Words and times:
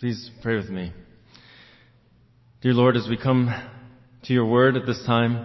Please 0.00 0.30
pray 0.40 0.56
with 0.56 0.70
me. 0.70 0.94
Dear 2.62 2.72
Lord, 2.72 2.96
as 2.96 3.06
we 3.06 3.18
come 3.18 3.54
to 4.24 4.32
your 4.32 4.46
word 4.46 4.74
at 4.74 4.86
this 4.86 5.02
time, 5.04 5.44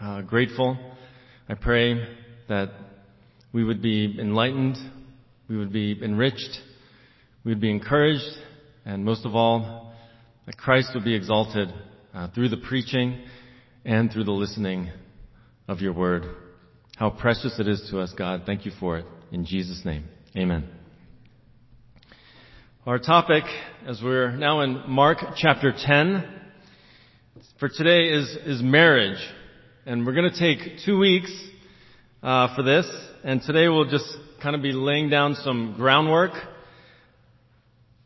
uh, 0.00 0.22
grateful, 0.22 0.78
I 1.50 1.52
pray 1.52 2.02
that 2.48 2.70
we 3.52 3.62
would 3.62 3.82
be 3.82 4.16
enlightened, 4.18 4.78
we 5.50 5.58
would 5.58 5.70
be 5.70 6.02
enriched, 6.02 6.60
we 7.44 7.50
would 7.50 7.60
be 7.60 7.70
encouraged, 7.70 8.24
and 8.86 9.04
most 9.04 9.26
of 9.26 9.34
all, 9.34 9.92
that 10.46 10.56
Christ 10.56 10.92
would 10.94 11.04
be 11.04 11.14
exalted 11.14 11.68
uh, 12.14 12.28
through 12.34 12.48
the 12.48 12.56
preaching 12.56 13.20
and 13.84 14.10
through 14.10 14.24
the 14.24 14.32
listening 14.32 14.88
of 15.68 15.80
your 15.82 15.92
word. 15.92 16.24
How 16.96 17.10
precious 17.10 17.60
it 17.60 17.68
is 17.68 17.86
to 17.90 18.00
us, 18.00 18.14
God. 18.16 18.44
Thank 18.46 18.64
you 18.64 18.72
for 18.80 18.96
it. 18.96 19.04
In 19.30 19.44
Jesus' 19.44 19.82
name, 19.84 20.04
amen. 20.34 20.83
Our 22.86 22.98
topic, 22.98 23.44
as 23.86 24.02
we're 24.04 24.32
now 24.32 24.60
in 24.60 24.82
Mark 24.88 25.16
chapter 25.38 25.72
10, 25.72 26.22
for 27.58 27.70
today 27.70 28.10
is, 28.10 28.36
is 28.44 28.62
marriage. 28.62 29.16
And 29.86 30.04
we're 30.04 30.12
going 30.12 30.30
to 30.30 30.38
take 30.38 30.84
two 30.84 30.98
weeks 30.98 31.32
uh, 32.22 32.54
for 32.54 32.62
this. 32.62 32.86
And 33.24 33.40
today 33.40 33.68
we'll 33.68 33.88
just 33.88 34.14
kind 34.42 34.54
of 34.54 34.60
be 34.60 34.72
laying 34.72 35.08
down 35.08 35.34
some 35.36 35.76
groundwork. 35.78 36.32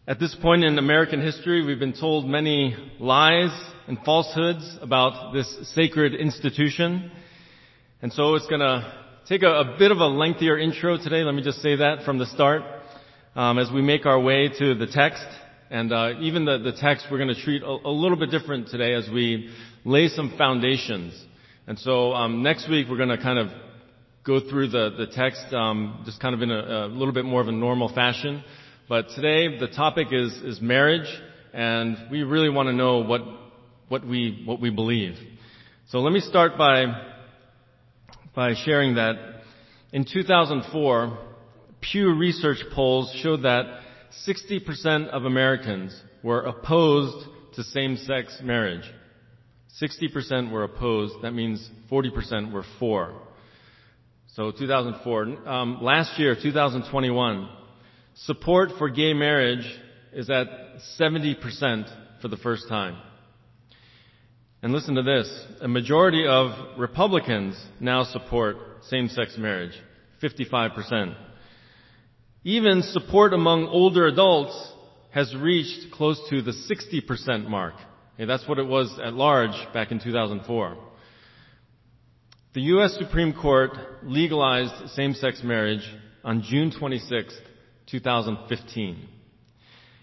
At 0.06 0.20
this 0.20 0.36
point 0.40 0.62
in 0.62 0.78
American 0.78 1.22
history, 1.22 1.66
we've 1.66 1.80
been 1.80 1.98
told 1.98 2.28
many 2.28 2.76
lies 3.00 3.50
and 3.88 3.98
falsehoods 4.04 4.78
about 4.80 5.32
this 5.32 5.72
sacred 5.74 6.14
institution. 6.14 7.10
And 8.00 8.12
so 8.12 8.36
it's 8.36 8.46
going 8.46 8.60
to 8.60 8.92
take 9.28 9.42
a, 9.42 9.50
a, 9.50 9.76
bit 9.76 9.90
of 9.90 9.98
a 9.98 10.06
lengthier 10.06 10.56
intro 10.56 10.98
today. 10.98 11.24
Let 11.24 11.34
me 11.34 11.42
just 11.42 11.62
say 11.62 11.74
that 11.74 12.04
from 12.04 12.18
the 12.18 12.26
start. 12.26 12.77
Um, 13.38 13.60
as 13.60 13.70
we 13.70 13.82
make 13.82 14.04
our 14.04 14.18
way 14.18 14.48
to 14.48 14.74
the 14.74 14.88
text, 14.88 15.24
and 15.70 15.92
uh, 15.92 16.14
even 16.18 16.44
the, 16.44 16.58
the 16.58 16.72
text 16.72 17.06
we're 17.08 17.18
going 17.18 17.32
to 17.32 17.40
treat 17.40 17.62
a, 17.62 17.68
a, 17.68 17.88
little 17.88 18.16
bit 18.16 18.32
different 18.32 18.66
today 18.66 18.94
as 18.94 19.08
we 19.08 19.54
lay 19.84 20.08
some 20.08 20.34
foundations. 20.36 21.14
And 21.68 21.78
so 21.78 22.14
um, 22.14 22.42
next 22.42 22.68
week 22.68 22.88
we're 22.90 22.96
going 22.96 23.10
to 23.10 23.16
kind 23.16 23.38
of 23.38 23.50
go 24.26 24.40
through 24.40 24.70
the, 24.70 24.90
the 24.98 25.06
text 25.14 25.54
um, 25.54 26.02
just 26.04 26.20
kind 26.20 26.34
of 26.34 26.42
in 26.42 26.50
a, 26.50 26.86
a, 26.86 26.86
little 26.88 27.14
bit 27.14 27.24
more 27.24 27.40
of 27.40 27.46
a 27.46 27.52
normal 27.52 27.94
fashion. 27.94 28.42
But 28.88 29.10
today 29.14 29.56
the 29.56 29.68
topic 29.68 30.08
is, 30.10 30.36
is 30.38 30.60
marriage, 30.60 31.06
and 31.54 31.96
we 32.10 32.24
really 32.24 32.50
want 32.50 32.66
to 32.66 32.72
know 32.72 33.04
what, 33.04 33.22
what, 33.86 34.04
we, 34.04 34.42
what 34.46 34.60
we 34.60 34.70
believe. 34.70 35.14
So 35.90 36.00
let 36.00 36.12
me 36.12 36.18
start 36.18 36.58
by 36.58 36.86
by 38.34 38.54
sharing 38.64 38.96
that 38.96 39.14
in 39.92 40.04
2004, 40.12 41.27
Pew 41.80 42.14
Research 42.14 42.58
polls 42.74 43.12
showed 43.22 43.42
that 43.42 43.64
60% 44.26 45.08
of 45.08 45.24
Americans 45.24 45.98
were 46.22 46.42
opposed 46.42 47.26
to 47.54 47.62
same-sex 47.62 48.40
marriage. 48.42 48.84
60% 49.80 50.50
were 50.50 50.64
opposed. 50.64 51.22
That 51.22 51.32
means 51.32 51.68
40% 51.90 52.52
were 52.52 52.64
for. 52.78 53.14
So 54.34 54.50
2004. 54.50 55.48
Um, 55.48 55.78
last 55.82 56.18
year, 56.18 56.36
2021, 56.40 57.48
support 58.14 58.70
for 58.78 58.88
gay 58.88 59.12
marriage 59.12 59.66
is 60.12 60.30
at 60.30 60.46
70% 60.98 62.20
for 62.20 62.28
the 62.28 62.36
first 62.36 62.68
time. 62.68 62.96
And 64.62 64.72
listen 64.72 64.96
to 64.96 65.02
this. 65.02 65.46
A 65.60 65.68
majority 65.68 66.26
of 66.26 66.78
Republicans 66.78 67.56
now 67.78 68.02
support 68.04 68.56
same-sex 68.88 69.36
marriage. 69.38 69.72
55%. 70.22 71.14
Even 72.48 72.80
support 72.82 73.34
among 73.34 73.66
older 73.66 74.06
adults 74.06 74.72
has 75.10 75.36
reached 75.36 75.92
close 75.92 76.18
to 76.30 76.40
the 76.40 76.52
60% 76.52 77.46
mark. 77.46 77.74
Okay, 78.14 78.24
that's 78.24 78.48
what 78.48 78.58
it 78.58 78.66
was 78.66 78.98
at 79.04 79.12
large 79.12 79.52
back 79.74 79.90
in 79.90 80.00
2004. 80.00 80.78
The 82.54 82.60
U.S. 82.62 82.96
Supreme 82.98 83.34
Court 83.34 83.72
legalized 84.02 84.92
same-sex 84.92 85.42
marriage 85.44 85.86
on 86.24 86.40
June 86.40 86.72
26, 86.72 87.36
2015. 87.90 89.08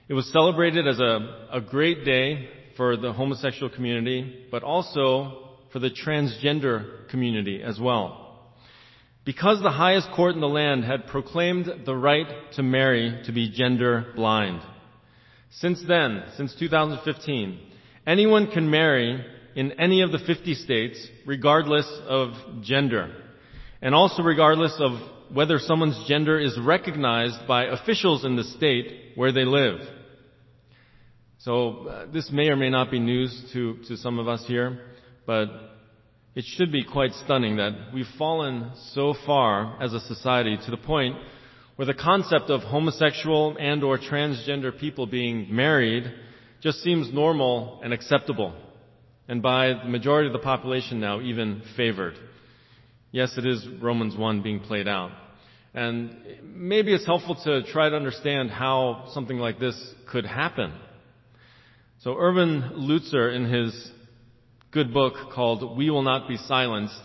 It 0.07 0.13
was 0.13 0.31
celebrated 0.31 0.87
as 0.87 0.99
a, 0.99 1.47
a 1.51 1.61
great 1.61 2.05
day 2.05 2.47
for 2.77 2.95
the 2.95 3.11
homosexual 3.11 3.71
community, 3.71 4.45
but 4.51 4.61
also 4.61 5.49
for 5.73 5.79
the 5.79 5.89
transgender 5.89 7.09
community 7.09 7.63
as 7.63 7.79
well. 7.79 8.24
Because 9.25 9.59
the 9.61 9.71
highest 9.71 10.11
court 10.11 10.35
in 10.35 10.41
the 10.41 10.47
land 10.47 10.83
had 10.83 11.07
proclaimed 11.07 11.67
the 11.85 11.95
right 11.95 12.27
to 12.53 12.63
marry 12.63 13.23
to 13.25 13.31
be 13.31 13.49
gender 13.49 14.13
blind. 14.15 14.61
Since 15.49 15.83
then, 15.87 16.23
since 16.37 16.53
2015, 16.59 17.59
anyone 18.05 18.51
can 18.51 18.69
marry 18.69 19.25
in 19.55 19.71
any 19.79 20.03
of 20.03 20.11
the 20.11 20.19
50 20.19 20.53
states 20.53 21.07
regardless 21.25 21.89
of 22.07 22.33
gender. 22.61 23.15
And 23.81 23.95
also 23.95 24.21
regardless 24.21 24.77
of 24.79 24.99
whether 25.33 25.57
someone's 25.57 26.07
gender 26.07 26.39
is 26.39 26.59
recognized 26.59 27.47
by 27.47 27.65
officials 27.65 28.25
in 28.25 28.35
the 28.35 28.43
state 28.43 29.13
where 29.15 29.31
they 29.31 29.45
live. 29.45 29.79
So 31.39 31.87
uh, 31.87 32.05
this 32.11 32.31
may 32.31 32.49
or 32.49 32.55
may 32.55 32.69
not 32.69 32.91
be 32.91 32.99
news 32.99 33.49
to, 33.53 33.77
to 33.87 33.97
some 33.97 34.19
of 34.19 34.27
us 34.27 34.45
here, 34.47 34.81
but 35.25 35.47
it 36.35 36.43
should 36.43 36.71
be 36.71 36.83
quite 36.83 37.13
stunning 37.13 37.55
that 37.55 37.93
we've 37.93 38.05
fallen 38.17 38.71
so 38.93 39.15
far 39.25 39.81
as 39.81 39.93
a 39.93 40.01
society 40.01 40.57
to 40.65 40.71
the 40.71 40.77
point 40.77 41.15
where 41.77 41.85
the 41.85 41.93
concept 41.93 42.49
of 42.49 42.61
homosexual 42.61 43.55
and 43.57 43.83
or 43.83 43.97
transgender 43.97 44.77
people 44.77 45.07
being 45.07 45.53
married 45.55 46.03
just 46.61 46.81
seems 46.81 47.11
normal 47.13 47.79
and 47.83 47.93
acceptable. 47.93 48.53
And 49.27 49.41
by 49.41 49.69
the 49.69 49.89
majority 49.89 50.27
of 50.27 50.33
the 50.33 50.39
population 50.39 50.99
now, 50.99 51.21
even 51.21 51.63
favored. 51.77 52.15
Yes, 53.11 53.37
it 53.37 53.45
is 53.45 53.65
Romans 53.81 54.15
1 54.15 54.41
being 54.41 54.59
played 54.59 54.87
out. 54.87 55.11
And 55.73 56.15
maybe 56.43 56.93
it's 56.93 57.05
helpful 57.05 57.35
to 57.43 57.63
try 57.63 57.89
to 57.89 57.95
understand 57.95 58.49
how 58.49 59.07
something 59.13 59.37
like 59.37 59.59
this 59.59 59.75
could 60.09 60.25
happen. 60.25 60.73
So 61.99 62.17
Erwin 62.17 62.61
Lutzer 62.77 63.33
in 63.33 63.45
his 63.45 63.91
good 64.75 64.93
book 64.93 65.31
called 65.33 65.77
We 65.77 65.89
Will 65.89 66.01
Not 66.01 66.27
Be 66.27 66.35
Silenced, 66.35 67.01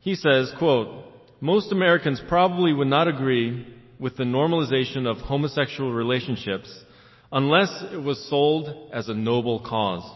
he 0.00 0.14
says, 0.14 0.50
quote, 0.58 1.04
most 1.42 1.70
Americans 1.70 2.22
probably 2.26 2.72
would 2.72 2.88
not 2.88 3.06
agree 3.06 3.66
with 4.00 4.16
the 4.16 4.24
normalization 4.24 5.06
of 5.06 5.18
homosexual 5.18 5.92
relationships 5.92 6.74
unless 7.30 7.68
it 7.92 8.02
was 8.02 8.26
sold 8.30 8.90
as 8.94 9.10
a 9.10 9.14
noble 9.14 9.60
cause. 9.60 10.10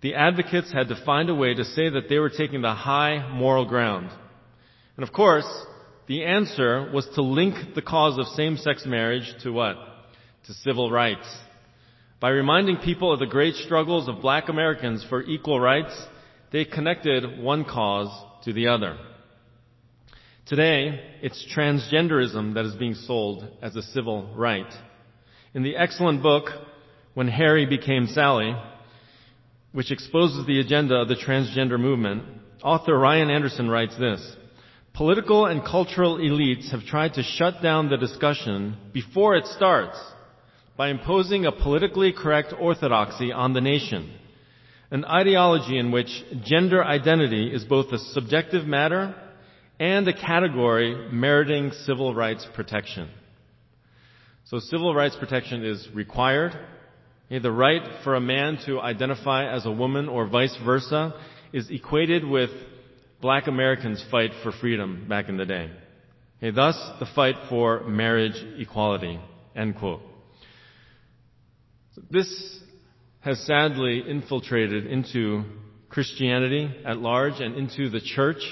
The 0.00 0.16
advocates 0.16 0.72
had 0.72 0.88
to 0.88 1.04
find 1.04 1.30
a 1.30 1.36
way 1.36 1.54
to 1.54 1.64
say 1.64 1.88
that 1.88 2.08
they 2.08 2.18
were 2.18 2.30
taking 2.30 2.62
the 2.62 2.74
high 2.74 3.32
moral 3.32 3.64
ground. 3.64 4.10
And 4.96 5.06
of 5.06 5.14
course, 5.14 5.46
the 6.08 6.24
answer 6.24 6.90
was 6.92 7.06
to 7.14 7.22
link 7.22 7.76
the 7.76 7.82
cause 7.82 8.18
of 8.18 8.26
same-sex 8.34 8.86
marriage 8.86 9.32
to 9.44 9.52
what? 9.52 9.76
To 10.46 10.52
civil 10.52 10.90
rights. 10.90 11.28
By 12.20 12.28
reminding 12.30 12.76
people 12.76 13.14
of 13.14 13.18
the 13.18 13.26
great 13.26 13.54
struggles 13.54 14.06
of 14.06 14.20
black 14.20 14.50
Americans 14.50 15.04
for 15.08 15.22
equal 15.22 15.58
rights, 15.58 15.98
they 16.52 16.66
connected 16.66 17.42
one 17.42 17.64
cause 17.64 18.10
to 18.44 18.52
the 18.52 18.68
other. 18.68 18.98
Today, 20.44 21.00
it's 21.22 21.46
transgenderism 21.56 22.54
that 22.54 22.66
is 22.66 22.74
being 22.74 22.92
sold 22.92 23.48
as 23.62 23.74
a 23.74 23.82
civil 23.82 24.34
right. 24.36 24.70
In 25.54 25.62
the 25.62 25.76
excellent 25.76 26.22
book, 26.22 26.50
When 27.14 27.28
Harry 27.28 27.64
Became 27.64 28.06
Sally, 28.06 28.54
which 29.72 29.90
exposes 29.90 30.46
the 30.46 30.60
agenda 30.60 30.96
of 30.96 31.08
the 31.08 31.16
transgender 31.16 31.80
movement, 31.80 32.24
author 32.62 32.98
Ryan 32.98 33.30
Anderson 33.30 33.70
writes 33.70 33.96
this, 33.98 34.36
Political 34.92 35.46
and 35.46 35.64
cultural 35.64 36.18
elites 36.18 36.70
have 36.70 36.84
tried 36.84 37.14
to 37.14 37.22
shut 37.22 37.62
down 37.62 37.88
the 37.88 37.96
discussion 37.96 38.76
before 38.92 39.36
it 39.36 39.46
starts 39.46 39.98
by 40.80 40.88
imposing 40.88 41.44
a 41.44 41.52
politically 41.52 42.10
correct 42.10 42.54
orthodoxy 42.58 43.30
on 43.30 43.52
the 43.52 43.60
nation, 43.60 44.10
an 44.90 45.04
ideology 45.04 45.76
in 45.76 45.92
which 45.92 46.08
gender 46.42 46.82
identity 46.82 47.52
is 47.52 47.64
both 47.64 47.92
a 47.92 47.98
subjective 47.98 48.64
matter 48.64 49.14
and 49.78 50.08
a 50.08 50.14
category 50.14 51.10
meriting 51.12 51.70
civil 51.84 52.14
rights 52.14 52.48
protection. 52.54 53.10
So 54.46 54.58
civil 54.58 54.94
rights 54.94 55.16
protection 55.16 55.66
is 55.66 55.86
required. 55.92 56.58
The 57.28 57.52
right 57.52 57.82
for 58.02 58.14
a 58.14 58.20
man 58.22 58.56
to 58.64 58.80
identify 58.80 59.54
as 59.54 59.66
a 59.66 59.70
woman 59.70 60.08
or 60.08 60.28
vice 60.28 60.56
versa 60.64 61.12
is 61.52 61.68
equated 61.68 62.24
with 62.24 62.48
black 63.20 63.48
Americans' 63.48 64.02
fight 64.10 64.30
for 64.42 64.50
freedom 64.50 65.04
back 65.06 65.28
in 65.28 65.36
the 65.36 65.44
day. 65.44 65.70
thus, 66.40 66.74
the 67.00 67.06
fight 67.14 67.34
for 67.50 67.84
marriage 67.86 68.42
equality. 68.58 69.20
End 69.54 69.76
quote. 69.76 70.00
This 72.08 72.60
has 73.20 73.44
sadly 73.46 74.02
infiltrated 74.06 74.86
into 74.86 75.44
Christianity 75.88 76.70
at 76.86 76.98
large 76.98 77.40
and 77.40 77.56
into 77.56 77.90
the 77.90 78.00
church. 78.00 78.42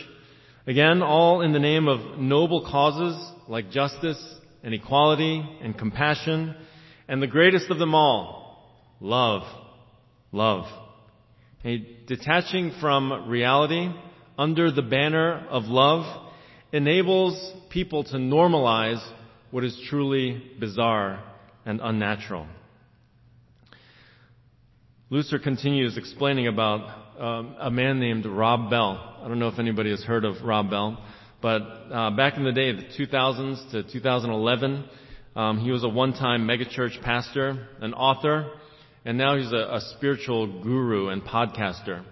Again, 0.67 1.03
all 1.03 1.41
in 1.41 1.53
the 1.53 1.59
name 1.59 1.89
of 1.89 2.19
noble 2.19 2.69
causes 2.71 3.17
like 3.49 3.71
justice 3.71 4.23
and 4.63 4.75
equality 4.75 5.43
and 5.63 5.79
compassion 5.79 6.55
And 7.09 7.23
the 7.23 7.27
greatest 7.27 7.71
of 7.71 7.79
them 7.79 7.95
all, 7.95 8.67
love. 9.01 9.43
Love. 10.31 10.67
A 11.65 11.79
detaching 12.07 12.73
from 12.81 13.29
reality 13.31 13.89
under 14.37 14.71
the 14.71 14.83
banner 14.83 15.47
of 15.49 15.65
love 15.65 16.05
enables 16.71 17.55
people 17.71 18.05
to 18.05 18.17
normalize 18.17 19.03
what 19.51 19.65
is 19.65 19.81
truly 19.89 20.43
bizarre 20.61 21.25
and 21.65 21.81
unnatural. 21.83 22.47
Lutzer 25.11 25.43
continues 25.43 25.97
explaining 25.97 26.49
about 26.49 27.19
um, 27.19 27.57
a 27.59 27.71
man 27.71 27.99
named 27.99 28.27
Rob 28.27 28.69
Bell. 28.69 29.17
I 29.23 29.27
don't 29.27 29.39
know 29.39 29.49
if 29.49 29.59
anybody 29.59 29.89
has 29.89 30.03
heard 30.05 30.27
of 30.27 30.45
Rob 30.45 30.69
Bell, 30.69 31.03
but 31.41 31.63
uh, 31.63 32.11
back 32.11 32.37
in 32.37 32.45
the 32.45 32.53
day, 32.53 32.73
the 32.73 32.83
2000s 32.83 33.71
to 33.71 33.91
2011, 33.91 34.85
um, 35.35 35.61
he 35.61 35.71
was 35.71 35.83
a 35.83 35.89
one-time 35.89 36.47
megachurch 36.47 37.03
pastor, 37.03 37.69
an 37.81 37.95
author, 37.95 38.51
and 39.07 39.17
now 39.17 39.35
he's 39.39 39.51
a, 39.51 39.77
a 39.77 39.81
spiritual 39.97 40.61
guru 40.63 41.09
and 41.09 41.23
podcaster. 41.23 42.05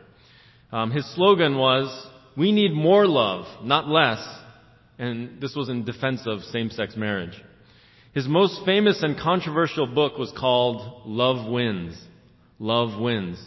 Um, 0.72 0.90
his 0.90 1.04
slogan 1.14 1.58
was, 1.58 2.06
"We 2.34 2.50
need 2.50 2.72
more 2.72 3.06
love, 3.06 3.44
not 3.62 3.87
less," 3.87 4.26
and 4.99 5.38
this 5.38 5.54
was 5.54 5.69
in 5.69 5.84
defense 5.84 6.22
of 6.25 6.40
same-sex 6.44 6.96
marriage. 6.96 7.38
His 8.14 8.26
most 8.26 8.64
famous 8.64 9.02
and 9.02 9.19
controversial 9.19 9.87
book 9.87 10.16
was 10.16 10.32
called 10.34 11.02
Love 11.04 11.46
Wins. 11.52 11.94
Love 12.58 13.00
Wins. 13.00 13.42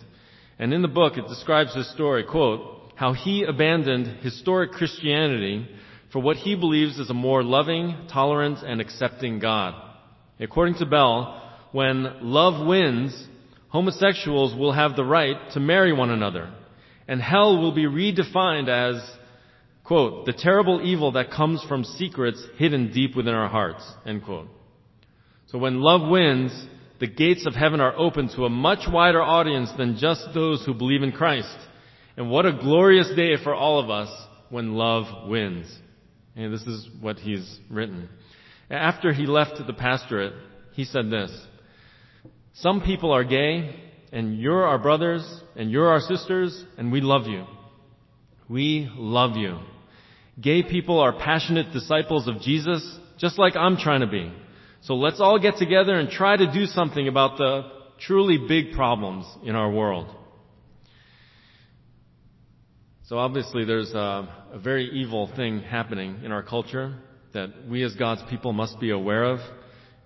And 0.58 0.74
in 0.74 0.82
the 0.82 0.88
book, 0.88 1.18
it 1.18 1.28
describes 1.28 1.74
his 1.74 1.90
story, 1.92 2.24
quote, 2.24 2.92
how 2.96 3.14
he 3.14 3.44
abandoned 3.44 4.24
historic 4.24 4.72
Christianity 4.72 5.68
for 6.12 6.20
what 6.20 6.38
he 6.38 6.56
believes 6.56 7.00
is 7.00 7.10
a 7.10 7.14
more 7.14 7.44
loving, 7.44 8.08
tolerant, 8.12 8.60
and 8.66 8.82
accepting 8.82 9.40
God. 9.40 9.74
According 10.40 10.76
to 10.76 10.86
Bell, 10.86 11.42
when 11.72 12.08
love 12.22 12.68
wins, 12.68 13.28
homosexuals 13.70 14.56
will 14.56 14.74
have 14.74 14.96
the 14.96 15.06
right 15.06 15.38
to 15.54 15.60
marry 15.60 15.94
one 15.94 16.10
another, 16.10 16.52
and 17.08 17.22
hell 17.22 17.58
will 17.62 17.74
be 17.74 17.86
redefined 17.86 18.68
as, 18.68 19.02
quote, 19.84 20.26
the 20.26 20.34
terrible 20.34 20.82
evil 20.84 21.14
that 21.14 21.32
comes 21.32 21.64
from 21.70 21.84
secrets 21.84 22.44
hidden 22.58 22.92
deep 22.92 23.16
within 23.16 23.34
our 23.34 23.50
hearts, 23.50 23.84
end 24.06 24.24
quote. 24.24 24.48
So 25.48 25.58
when 25.58 25.82
love 25.82 26.10
wins, 26.10 26.52
the 27.00 27.08
gates 27.08 27.46
of 27.46 27.56
heaven 27.56 27.80
are 27.80 27.98
open 27.98 28.30
to 28.36 28.46
a 28.46 28.50
much 28.50 28.88
wider 28.92 29.22
audience 29.22 29.70
than 29.78 29.98
just 29.98 30.28
those 30.34 30.64
who 30.66 30.74
believe 30.74 31.04
in 31.04 31.12
Christ. 31.12 31.56
And 32.18 32.30
what 32.30 32.46
a 32.46 32.54
glorious 32.54 33.10
day 33.16 33.36
for 33.42 33.56
all 33.56 33.80
of 33.80 33.90
us 33.90 34.10
when 34.50 34.74
love 34.74 35.30
wins. 35.30 35.74
And 36.36 36.54
this 36.54 36.64
is 36.64 36.90
what 37.00 37.18
he's 37.18 37.60
written. 37.70 38.10
After 38.70 39.14
he 39.14 39.26
left 39.26 39.66
the 39.66 39.74
pastorate, 39.74 40.34
he 40.74 40.84
said 40.84 41.10
this, 41.10 41.32
some 42.54 42.82
people 42.82 43.12
are 43.12 43.24
gay, 43.24 43.76
and 44.12 44.38
you're 44.38 44.66
our 44.66 44.80
brothers, 44.80 45.26
and 45.56 45.72
you're 45.72 45.88
our 45.88 46.02
sisters, 46.02 46.66
and 46.78 46.92
we 46.92 47.00
love 47.00 47.28
you. 47.28 47.46
We 48.50 48.90
love 48.96 49.38
you. 49.38 49.60
Gay 50.42 50.64
people 50.64 51.00
are 51.00 51.14
passionate 51.14 51.72
disciples 51.72 52.28
of 52.28 52.42
Jesus, 52.42 53.00
just 53.18 53.40
like 53.40 53.56
I'm 53.56 53.78
trying 53.78 54.02
to 54.02 54.08
be. 54.08 54.32
So 54.82 54.96
let's 54.96 55.20
all 55.20 55.40
get 55.40 55.58
together 55.58 55.96
and 55.96 56.10
try 56.10 56.38
to 56.38 56.52
do 56.52 56.66
something 56.66 57.08
about 57.08 57.38
the 57.38 57.70
truly 58.00 58.38
big 58.48 58.74
problems 58.74 59.26
in 59.44 59.56
our 59.56 59.70
world. 59.70 60.16
So 63.04 63.18
obviously 63.18 63.66
there's 63.66 63.92
a, 63.94 64.50
a, 64.54 64.60
very 64.60 64.86
evil 64.86 65.30
thing 65.36 65.62
happening 65.62 66.22
in 66.24 66.32
our 66.32 66.44
culture 66.44 66.96
that 67.34 67.68
we 67.68 67.84
as 67.84 67.96
God's 67.96 68.22
people 68.30 68.54
must 68.54 68.80
be 68.80 68.92
aware 68.92 69.26
of. 69.26 69.40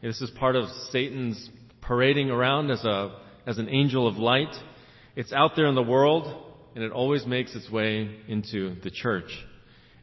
This 0.01 0.21
is 0.21 0.31
part 0.31 0.55
of 0.55 0.69
Satan's 0.89 1.49
parading 1.81 2.31
around 2.31 2.71
as 2.71 2.83
a, 2.83 3.19
as 3.45 3.57
an 3.57 3.69
angel 3.69 4.07
of 4.07 4.15
light. 4.15 4.55
It's 5.15 5.33
out 5.33 5.51
there 5.55 5.67
in 5.67 5.75
the 5.75 5.83
world 5.83 6.51
and 6.75 6.83
it 6.83 6.91
always 6.91 7.25
makes 7.25 7.53
its 7.55 7.69
way 7.69 8.21
into 8.27 8.75
the 8.81 8.89
church. 8.89 9.29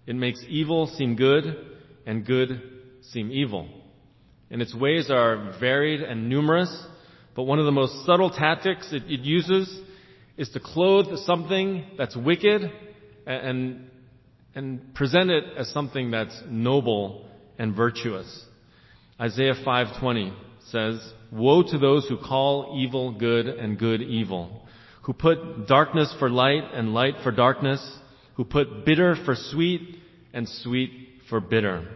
It 0.07 0.15
makes 0.15 0.45
evil 0.47 0.87
seem 0.87 1.17
good 1.17 1.57
and 2.07 2.25
good 2.25 2.63
seem 3.01 3.33
evil 3.33 3.80
and 4.51 4.61
its 4.61 4.75
ways 4.75 5.11
are 5.11 5.57
varied 5.61 6.01
and 6.01 6.29
numerous, 6.29 6.71
but 7.35 7.45
one 7.45 7.59
of 7.59 7.65
the 7.65 7.73
most 7.73 8.05
subtle 8.05 8.31
tactics 8.31 8.93
it, 8.93 9.05
it 9.05 9.21
uses 9.21 9.81
is 10.37 10.49
to 10.51 10.61
clothe 10.61 11.17
something 11.21 11.85
that's 11.97 12.17
wicked 12.17 12.63
and, 13.27 13.91
and 14.55 14.95
present 14.95 15.31
it 15.31 15.45
as 15.57 15.71
something 15.73 16.11
that's 16.11 16.43
noble 16.49 17.27
and 17.59 17.77
virtuous. 17.77 18.47
Isaiah 19.21 19.55
5:20 19.55 20.33
says, 20.71 21.13
"Woe 21.31 21.63
to 21.63 21.79
those 21.79 22.09
who 22.09 22.17
call 22.17 22.79
evil 22.79 23.13
good 23.13 23.47
and 23.47 23.79
good 23.79 24.01
evil, 24.01 24.67
who 25.03 25.13
put 25.13 25.67
darkness 25.67 26.15
for 26.19 26.31
light 26.31 26.65
and 26.73 26.95
light 26.95 27.17
for 27.23 27.31
darkness, 27.31 27.81
who 28.35 28.45
put 28.45 28.85
bitter 28.87 29.15
for 29.15 29.35
sweet 29.35 29.99
and 30.33 30.49
sweet 30.49 30.91
for 31.29 31.41
bitter." 31.41 31.87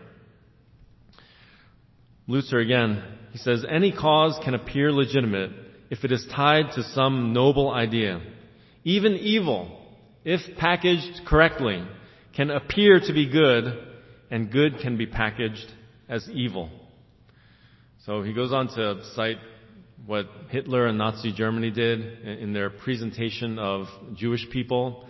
Lutzer 2.29 2.63
again, 2.63 3.03
he 3.33 3.39
says, 3.39 3.65
any 3.69 3.93
cause 3.93 4.39
can 4.43 4.55
appear 4.55 4.91
legitimate 4.91 5.51
if 5.91 6.05
it 6.05 6.13
is 6.13 6.27
tied 6.35 6.73
to 6.75 6.83
some 6.83 7.33
noble 7.33 7.71
idea. 7.71 8.21
Even 8.85 9.15
evil, 9.15 9.81
if 10.25 10.57
packaged 10.57 11.27
correctly, 11.27 11.85
can 12.35 12.51
appear 12.51 13.01
to 13.01 13.13
be 13.13 13.31
good, 13.31 13.65
and 14.31 14.51
good 14.51 14.79
can 14.81 14.97
be 14.97 15.07
packaged 15.07 15.71
as 16.09 16.29
evil. 16.31 16.71
So 18.07 18.23
he 18.23 18.33
goes 18.33 18.53
on 18.53 18.69
to 18.69 19.03
cite 19.15 19.39
what 20.07 20.27
Hitler 20.51 20.87
and 20.87 20.99
Nazi 20.99 21.33
Germany 21.33 21.71
did 21.71 22.01
in 22.27 22.53
their 22.53 22.71
presentation 22.71 23.59
of 23.59 23.87
Jewish 24.15 24.49
people, 24.51 25.07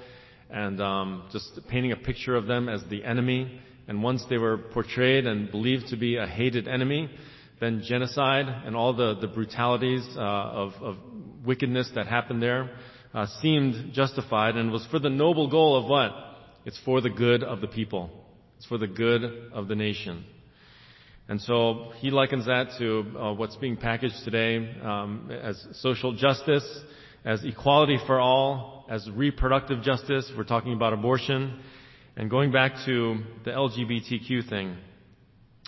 and 0.51 0.81
um, 0.81 1.29
just 1.33 1.61
painting 1.69 1.93
a 1.93 1.97
picture 1.97 2.37
of 2.37 2.47
them 2.47 2.69
as 2.69 2.83
the 2.91 3.05
enemy 3.05 3.61
and 3.87 4.03
once 4.03 4.25
they 4.29 4.39
were 4.39 4.59
portrayed 4.59 5.27
and 5.27 5.51
believed 5.51 5.89
to 5.89 5.97
be 5.97 6.17
a 6.17 6.27
hated 6.27 6.69
enemy, 6.69 7.11
then 7.61 7.83
genocide 7.87 8.47
and 8.67 8.75
all 8.75 8.95
the, 8.95 9.15
the 9.21 9.29
brutalities 9.29 10.07
uh, 10.17 10.21
of, 10.21 10.73
of, 10.81 10.97
wickedness 11.45 11.91
that 11.95 12.07
happened 12.07 12.43
there 12.43 12.71
uh, 13.13 13.27
seemed 13.43 13.93
justified 13.93 14.57
and 14.57 14.73
was 14.73 14.87
for 14.91 14.99
the 14.99 15.11
noble 15.11 15.51
goal 15.51 15.77
of 15.77 15.85
what? 15.85 16.11
It's 16.65 16.81
for 16.87 17.03
the 17.03 17.11
good 17.11 17.45
of 17.45 17.61
the 17.61 17.67
people. 17.67 18.11
It's 18.57 18.65
for 18.65 18.79
the 18.79 18.87
good 18.87 19.23
of 19.53 19.69
the 19.69 19.75
nation. 19.75 20.25
And 21.29 21.41
so 21.41 21.93
he 21.97 22.11
likens 22.11 22.47
that 22.47 22.69
to 22.79 23.19
uh, 23.19 23.35
what's 23.35 23.57
being 23.57 23.77
packaged 23.77 24.25
today 24.25 24.75
um, 24.83 25.31
as 25.31 25.63
social 25.81 26.15
justice, 26.15 26.67
as 27.25 27.45
equality 27.45 27.99
for 28.07 28.19
all, 28.21 28.87
as 28.91 29.09
reproductive 29.11 29.83
justice. 29.83 30.31
We're 30.37 30.45
talking 30.45 30.73
about 30.73 30.95
abortion. 30.95 31.61
And 32.17 32.31
going 32.31 32.53
back 32.53 32.73
to 32.87 33.17
the 33.45 33.51
LGBTQ 33.51 34.49
thing, 34.49 34.77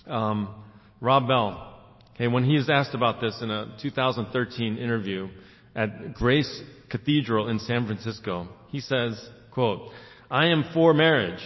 um, 0.07 0.55
Rob 1.01 1.27
Bell, 1.27 1.81
okay, 2.15 2.29
when 2.29 2.45
he 2.45 2.55
is 2.55 2.71
asked 2.71 2.95
about 2.95 3.21
this 3.21 3.37
in 3.43 3.51
a 3.51 3.77
2013 3.83 4.79
interview 4.79 5.29
at 5.75 6.15
Grace 6.15 6.63
Cathedral 6.89 7.49
in 7.49 7.59
San 7.59 7.87
Francisco, 7.87 8.49
he 8.69 8.81
says, 8.81 9.21
quote, 9.51 9.91
I 10.31 10.47
am 10.47 10.65
for 10.73 10.95
marriage. 10.95 11.41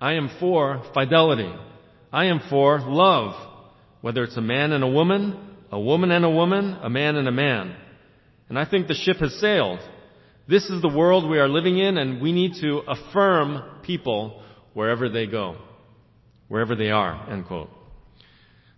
I 0.00 0.14
am 0.14 0.28
for 0.40 0.82
fidelity. 0.92 1.52
I 2.12 2.26
am 2.26 2.40
for 2.50 2.80
love. 2.80 3.34
Whether 4.00 4.24
it's 4.24 4.36
a 4.36 4.42
man 4.42 4.72
and 4.72 4.82
a 4.82 4.88
woman, 4.88 5.56
a 5.70 5.80
woman 5.80 6.10
and 6.10 6.24
a 6.24 6.30
woman, 6.30 6.76
a 6.82 6.90
man 6.90 7.16
and 7.16 7.28
a 7.28 7.32
man. 7.32 7.74
And 8.48 8.58
I 8.58 8.64
think 8.68 8.88
the 8.88 8.94
ship 8.94 9.18
has 9.18 9.34
sailed. 9.40 9.78
This 10.46 10.64
is 10.66 10.82
the 10.82 10.88
world 10.88 11.28
we 11.28 11.38
are 11.38 11.48
living 11.48 11.78
in 11.78 11.96
and 11.96 12.20
we 12.20 12.32
need 12.32 12.52
to 12.60 12.82
affirm 12.86 13.80
people 13.82 14.42
wherever 14.74 15.08
they 15.08 15.26
go. 15.26 15.56
Wherever 16.48 16.76
they 16.76 16.90
are, 16.90 17.30
end 17.30 17.46
quote. 17.46 17.70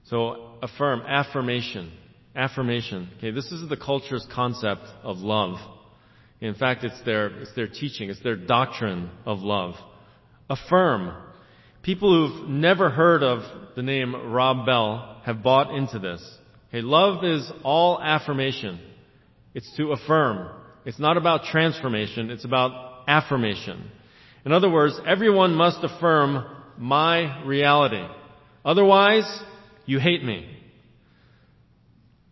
So 0.04 0.52
affirm, 0.62 1.00
affirmation, 1.00 1.92
affirmation. 2.36 3.08
Okay, 3.18 3.32
this 3.32 3.50
is 3.50 3.68
the 3.68 3.76
culture's 3.76 4.24
concept 4.32 4.82
of 5.02 5.18
love. 5.18 5.58
In 6.40 6.54
fact, 6.54 6.84
it's 6.84 7.00
their, 7.04 7.28
it's 7.40 7.54
their 7.54 7.66
teaching, 7.66 8.10
it's 8.10 8.22
their 8.22 8.36
doctrine 8.36 9.10
of 9.24 9.40
love. 9.40 9.74
Affirm. 10.48 11.16
People 11.82 12.28
who've 12.28 12.48
never 12.48 12.90
heard 12.90 13.24
of 13.24 13.42
the 13.74 13.82
name 13.82 14.32
Rob 14.32 14.66
Bell 14.66 15.20
have 15.24 15.42
bought 15.42 15.74
into 15.74 15.98
this. 15.98 16.22
Okay, 16.68 16.82
love 16.82 17.24
is 17.24 17.50
all 17.64 18.00
affirmation. 18.00 18.80
It's 19.54 19.74
to 19.76 19.92
affirm. 19.92 20.50
It's 20.86 21.00
not 21.00 21.16
about 21.16 21.46
transformation, 21.46 22.30
it's 22.30 22.44
about 22.44 23.02
affirmation. 23.08 23.90
In 24.44 24.52
other 24.52 24.70
words, 24.70 24.98
everyone 25.04 25.52
must 25.52 25.82
affirm 25.82 26.46
my 26.78 27.44
reality. 27.44 28.06
Otherwise, 28.64 29.26
you 29.84 29.98
hate 29.98 30.22
me. 30.22 30.48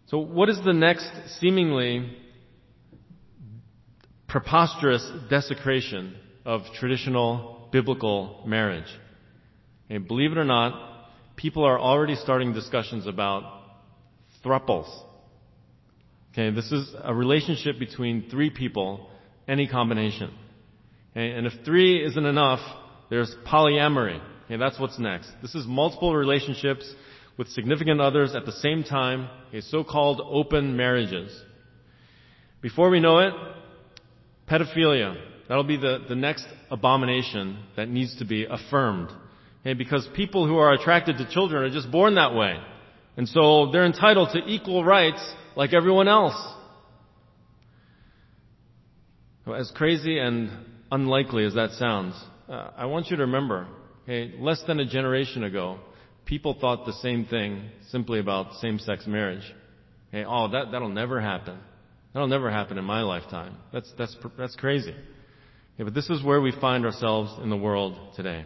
So 0.07 0.19
what 0.19 0.49
is 0.49 0.59
the 0.65 0.73
next 0.73 1.11
seemingly 1.41 2.17
preposterous 4.29 5.05
desecration 5.29 6.15
of 6.45 6.63
traditional 6.79 7.69
biblical 7.73 8.45
marriage? 8.47 8.93
And 9.91 10.07
believe 10.07 10.31
it 10.31 10.39
or 10.39 10.45
not, 10.45 11.11
people 11.35 11.65
are 11.65 11.81
already 11.81 12.15
starting 12.15 12.53
discussions 12.53 13.09
about 13.09 13.63
thruples. 14.45 14.87
Okay, 16.35 16.51
this 16.51 16.73
is 16.73 16.93
a 17.01 17.15
relationship 17.15 17.79
between 17.79 18.29
three 18.29 18.51
people, 18.51 19.09
any 19.47 19.69
combination. 19.69 20.35
Okay, 21.13 21.31
and 21.31 21.47
if 21.47 21.53
three 21.65 22.05
isn't 22.05 22.27
enough, 22.27 22.59
there's 23.09 23.33
polyamory. 23.47 24.21
Okay, 24.47 24.57
that's 24.57 24.81
what's 24.81 24.99
next. 24.99 25.31
This 25.43 25.55
is 25.55 25.65
multiple 25.65 26.13
relationships 26.13 26.93
with 27.39 27.47
significant 27.51 28.01
others 28.01 28.35
at 28.35 28.47
the 28.47 28.53
same 28.53 28.83
time, 28.83 29.29
okay, 29.51 29.61
so-called 29.61 30.21
open 30.29 30.77
marriages. 30.77 31.41
Before 32.61 32.91
we 32.91 32.99
know 32.99 33.21
it, 33.21 33.33
pedophilia. 34.51 35.15
That'll 35.49 35.63
be 35.63 35.77
the, 35.77 35.99
the 36.09 36.17
next 36.17 36.49
abomination 36.69 37.61
that 37.77 37.89
needs 37.89 38.19
to 38.19 38.25
be 38.25 38.45
affirmed. 38.45 39.11
Okay, 39.61 39.75
because 39.75 40.09
people 40.17 40.49
who 40.49 40.57
are 40.57 40.73
attracted 40.73 41.19
to 41.19 41.31
children 41.31 41.63
are 41.63 41.71
just 41.71 41.93
born 41.93 42.17
that 42.17 42.35
way. 42.35 42.57
And 43.17 43.29
so 43.29 43.71
they're 43.71 43.87
entitled 43.87 44.31
to 44.33 44.39
equal 44.39 44.85
rights 44.85 45.23
like 45.57 45.73
everyone 45.73 46.09
else. 46.09 46.37
As 49.47 49.71
crazy 49.75 50.19
and 50.19 50.51
unlikely 50.91 51.45
as 51.45 51.55
that 51.55 51.73
sounds, 51.73 52.15
uh, 52.49 52.71
I 52.77 52.87
want 52.87 53.11
you 53.11 53.17
to 53.17 53.23
remember, 53.25 53.67
okay, 54.05 54.35
less 54.39 54.63
than 54.67 54.81
a 54.81 54.87
generation 54.87 55.45
ago, 55.45 55.79
people 56.25 56.57
thought 56.59 56.87
the 56.87 56.95
same 56.95 57.27
thing 57.27 57.71
simply 57.89 58.21
about 58.21 58.55
same-sex 58.61 59.07
marriage. 59.07 59.45
Okay, 60.09 60.25
oh, 60.27 60.49
that, 60.53 60.73
that'll 60.73 60.89
never 60.89 61.21
happen. 61.21 61.59
That'll 62.13 62.29
never 62.29 62.51
happen 62.51 62.79
in 62.79 62.85
my 62.85 63.03
lifetime. 63.03 63.57
That's, 63.73 63.93
that's, 63.99 64.17
that's 64.39 64.57
crazy. 64.57 64.95
Okay, 65.75 65.85
but 65.85 65.95
this 65.95 66.09
is 66.09 66.23
where 66.23 66.41
we 66.41 66.53
find 66.61 66.87
ourselves 66.87 67.33
in 67.43 67.51
the 67.51 67.57
world 67.57 68.15
today. 68.17 68.45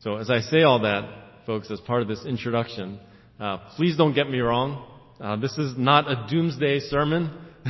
So 0.00 0.16
as 0.16 0.30
I 0.30 0.40
say 0.40 0.62
all 0.62 0.80
that, 0.82 1.44
folks, 1.46 1.70
as 1.70 1.80
part 1.80 2.02
of 2.02 2.08
this 2.08 2.24
introduction, 2.24 3.00
uh, 3.40 3.58
please 3.76 3.96
don't 3.96 4.14
get 4.14 4.30
me 4.30 4.38
wrong. 4.38 4.86
Uh, 5.20 5.36
this 5.36 5.58
is 5.58 5.76
not 5.76 6.10
a 6.10 6.26
doomsday 6.30 6.80
sermon. 6.80 7.30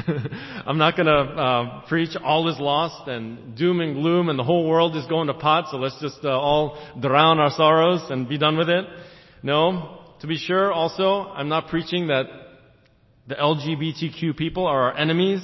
I'm 0.66 0.78
not 0.78 0.95
going 0.97 1.07
to 1.07 1.12
uh, 1.12 1.88
preach 1.88 2.11
all 2.23 2.49
is 2.49 2.61
lost 2.61 3.09
and 3.09 3.57
doom 3.57 3.80
and 3.80 3.97
gloom 3.97 4.28
and 4.28 4.38
the 4.38 4.45
whole 4.45 4.69
world 4.69 4.95
is 4.95 5.04
going 5.07 5.26
to 5.26 5.35
pot, 5.35 5.66
so 5.69 5.78
let's 5.78 6.00
just 6.00 6.25
uh, 6.25 6.28
all 6.28 6.80
drown 7.00 7.40
our 7.40 7.50
sorrows 7.50 8.09
and 8.09 8.28
be 8.28 8.38
done 8.38 8.57
with 8.57 8.69
it. 8.69 8.85
No. 9.42 9.99
To 10.21 10.28
be 10.28 10.37
sure, 10.37 10.71
also, 10.71 11.23
I'm 11.30 11.49
not 11.49 11.69
preaching 11.69 12.07
that 12.07 12.26
the 13.26 13.35
LGBTQ 13.35 14.37
people 14.37 14.66
are 14.66 14.90
our 14.90 14.97
enemies. 14.97 15.42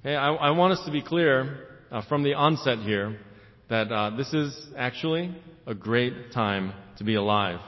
Okay, 0.00 0.16
I, 0.16 0.34
I 0.34 0.50
want 0.50 0.72
us 0.72 0.84
to 0.86 0.90
be 0.90 1.02
clear 1.02 1.68
uh, 1.92 2.02
from 2.08 2.24
the 2.24 2.34
onset 2.34 2.78
here 2.78 3.20
that 3.68 3.92
uh, 3.92 4.16
this 4.16 4.32
is 4.34 4.66
actually 4.76 5.32
a 5.64 5.74
great 5.74 6.32
time 6.32 6.72
to 6.96 7.04
be 7.04 7.14
alive. 7.14 7.60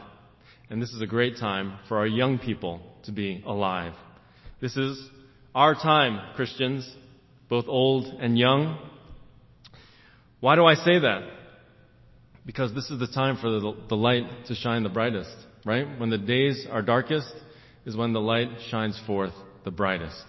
And 0.68 0.82
this 0.82 0.90
is 0.90 1.00
a 1.00 1.06
great 1.06 1.36
time 1.38 1.78
for 1.86 1.98
our 1.98 2.08
young 2.08 2.40
people 2.40 2.80
to 3.06 3.12
be 3.12 3.42
alive. 3.46 3.94
This 4.60 4.76
is 4.76 5.02
our 5.54 5.74
time, 5.74 6.20
Christians, 6.34 6.88
both 7.48 7.64
old 7.68 8.06
and 8.20 8.38
young. 8.38 8.78
Why 10.40 10.56
do 10.56 10.64
I 10.64 10.74
say 10.74 10.98
that? 10.98 11.22
Because 12.44 12.74
this 12.74 12.90
is 12.90 12.98
the 13.00 13.06
time 13.06 13.38
for 13.38 13.48
the, 13.50 13.76
the 13.88 13.96
light 13.96 14.24
to 14.46 14.54
shine 14.54 14.82
the 14.82 14.88
brightest, 14.88 15.34
right? 15.64 15.98
When 15.98 16.10
the 16.10 16.18
days 16.18 16.66
are 16.70 16.82
darkest, 16.82 17.32
is 17.84 17.96
when 17.96 18.12
the 18.12 18.20
light 18.20 18.48
shines 18.70 19.00
forth 19.06 19.32
the 19.64 19.70
brightest. 19.70 20.24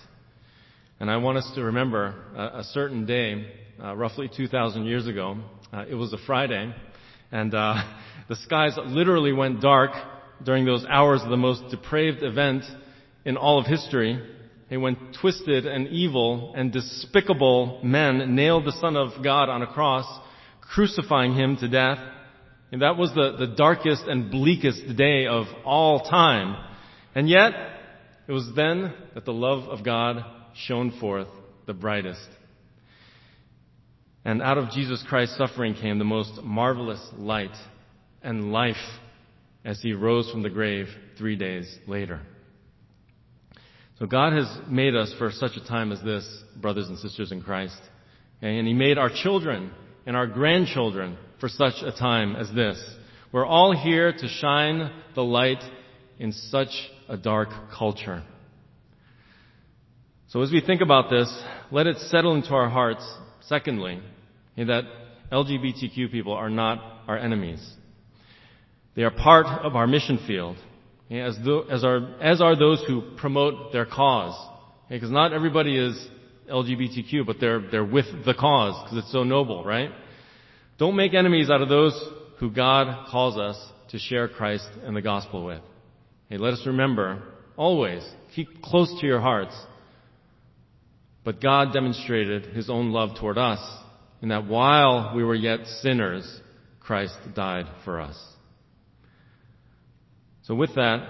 And 1.00 1.12
I 1.12 1.18
want 1.18 1.38
us 1.38 1.52
to 1.56 1.64
remember 1.64 2.16
a, 2.36 2.60
a 2.60 2.64
certain 2.64 3.06
day, 3.06 3.52
uh, 3.84 3.96
roughly 3.96 4.30
2,000 4.36 4.86
years 4.86 5.08
ago. 5.08 5.38
Uh, 5.74 5.86
it 5.90 5.96
was 5.96 6.14
a 6.14 6.18
Friday, 6.26 6.74
and 7.32 7.54
uh, 7.54 7.76
the 8.30 8.36
skies 8.36 8.78
literally 8.86 9.34
went 9.34 9.62
dark 9.62 9.92
during 10.44 10.66
those 10.66 10.86
hours 10.90 11.22
of 11.24 11.30
the 11.30 11.38
most 11.38 11.70
depraved 11.70 12.24
event 12.24 12.64
in 13.26 13.38
all 13.38 13.60
of 13.60 13.66
history. 13.66 14.22
When 14.70 15.14
twisted 15.22 15.66
and 15.66 15.88
evil 15.88 16.54
and 16.56 16.72
despicable 16.72 17.80
men 17.84 18.36
nailed 18.36 18.66
the 18.66 18.74
Son 18.74 18.98
of 18.98 19.24
God 19.24 19.50
on 19.50 19.62
a 19.62 19.68
cross, 19.68 20.06
crucifying 20.62 21.34
him 21.34 21.58
to 21.58 21.68
death. 21.68 22.00
And 22.72 22.82
that 22.82 22.98
was 22.98 23.14
the, 23.14 23.38
the 23.40 23.56
darkest 23.56 24.04
and 24.08 24.30
bleakest 24.30 24.98
day 24.98 25.26
of 25.26 25.46
all 25.64 26.02
time. 26.02 26.64
And 27.16 27.30
yet, 27.30 27.54
it 28.28 28.32
was 28.34 28.52
then 28.56 28.94
that 29.14 29.24
the 29.24 29.34
love 29.34 29.70
of 29.70 29.86
God 29.86 30.24
shone 30.54 30.92
forth 31.00 31.30
the 31.66 31.74
brightest. 31.74 32.28
And 34.26 34.42
out 34.42 34.58
of 34.58 34.72
Jesus 34.72 35.04
Christ's 35.08 35.38
suffering 35.38 35.74
came 35.74 35.98
the 35.98 36.04
most 36.04 36.44
marvelous 36.44 37.00
light 37.18 37.56
and 38.22 38.52
life 38.52 38.76
as 39.68 39.82
he 39.82 39.92
rose 39.92 40.32
from 40.32 40.42
the 40.44 40.50
grave 40.50 40.88
three 41.18 41.36
days 41.36 41.78
later. 41.88 42.22
So 44.00 44.06
God 44.06 44.32
has 44.32 44.48
made 44.70 44.96
us 44.96 45.14
for 45.18 45.30
such 45.30 45.58
a 45.58 45.68
time 45.68 45.92
as 45.92 46.02
this, 46.02 46.26
brothers 46.56 46.88
and 46.88 46.98
sisters 46.98 47.34
in 47.34 47.42
Christ. 47.42 47.78
And 48.42 48.66
he 48.66 48.74
made 48.74 48.98
our 48.98 49.10
children 49.10 49.72
and 50.06 50.16
our 50.16 50.26
grandchildren 50.26 51.18
for 51.42 51.50
such 51.50 51.74
a 51.84 51.92
time 51.92 52.38
as 52.38 52.50
this. 52.54 52.82
We're 53.34 53.46
all 53.46 53.76
here 53.76 54.14
to 54.14 54.28
shine 54.30 54.90
the 55.16 55.24
light 55.24 55.62
in 56.18 56.32
such 56.32 56.70
a 57.10 57.18
dark 57.18 57.50
culture. 57.78 58.24
So 60.30 60.42
as 60.44 60.52
we 60.52 60.62
think 60.62 60.80
about 60.80 61.10
this, 61.10 61.44
let 61.72 61.88
it 61.88 61.98
settle 61.98 62.36
into 62.36 62.54
our 62.54 62.70
hearts, 62.70 63.06
secondly, 63.42 64.00
that 64.56 64.84
LGBTQ 65.30 66.10
people 66.10 66.32
are 66.32 66.50
not 66.50 67.04
our 67.10 67.18
enemies. 67.18 67.60
They 68.98 69.04
are 69.04 69.12
part 69.12 69.46
of 69.46 69.76
our 69.76 69.86
mission 69.86 70.20
field, 70.26 70.58
as, 71.12 71.38
as, 71.70 71.84
are, 71.84 72.16
as 72.20 72.42
are 72.42 72.56
those 72.56 72.84
who 72.88 73.16
promote 73.18 73.72
their 73.72 73.86
cause. 73.86 74.36
Because 74.90 75.12
not 75.12 75.34
everybody 75.34 75.78
is 75.78 76.08
LGBTQ, 76.50 77.24
but 77.24 77.36
they're, 77.40 77.62
they're 77.70 77.86
with 77.86 78.08
the 78.26 78.34
cause 78.34 78.84
because 78.84 79.04
it's 79.04 79.12
so 79.12 79.24
noble, 79.24 79.64
right? 79.64 79.92
Don't 80.80 80.96
make 80.96 81.14
enemies 81.14 81.52
out 81.52 81.62
of 81.62 81.70
those 81.70 81.94
who 82.40 82.50
God 82.50 83.08
calls 83.12 83.38
us 83.38 83.64
to 83.90 84.00
share 84.00 84.28
Christ 84.28 84.68
and 84.84 84.96
the 84.96 85.02
gospel 85.04 85.46
with. 85.46 85.62
Hey, 86.28 86.38
let 86.38 86.54
us 86.54 86.64
remember, 86.66 87.22
always, 87.56 88.04
keep 88.36 88.64
close 88.64 89.00
to 89.00 89.06
your 89.06 89.22
hearts. 89.22 89.56
But 91.24 91.40
God 91.40 91.72
demonstrated 91.72 92.48
His 92.48 92.68
own 92.68 92.92
love 92.92 93.12
toward 93.20 93.38
us 93.38 93.60
in 94.24 94.30
that 94.30 94.48
while 94.48 95.16
we 95.16 95.24
were 95.24 95.36
yet 95.36 95.68
sinners, 95.82 96.42
Christ 96.80 97.16
died 97.36 97.68
for 97.86 98.02
us. 98.02 98.18
So 100.48 100.56
with 100.56 100.74
that, 100.76 101.06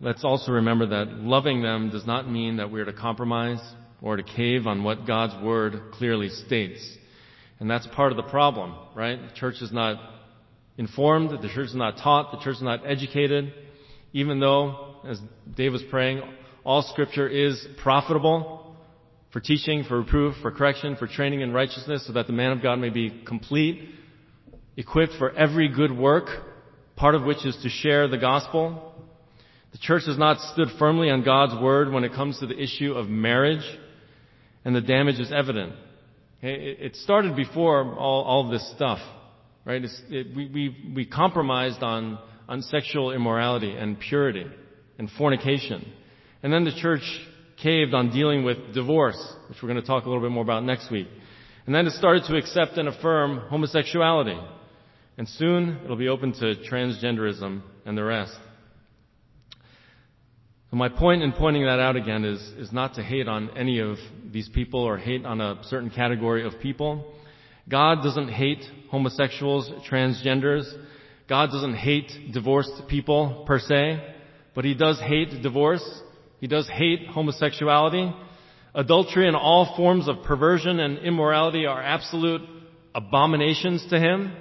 let's 0.00 0.22
also 0.22 0.52
remember 0.52 0.86
that 0.86 1.08
loving 1.08 1.62
them 1.62 1.90
does 1.90 2.06
not 2.06 2.30
mean 2.30 2.58
that 2.58 2.70
we're 2.70 2.84
to 2.84 2.92
compromise 2.92 3.60
or 4.02 4.16
to 4.16 4.22
cave 4.22 4.66
on 4.66 4.84
what 4.84 5.06
God's 5.06 5.42
Word 5.42 5.92
clearly 5.92 6.28
states. 6.28 6.80
And 7.58 7.70
that's 7.70 7.86
part 7.88 8.12
of 8.12 8.16
the 8.16 8.22
problem, 8.24 8.74
right? 8.94 9.18
The 9.18 9.34
church 9.34 9.62
is 9.62 9.72
not 9.72 9.98
informed, 10.76 11.30
the 11.30 11.48
church 11.48 11.68
is 11.68 11.74
not 11.74 11.96
taught, 11.96 12.32
the 12.32 12.44
church 12.44 12.56
is 12.56 12.62
not 12.62 12.86
educated 12.86 13.52
even 14.14 14.38
though, 14.38 14.96
as 15.06 15.20
Dave 15.56 15.72
was 15.72 15.82
praying, 15.90 16.22
all 16.64 16.82
scripture 16.82 17.28
is 17.28 17.66
profitable 17.82 18.76
for 19.32 19.40
teaching, 19.40 19.82
for 19.82 19.98
reproof, 19.98 20.36
for 20.40 20.52
correction, 20.52 20.96
for 20.96 21.08
training 21.08 21.40
in 21.40 21.52
righteousness, 21.52 22.06
so 22.06 22.12
that 22.12 22.28
the 22.28 22.32
man 22.32 22.52
of 22.52 22.62
God 22.62 22.76
may 22.76 22.90
be 22.90 23.22
complete, 23.26 23.88
equipped 24.76 25.14
for 25.18 25.32
every 25.32 25.68
good 25.68 25.90
work, 25.90 26.28
part 26.96 27.14
of 27.14 27.22
which 27.24 27.44
is 27.44 27.56
to 27.62 27.68
share 27.68 28.08
the 28.08 28.18
gospel. 28.18 28.92
The 29.72 29.78
church 29.78 30.04
has 30.06 30.18
not 30.18 30.38
stood 30.52 30.68
firmly 30.78 31.10
on 31.10 31.24
God's 31.24 31.60
word 31.60 31.90
when 31.90 32.04
it 32.04 32.12
comes 32.12 32.38
to 32.40 32.46
the 32.46 32.58
issue 32.58 32.92
of 32.92 33.08
marriage, 33.08 33.64
and 34.64 34.74
the 34.74 34.80
damage 34.80 35.18
is 35.18 35.32
evident. 35.32 35.72
It 36.42 36.96
started 36.96 37.36
before 37.36 37.94
all, 37.94 38.22
all 38.22 38.50
this 38.50 38.70
stuff, 38.76 38.98
right? 39.64 39.82
It, 40.10 40.36
we, 40.36 40.46
we, 40.46 40.92
we 40.94 41.06
compromised 41.06 41.82
on 41.82 42.18
on 42.48 42.62
sexual 42.62 43.12
immorality 43.12 43.70
and 43.70 43.98
purity 43.98 44.46
and 44.98 45.10
fornication. 45.12 45.92
And 46.42 46.52
then 46.52 46.64
the 46.64 46.74
church 46.80 47.02
caved 47.62 47.94
on 47.94 48.10
dealing 48.10 48.44
with 48.44 48.74
divorce, 48.74 49.18
which 49.48 49.58
we're 49.62 49.68
going 49.68 49.80
to 49.80 49.86
talk 49.86 50.04
a 50.04 50.08
little 50.08 50.22
bit 50.22 50.30
more 50.30 50.42
about 50.42 50.64
next 50.64 50.90
week. 50.90 51.08
And 51.66 51.74
then 51.74 51.86
it 51.86 51.92
started 51.92 52.24
to 52.24 52.36
accept 52.36 52.76
and 52.76 52.88
affirm 52.88 53.38
homosexuality. 53.48 54.38
And 55.16 55.28
soon 55.28 55.80
it'll 55.84 55.96
be 55.96 56.08
open 56.08 56.32
to 56.32 56.54
transgenderism 56.70 57.62
and 57.86 57.96
the 57.96 58.04
rest. 58.04 58.36
So 60.70 60.76
my 60.76 60.88
point 60.88 61.22
in 61.22 61.32
pointing 61.32 61.64
that 61.66 61.78
out 61.78 61.94
again 61.94 62.24
is, 62.24 62.40
is 62.58 62.72
not 62.72 62.94
to 62.94 63.02
hate 63.02 63.28
on 63.28 63.56
any 63.56 63.78
of 63.78 63.96
these 64.32 64.48
people 64.48 64.80
or 64.80 64.98
hate 64.98 65.24
on 65.24 65.40
a 65.40 65.60
certain 65.64 65.90
category 65.90 66.44
of 66.44 66.58
people. 66.60 67.14
God 67.68 68.02
doesn't 68.02 68.28
hate 68.28 68.64
homosexuals, 68.90 69.70
transgenders. 69.88 70.64
God 71.28 71.50
doesn't 71.50 71.76
hate 71.76 72.10
divorced 72.32 72.88
people 72.88 73.44
per 73.46 73.60
se, 73.60 74.02
but 74.54 74.64
He 74.64 74.74
does 74.74 74.98
hate 74.98 75.42
divorce. 75.42 75.84
He 76.40 76.48
does 76.48 76.68
hate 76.68 77.06
homosexuality. 77.06 78.12
Adultery 78.74 79.28
and 79.28 79.36
all 79.36 79.76
forms 79.76 80.08
of 80.08 80.24
perversion 80.24 80.80
and 80.80 80.98
immorality 80.98 81.66
are 81.66 81.80
absolute 81.80 82.42
abominations 82.94 83.86
to 83.90 84.00
Him. 84.00 84.32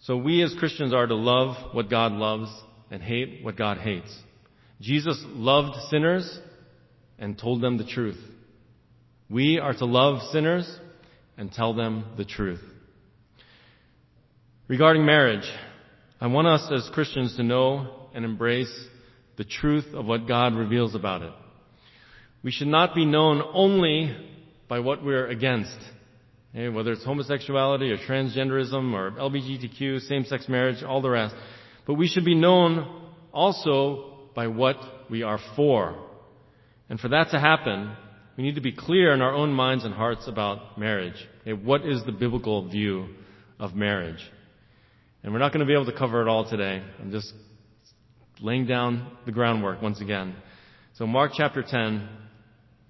So 0.00 0.16
we 0.16 0.42
as 0.42 0.54
Christians 0.58 0.94
are 0.94 1.06
to 1.06 1.14
love 1.14 1.74
what 1.74 1.90
God 1.90 2.12
loves 2.12 2.50
and 2.90 3.02
hate 3.02 3.44
what 3.44 3.56
God 3.56 3.78
hates. 3.78 4.14
Jesus 4.80 5.22
loved 5.28 5.76
sinners 5.90 6.38
and 7.18 7.38
told 7.38 7.60
them 7.60 7.76
the 7.76 7.84
truth. 7.84 8.18
We 9.28 9.58
are 9.58 9.74
to 9.74 9.84
love 9.84 10.22
sinners 10.32 10.68
and 11.36 11.52
tell 11.52 11.74
them 11.74 12.04
the 12.16 12.24
truth. 12.24 12.62
Regarding 14.68 15.04
marriage, 15.04 15.48
I 16.20 16.28
want 16.28 16.48
us 16.48 16.70
as 16.72 16.90
Christians 16.94 17.36
to 17.36 17.42
know 17.42 18.08
and 18.14 18.24
embrace 18.24 18.72
the 19.36 19.44
truth 19.44 19.86
of 19.94 20.06
what 20.06 20.26
God 20.26 20.54
reveals 20.54 20.94
about 20.94 21.22
it. 21.22 21.32
We 22.42 22.50
should 22.50 22.68
not 22.68 22.94
be 22.94 23.04
known 23.04 23.42
only 23.52 24.16
by 24.68 24.80
what 24.80 25.04
we're 25.04 25.28
against. 25.28 25.76
Okay, 26.52 26.68
whether 26.68 26.92
it's 26.92 27.04
homosexuality 27.04 27.92
or 27.92 27.98
transgenderism 27.98 28.92
or 28.92 29.12
LGBTQ, 29.12 30.00
same-sex 30.00 30.48
marriage, 30.48 30.82
all 30.82 31.00
the 31.00 31.10
rest. 31.10 31.34
But 31.86 31.94
we 31.94 32.08
should 32.08 32.24
be 32.24 32.34
known 32.34 33.08
also 33.32 34.28
by 34.34 34.48
what 34.48 34.76
we 35.08 35.22
are 35.22 35.38
for. 35.54 35.96
And 36.88 36.98
for 36.98 37.08
that 37.08 37.30
to 37.30 37.38
happen, 37.38 37.94
we 38.36 38.42
need 38.42 38.56
to 38.56 38.60
be 38.60 38.72
clear 38.72 39.14
in 39.14 39.22
our 39.22 39.32
own 39.32 39.52
minds 39.52 39.84
and 39.84 39.94
hearts 39.94 40.26
about 40.26 40.76
marriage. 40.78 41.14
Okay, 41.42 41.52
what 41.52 41.86
is 41.86 42.02
the 42.04 42.12
biblical 42.12 42.68
view 42.68 43.08
of 43.60 43.74
marriage? 43.74 44.20
And 45.22 45.32
we're 45.32 45.38
not 45.38 45.52
going 45.52 45.60
to 45.60 45.66
be 45.66 45.74
able 45.74 45.86
to 45.86 45.96
cover 45.96 46.20
it 46.22 46.28
all 46.28 46.48
today. 46.48 46.82
I'm 46.98 47.12
just 47.12 47.32
laying 48.40 48.66
down 48.66 49.16
the 49.26 49.32
groundwork 49.32 49.82
once 49.82 50.00
again. 50.00 50.34
So 50.94 51.06
Mark 51.06 51.32
chapter 51.36 51.62
10, 51.62 52.08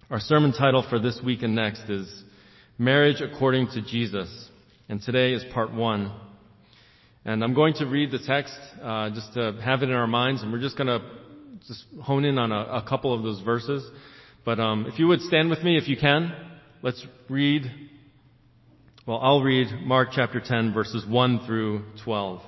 our 0.09 0.21
sermon 0.21 0.53
title 0.53 0.85
for 0.89 0.99
this 0.99 1.21
week 1.23 1.43
and 1.43 1.55
next 1.55 1.83
is 1.91 2.25
Marriage 2.81 3.21
According 3.21 3.67
to 3.73 3.83
Jesus. 3.83 4.49
And 4.89 5.03
today 5.03 5.35
is 5.35 5.45
part 5.53 5.71
one. 5.71 6.11
And 7.27 7.45
I'm 7.45 7.53
going 7.53 7.75
to 7.75 7.85
read 7.85 8.11
the 8.11 8.21
text 8.27 8.55
uh, 8.83 9.11
just 9.11 9.35
to 9.35 9.61
have 9.63 9.83
it 9.83 9.91
in 9.91 9.95
our 9.95 10.07
minds, 10.07 10.43
and 10.43 10.51
we're 10.51 10.63
just 10.63 10.79
going 10.79 10.87
to 10.87 11.03
just 11.69 11.85
hone 12.01 12.25
in 12.25 12.39
on 12.39 12.53
a, 12.53 12.79
a 12.79 12.85
couple 12.89 13.13
of 13.13 13.23
those 13.23 13.43
verses. 13.43 13.87
But 14.47 14.61
um, 14.61 14.87
if 14.87 14.99
you 14.99 15.09
would 15.09 15.21
stand 15.21 15.51
with 15.51 15.63
me, 15.63 15.77
if 15.77 15.89
you 15.89 15.99
can, 15.99 16.35
let's 16.81 17.07
read. 17.29 17.71
Well, 19.07 19.19
I'll 19.19 19.43
read 19.43 19.67
Mark 19.83 20.09
chapter 20.13 20.41
10, 20.43 20.73
verses 20.73 21.05
1 21.07 21.45
through 21.47 21.85
12. 22.03 22.41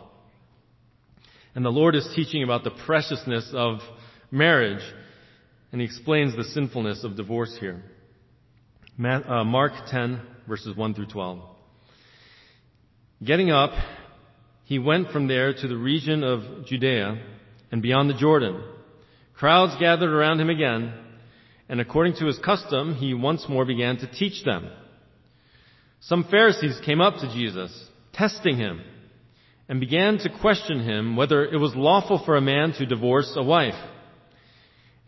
And 1.55 1.62
the 1.62 1.69
Lord 1.69 1.95
is 1.95 2.11
teaching 2.17 2.43
about 2.43 2.65
the 2.65 2.73
preciousness 2.87 3.51
of 3.53 3.81
marriage, 4.31 4.83
and 5.73 5.83
He 5.83 5.85
explains 5.85 6.35
the 6.35 6.45
sinfulness 6.45 7.05
of 7.05 7.19
divorce 7.19 7.55
here. 7.61 7.83
Uh, 9.01 9.43
Mark 9.43 9.73
10, 9.91 10.21
verses 10.47 10.77
1 10.77 10.95
through 10.95 11.07
12. 11.07 11.41
Getting 13.25 13.51
up, 13.51 13.71
he 14.65 14.79
went 14.79 15.11
from 15.11 15.29
there 15.29 15.55
to 15.55 15.67
the 15.67 15.79
region 15.79 16.23
of 16.23 16.67
Judea 16.67 17.19
and 17.71 17.81
beyond 17.81 18.11
the 18.11 18.19
Jordan. 18.19 18.63
Crowds 19.35 19.75
gathered 19.81 20.11
around 20.13 20.41
him 20.41 20.51
again, 20.51 20.93
and 21.71 21.81
according 21.81 22.17
to 22.17 22.27
his 22.27 22.39
custom, 22.41 22.95
he 22.95 23.15
once 23.15 23.47
more 23.49 23.65
began 23.65 23.97
to 23.97 24.07
teach 24.07 24.45
them. 24.45 24.71
Some 26.01 26.25
Pharisees 26.25 26.79
came 26.85 27.01
up 27.01 27.15
to 27.17 27.33
Jesus, 27.33 27.73
testing 28.13 28.59
him, 28.59 28.83
and 29.71 29.81
began 29.81 30.19
to 30.19 30.39
question 30.41 30.81
him 30.81 31.17
whether 31.17 31.47
it 31.47 31.59
was 31.59 31.75
lawful 31.75 32.23
for 32.27 32.37
a 32.37 32.43
man 32.43 32.75
to 32.75 32.85
divorce 32.85 33.33
a 33.37 33.43
wife. 33.43 33.81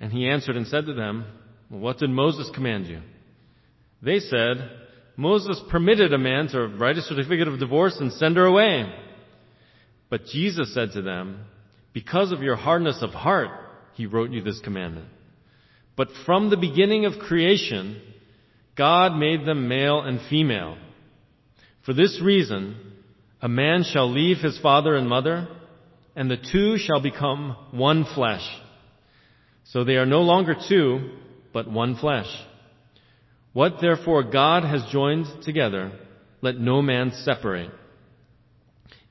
And 0.00 0.11
he 0.11 0.26
answered 0.26 0.57
and 0.57 0.67
said 0.67 0.87
to 0.87 0.95
them, 0.95 1.26
What 1.69 1.99
did 1.99 2.09
Moses 2.09 2.50
command 2.55 2.87
you? 2.87 3.03
They 4.04 4.18
said, 4.20 4.70
Moses 5.16 5.61
permitted 5.70 6.12
a 6.12 6.18
man 6.18 6.49
to 6.49 6.66
write 6.66 6.99
a 6.99 7.02
certificate 7.02 7.49
of 7.49 7.58
divorce 7.58 7.96
and 7.99 8.12
send 8.12 8.37
her 8.37 8.44
away. 8.44 8.92
But 10.11 10.26
Jesus 10.26 10.75
said 10.75 10.92
to 10.92 11.02
them, 11.02 11.44
Because 11.92 12.32
of 12.32 12.42
your 12.42 12.56
hardness 12.56 12.99
of 13.00 13.11
heart, 13.11 13.49
he 13.94 14.06
wrote 14.06 14.30
you 14.30 14.42
this 14.42 14.61
commandment. 14.61 15.08
But 15.96 16.08
from 16.26 16.50
the 16.50 16.56
beginning 16.56 17.06
of 17.06 17.20
creation, 17.20 18.00
God 18.76 19.16
made 19.16 19.46
them 19.46 19.68
male 19.68 20.00
and 20.00 20.20
female. 20.29 20.76
For 21.87 21.94
this 21.94 22.20
reason, 22.22 22.76
a 23.40 23.48
man 23.48 23.85
shall 23.85 24.11
leave 24.11 24.38
his 24.38 24.59
father 24.59 24.96
and 24.96 25.09
mother, 25.09 25.48
and 26.16 26.31
the 26.31 26.37
two 26.37 26.76
shall 26.79 27.00
become 27.00 27.57
one 27.70 28.05
flesh. 28.14 28.44
So 29.64 29.85
they 29.85 29.96
are 29.96 30.07
no 30.07 30.22
longer 30.22 30.55
two, 30.68 31.11
but 31.52 31.70
one 31.70 31.96
flesh. 31.96 32.26
What 33.55 33.81
therefore 33.81 34.25
God 34.25 34.64
has 34.64 34.85
joined 34.90 35.27
together, 35.45 35.93
let 36.43 36.59
no 36.59 36.83
man 36.83 37.12
separate. 37.12 37.71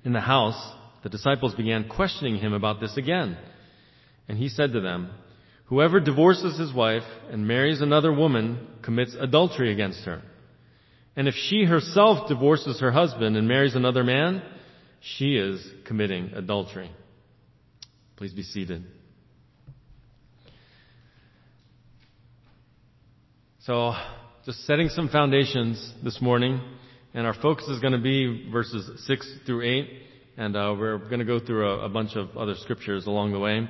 In 0.03 0.11
the 0.11 0.19
house, 0.19 0.61
the 1.01 1.09
disciples 1.09 1.55
began 1.55 1.87
questioning 1.87 2.35
him 2.35 2.51
about 2.51 2.81
this 2.81 2.97
again. 2.97 3.37
And 4.27 4.37
he 4.37 4.49
said 4.49 4.73
to 4.73 4.81
them, 4.81 5.11
Whoever 5.67 6.01
divorces 6.01 6.59
his 6.59 6.73
wife 6.73 7.03
and 7.31 7.47
marries 7.47 7.81
another 7.81 8.11
woman 8.11 8.67
commits 8.81 9.15
adultery 9.17 9.71
against 9.71 10.03
her. 10.03 10.21
And 11.15 11.27
if 11.29 11.35
she 11.35 11.63
herself 11.63 12.27
divorces 12.27 12.81
her 12.81 12.91
husband 12.91 13.37
and 13.37 13.47
marries 13.47 13.75
another 13.75 14.03
man, 14.03 14.43
she 14.99 15.35
is 15.35 15.65
committing 15.85 16.31
adultery. 16.35 16.91
Please 18.17 18.33
be 18.33 18.43
seated. 18.43 18.83
So, 23.61 23.93
just 24.45 24.65
setting 24.65 24.89
some 24.89 25.07
foundations 25.07 25.93
this 26.03 26.19
morning, 26.21 26.59
and 27.13 27.25
our 27.25 27.33
focus 27.33 27.65
is 27.69 27.79
going 27.79 27.93
to 27.93 27.99
be 27.99 28.49
verses 28.51 29.05
6 29.07 29.33
through 29.45 29.61
8, 29.61 29.89
and 30.35 30.55
uh, 30.57 30.75
we're 30.77 30.97
going 30.97 31.19
to 31.19 31.25
go 31.25 31.39
through 31.39 31.65
a, 31.65 31.85
a 31.85 31.89
bunch 31.89 32.17
of 32.17 32.35
other 32.35 32.55
scriptures 32.55 33.05
along 33.05 33.31
the 33.31 33.39
way. 33.39 33.65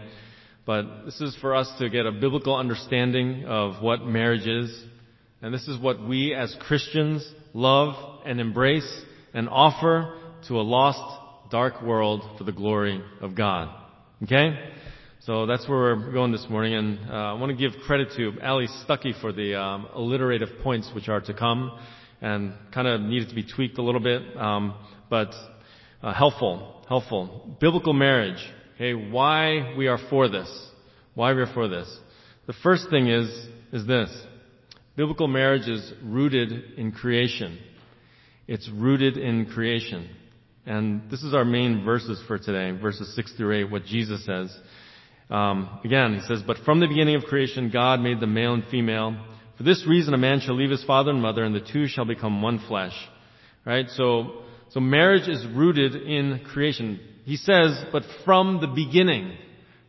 But 0.66 1.06
this 1.06 1.22
is 1.22 1.38
for 1.40 1.54
us 1.54 1.72
to 1.78 1.90
get 1.92 2.08
a 2.08 2.12
biblical 2.12 2.56
understanding 2.56 3.46
of 3.46 3.84
what 3.84 4.04
marriage 4.04 4.48
is, 4.48 4.84
and 5.44 5.54
this 5.54 5.68
is 5.68 5.80
what 5.80 6.02
we 6.02 6.34
as 6.34 6.56
Christians 6.62 7.24
love 7.54 8.22
and 8.26 8.42
embrace 8.42 9.02
and 9.32 9.48
offer 9.50 10.18
to 10.48 10.60
a 10.60 10.64
lost, 10.64 11.52
dark 11.52 11.84
world 11.84 12.24
for 12.40 12.46
the 12.46 12.52
glory 12.52 13.00
of 13.22 13.36
God. 13.36 13.70
Okay? 14.24 14.58
So 15.26 15.46
that's 15.46 15.70
where 15.70 15.96
we're 15.96 16.12
going 16.12 16.34
this 16.34 16.46
morning, 16.50 16.74
and 16.74 17.00
uh, 17.10 17.14
I 17.14 17.34
want 17.36 17.50
to 17.50 17.56
give 17.56 17.80
credit 17.84 18.10
to 18.18 18.34
Allie 18.42 18.68
Stuckey 18.86 19.18
for 19.22 19.32
the 19.32 19.58
um, 19.58 19.88
alliterative 19.94 20.50
points 20.62 20.92
which 20.94 21.08
are 21.08 21.22
to 21.22 21.34
come, 21.34 21.80
and 22.20 22.52
kind 22.74 22.90
of 22.90 23.00
needed 23.00 23.30
to 23.30 23.36
be 23.36 23.46
tweaked 23.46 23.78
a 23.78 23.82
little 23.82 24.02
bit, 24.02 24.22
um, 24.36 24.76
but 25.10 25.34
uh, 26.02 26.14
helpful, 26.14 26.84
helpful. 26.90 27.56
Biblical 27.62 27.94
marriage. 27.94 28.46
Okay, 28.76 28.94
why 28.94 29.74
we 29.78 29.88
are 29.88 29.98
for 30.10 30.28
this? 30.28 30.50
Why 31.16 31.32
we 31.32 31.40
are 31.40 31.54
for 31.54 31.70
this? 31.70 31.88
The 32.46 32.54
first 32.62 32.90
thing 32.90 33.08
is 33.08 33.30
is 33.72 33.88
this: 33.88 34.10
biblical 34.98 35.30
marriage 35.30 35.70
is 35.70 35.94
rooted 36.04 36.52
in 36.76 36.92
creation. 36.92 37.60
It's 38.46 38.70
rooted 38.70 39.16
in 39.16 39.46
creation, 39.46 40.10
and 40.66 41.10
this 41.10 41.24
is 41.24 41.34
our 41.34 41.46
main 41.46 41.86
verses 41.86 42.22
for 42.28 42.38
today, 42.38 42.78
verses 42.78 43.16
six 43.16 43.32
through 43.38 43.58
eight. 43.58 43.72
What 43.72 43.86
Jesus 43.86 44.26
says. 44.26 44.54
Um, 45.30 45.80
again, 45.84 46.16
he 46.16 46.22
says, 46.28 46.42
But 46.46 46.58
from 46.66 46.80
the 46.80 46.88
beginning 46.88 47.16
of 47.16 47.24
creation, 47.24 47.70
God 47.72 48.00
made 48.00 48.20
them 48.20 48.34
male 48.34 48.54
and 48.54 48.64
female. 48.66 49.18
For 49.58 49.64
this 49.64 49.86
reason, 49.88 50.14
a 50.14 50.18
man 50.18 50.40
shall 50.40 50.56
leave 50.56 50.70
his 50.70 50.84
father 50.84 51.12
and 51.12 51.22
mother, 51.22 51.44
and 51.44 51.56
the 51.56 51.62
two 51.62 51.88
shall 51.88 52.06
become 52.06 52.42
one 52.42 52.60
flesh. 52.68 52.94
Right? 53.66 53.90
So, 53.90 54.44
so 54.70 54.80
marriage 54.80 55.28
is 55.28 55.46
rooted 55.48 55.96
in 55.96 56.42
creation. 56.52 57.00
He 57.24 57.38
says, 57.38 57.84
but 57.92 58.04
from 58.26 58.60
the 58.60 58.68
beginning, 58.68 59.38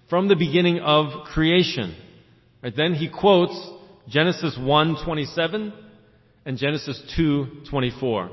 from 0.08 0.28
the 0.28 0.36
beginning 0.36 0.80
of 0.80 1.24
creation. 1.24 1.96
Right? 2.62 2.74
Then 2.74 2.94
he 2.94 3.08
quotes 3.08 3.54
Genesis 4.08 4.56
1:27 4.58 5.72
and 6.46 6.58
Genesis 6.58 7.02
2:24. 7.16 8.30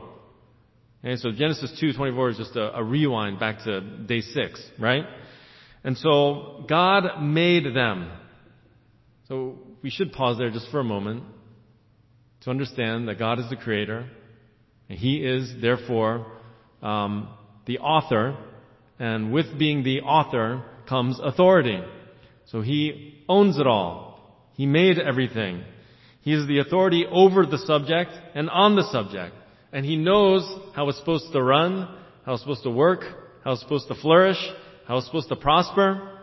Okay, 1.04 1.16
so 1.16 1.32
Genesis 1.32 1.72
2:24 1.82 2.32
is 2.32 2.38
just 2.38 2.56
a, 2.56 2.78
a 2.78 2.84
rewind 2.84 3.40
back 3.40 3.64
to 3.64 3.82
day 3.82 4.22
six, 4.22 4.64
right? 4.78 5.06
And 5.84 5.98
so 5.98 6.66
God 6.68 7.22
made 7.22 7.76
them. 7.76 8.12
So 9.28 9.58
we 9.82 9.90
should 9.90 10.12
pause 10.12 10.38
there 10.38 10.52
just 10.52 10.70
for 10.70 10.80
a 10.80 10.84
moment 10.84 11.24
to 12.42 12.50
understand 12.50 13.08
that 13.08 13.18
God 13.18 13.40
is 13.40 13.50
the 13.50 13.56
creator. 13.56 14.08
And 14.90 15.00
he 15.00 15.18
is, 15.18 15.54
therefore, 15.62 16.28
um, 16.82 17.30
the 17.66 17.80
author. 17.80 18.38
And 19.00 19.32
with 19.32 19.58
being 19.58 19.84
the 19.84 20.02
author 20.02 20.64
comes 20.88 21.20
authority. 21.22 21.80
So 22.46 22.62
he 22.62 23.24
owns 23.28 23.58
it 23.58 23.66
all. 23.66 24.20
He 24.54 24.66
made 24.66 25.00
everything. 25.00 25.64
He 26.22 26.34
is 26.34 26.48
the 26.48 26.60
authority 26.60 27.06
over 27.10 27.46
the 27.46 27.58
subject 27.58 28.12
and 28.36 28.50
on 28.50 28.76
the 28.76 28.84
subject. 28.92 29.34
And 29.74 29.86
he 29.86 29.96
knows 29.96 30.44
how 30.76 30.90
it's 30.90 31.00
supposed 31.00 31.32
to 31.32 31.42
run, 31.42 31.88
how 32.26 32.34
it's 32.34 32.42
supposed 32.42 32.64
to 32.64 32.70
work, 32.70 33.04
how 33.44 33.54
it's 33.54 33.62
supposed 33.62 33.88
to 33.88 33.96
flourish, 33.96 34.38
how 34.92 34.98
it's 34.98 35.06
supposed 35.06 35.30
to 35.30 35.38
prosper. 35.38 36.20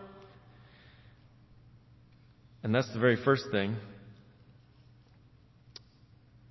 And 2.63 2.75
that's 2.75 2.93
the 2.93 2.99
very 2.99 3.17
first 3.17 3.45
thing. 3.51 3.75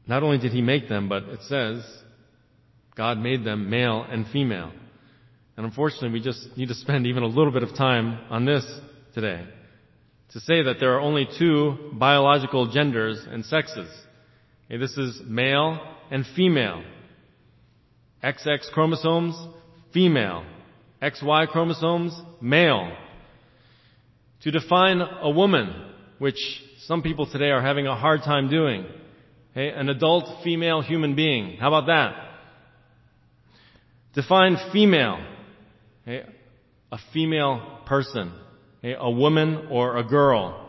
Not 0.07 0.23
only 0.23 0.39
did 0.39 0.51
he 0.51 0.63
make 0.63 0.89
them, 0.89 1.09
but 1.09 1.25
it 1.25 1.41
says 1.43 1.85
God 2.95 3.19
made 3.19 3.43
them 3.43 3.69
male 3.69 4.03
and 4.09 4.25
female. 4.29 4.71
And 5.57 5.65
unfortunately, 5.67 6.09
we 6.09 6.19
just 6.19 6.57
need 6.57 6.69
to 6.69 6.73
spend 6.73 7.05
even 7.05 7.21
a 7.21 7.27
little 7.27 7.51
bit 7.51 7.61
of 7.61 7.75
time 7.75 8.17
on 8.31 8.45
this 8.45 8.65
today. 9.13 9.45
to 10.31 10.39
say 10.39 10.63
that 10.63 10.77
there 10.79 10.95
are 10.95 10.99
only 10.99 11.27
two 11.37 11.91
biological 11.93 12.71
genders 12.71 13.23
and 13.29 13.45
sexes. 13.45 13.91
Okay, 14.65 14.77
this 14.77 14.97
is 14.97 15.21
male 15.23 15.79
and 16.09 16.25
female. 16.35 16.83
XX 18.23 18.71
chromosomes, 18.71 19.35
female. 19.93 20.43
XY 21.01 21.49
chromosomes, 21.49 22.19
male. 22.41 22.91
To 24.41 24.51
define 24.51 25.01
a 25.01 25.29
woman, 25.29 25.73
which 26.17 26.39
some 26.85 27.01
people 27.01 27.29
today 27.29 27.49
are 27.51 27.61
having 27.61 27.87
a 27.87 27.95
hard 27.95 28.21
time 28.23 28.49
doing. 28.49 28.85
An 29.55 29.89
adult 29.89 30.43
female 30.43 30.81
human 30.81 31.15
being. 31.15 31.57
How 31.57 31.67
about 31.67 31.87
that? 31.87 32.15
Define 34.13 34.57
female. 34.71 35.19
A 36.05 36.97
female 37.13 37.81
person. 37.85 38.31
A 38.83 39.11
woman 39.11 39.67
or 39.69 39.97
a 39.97 40.03
girl. 40.03 40.63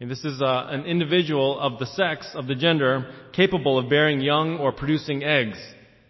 This 0.00 0.24
is 0.24 0.42
uh, 0.42 0.66
an 0.68 0.84
individual 0.84 1.58
of 1.58 1.78
the 1.78 1.86
sex, 1.86 2.30
of 2.34 2.46
the 2.46 2.54
gender, 2.54 3.12
capable 3.32 3.78
of 3.78 3.88
bearing 3.88 4.20
young 4.20 4.58
or 4.58 4.70
producing 4.70 5.24
eggs. 5.24 5.58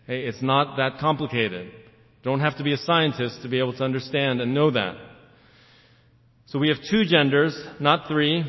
Okay, 0.05 0.23
it's 0.23 0.43
not 0.43 0.77
that 0.77 0.99
complicated. 0.99 1.73
Don't 2.27 2.41
have 2.41 2.57
to 2.57 2.65
be 2.65 2.73
a 2.73 2.77
scientist 2.77 3.43
to 3.43 3.49
be 3.49 3.61
able 3.61 3.73
to 3.75 3.85
understand 3.85 4.41
and 4.41 4.53
know 4.53 4.73
that. 4.73 4.97
So 6.47 6.59
we 6.59 6.71
have 6.71 6.79
two 6.91 7.05
genders, 7.05 7.57
not 7.79 8.09
three, 8.09 8.45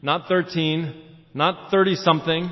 not 0.00 0.28
13, 0.28 0.94
not 1.34 1.70
30 1.70 1.96
something, 1.96 2.50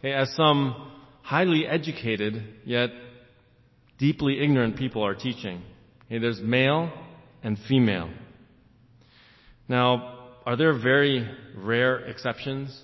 okay, 0.00 0.12
as 0.12 0.34
some 0.34 0.90
highly 1.22 1.68
educated 1.68 2.42
yet 2.64 2.90
deeply 4.00 4.42
ignorant 4.42 4.76
people 4.76 5.06
are 5.06 5.14
teaching. 5.14 5.62
Okay, 6.06 6.18
there's 6.18 6.40
male 6.40 6.90
and 7.44 7.56
female. 7.68 8.10
Now, 9.68 10.30
are 10.44 10.56
there 10.56 10.76
very 10.76 11.30
rare 11.54 11.98
exceptions, 12.06 12.76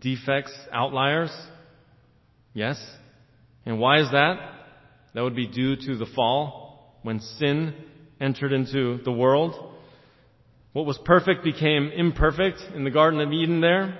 defects, 0.00 0.52
outliers? 0.72 1.30
Yes. 2.52 2.84
And 3.64 3.78
why 3.78 4.00
is 4.00 4.10
that? 4.10 4.38
That 5.14 5.22
would 5.22 5.36
be 5.36 5.46
due 5.46 5.76
to 5.76 5.96
the 5.96 6.06
fall, 6.16 6.63
when 7.04 7.20
sin 7.20 7.74
entered 8.20 8.52
into 8.52 8.98
the 9.04 9.12
world. 9.12 9.72
What 10.72 10.86
was 10.86 10.98
perfect 11.04 11.44
became 11.44 11.92
imperfect 11.94 12.58
in 12.74 12.82
the 12.82 12.90
Garden 12.90 13.20
of 13.20 13.32
Eden 13.32 13.60
there, 13.60 13.96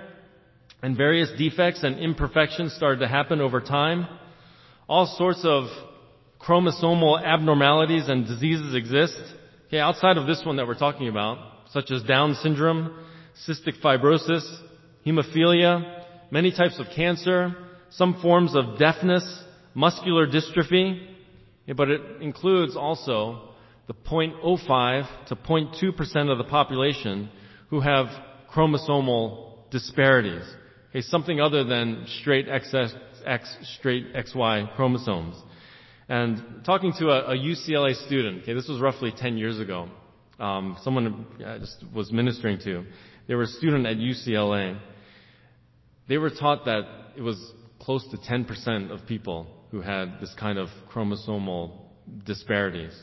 and 0.82 0.96
various 0.96 1.30
defects 1.38 1.84
and 1.84 2.00
imperfections 2.00 2.74
started 2.74 3.00
to 3.00 3.08
happen 3.08 3.40
over 3.40 3.60
time. 3.60 4.08
All 4.88 5.06
sorts 5.06 5.42
of 5.44 5.66
chromosomal 6.40 7.22
abnormalities 7.22 8.08
and 8.08 8.26
diseases 8.26 8.74
exist. 8.74 9.20
Okay, 9.68 9.78
outside 9.78 10.16
of 10.16 10.26
this 10.26 10.42
one 10.44 10.56
that 10.56 10.66
we're 10.66 10.78
talking 10.78 11.08
about, 11.08 11.38
such 11.70 11.90
as 11.90 12.02
Down 12.02 12.34
syndrome, 12.34 12.98
cystic 13.46 13.80
fibrosis, 13.82 14.44
hemophilia, 15.06 16.04
many 16.30 16.50
types 16.50 16.78
of 16.78 16.86
cancer, 16.96 17.54
some 17.90 18.20
forms 18.20 18.56
of 18.56 18.78
deafness, 18.78 19.42
muscular 19.74 20.26
dystrophy, 20.26 21.13
but 21.72 21.90
it 21.90 22.00
includes 22.20 22.76
also 22.76 23.54
the 23.86 23.94
0.05 23.94 25.26
to 25.26 25.36
0.2% 25.36 26.30
of 26.30 26.38
the 26.38 26.44
population 26.44 27.30
who 27.70 27.80
have 27.80 28.06
chromosomal 28.52 29.70
disparities. 29.70 30.44
Okay, 30.90 31.00
something 31.02 31.40
other 31.40 31.64
than 31.64 32.06
straight 32.20 32.46
XX, 32.46 32.94
straight 33.76 34.14
XY 34.14 34.74
chromosomes. 34.76 35.36
And 36.08 36.62
talking 36.64 36.92
to 36.98 37.08
a, 37.08 37.32
a 37.32 37.36
UCLA 37.36 37.94
student, 38.06 38.42
okay, 38.42 38.52
this 38.52 38.68
was 38.68 38.80
roughly 38.80 39.12
10 39.16 39.38
years 39.38 39.58
ago, 39.58 39.88
um, 40.38 40.76
someone 40.82 41.26
I 41.44 41.58
just 41.58 41.82
was 41.94 42.12
ministering 42.12 42.58
to. 42.64 42.84
They 43.26 43.34
were 43.34 43.44
a 43.44 43.46
student 43.46 43.86
at 43.86 43.96
UCLA. 43.96 44.78
They 46.08 46.18
were 46.18 46.30
taught 46.30 46.66
that 46.66 46.82
it 47.16 47.22
was 47.22 47.52
close 47.80 48.06
to 48.08 48.16
10% 48.18 48.90
of 48.90 49.06
people 49.06 49.46
who 49.74 49.80
had 49.80 50.20
this 50.20 50.32
kind 50.38 50.56
of 50.56 50.68
chromosomal 50.88 51.72
disparities. 52.24 52.96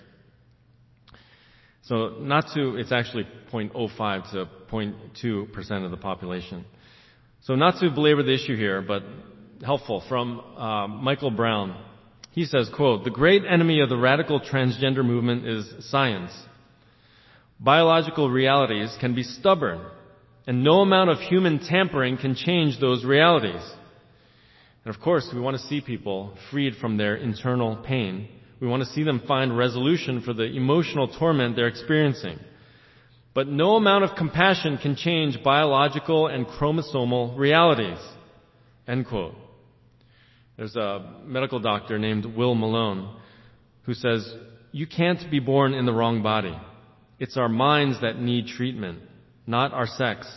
So 1.82 2.16
not 2.22 2.46
to, 2.54 2.78
it's 2.78 2.94
actually 2.94 3.28
0.05 3.52 4.32
to 4.32 4.48
0.2% 4.72 5.84
of 5.84 5.92
the 5.92 5.98
population. 5.98 6.64
So 7.42 7.56
not 7.56 7.82
to 7.82 7.92
belabor 7.92 8.24
the 8.24 8.34
issue 8.34 8.56
here, 8.56 8.82
but 8.82 9.04
helpful 9.66 10.02
from 10.08 10.40
uh, 10.40 10.88
Michael 10.88 11.32
Brown. 11.32 11.76
He 12.32 12.46
says, 12.46 12.72
quote, 12.74 13.04
the 13.04 13.10
great 13.10 13.44
enemy 13.44 13.82
of 13.82 13.90
the 13.90 13.98
radical 13.98 14.40
transgender 14.40 15.04
movement 15.04 15.46
is 15.46 15.90
science. 15.90 16.32
Biological 17.60 18.30
realities 18.30 18.96
can 19.02 19.14
be 19.14 19.24
stubborn, 19.24 19.82
and 20.48 20.64
no 20.64 20.80
amount 20.80 21.10
of 21.10 21.20
human 21.20 21.60
tampering 21.60 22.16
can 22.16 22.34
change 22.34 22.80
those 22.80 23.04
realities. 23.04 23.62
And 24.84 24.94
of 24.94 25.02
course, 25.02 25.30
we 25.34 25.40
want 25.40 25.58
to 25.58 25.68
see 25.68 25.82
people 25.82 26.38
freed 26.50 26.76
from 26.78 26.98
their 26.98 27.16
internal 27.16 27.78
pain 27.78 28.28
we 28.62 28.68
want 28.68 28.84
to 28.84 28.90
see 28.90 29.02
them 29.04 29.24
find 29.28 29.58
resolution 29.58 30.22
for 30.22 30.34
the 30.34 30.44
emotional 30.44 31.08
torment 31.08 31.56
they're 31.56 31.68
experiencing. 31.68 32.40
But 33.34 33.48
no 33.48 33.76
amount 33.76 34.04
of 34.04 34.16
compassion 34.16 34.78
can 34.78 34.96
change 34.96 35.44
biological 35.44 36.28
and 36.28 36.46
chromosomal 36.46 37.38
realities. 37.38 37.98
End 38.88 39.08
quote. 39.08 39.34
There's 40.58 40.76
a 40.76 41.22
medical 41.26 41.60
doctor 41.60 41.98
named 41.98 42.26
Will 42.26 42.54
Malone 42.54 43.18
who 43.84 43.96
says, 43.96 44.32
you 44.72 44.86
can't 44.86 45.32
be 45.32 45.40
born 45.40 45.74
in 45.74 45.88
the 45.88 45.94
wrong 45.94 46.22
body. 46.22 46.56
It's 47.18 47.38
our 47.38 47.50
minds 47.50 48.00
that 48.02 48.20
need 48.20 48.46
treatment, 48.46 49.00
not 49.48 49.74
our 49.74 49.88
sex. 49.88 50.28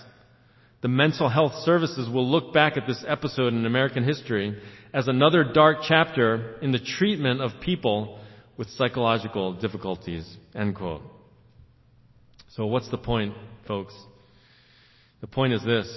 The 0.85 0.89
mental 0.89 1.31
health 1.31 1.55
services 1.65 2.11
will 2.11 2.31
look 2.31 2.53
back 2.53 2.77
at 2.77 2.87
this 2.87 3.03
episode 3.09 3.55
in 3.55 3.65
American 3.65 4.05
history 4.05 4.55
as 4.93 5.09
another 5.09 5.43
dark 5.43 5.79
chapter 5.89 6.59
in 6.61 6.73
the 6.73 6.79
treatment 6.79 7.41
of 7.41 7.53
people 7.63 8.21
with 8.59 8.69
psychological 8.69 9.55
difficulties. 9.55 10.31
End 10.55 10.75
quote. 10.75 11.01
So 12.51 12.67
what's 12.67 12.91
the 12.91 12.99
point, 12.99 13.33
folks? 13.67 13.95
The 15.23 15.27
point 15.27 15.55
is 15.55 15.65
this. 15.65 15.89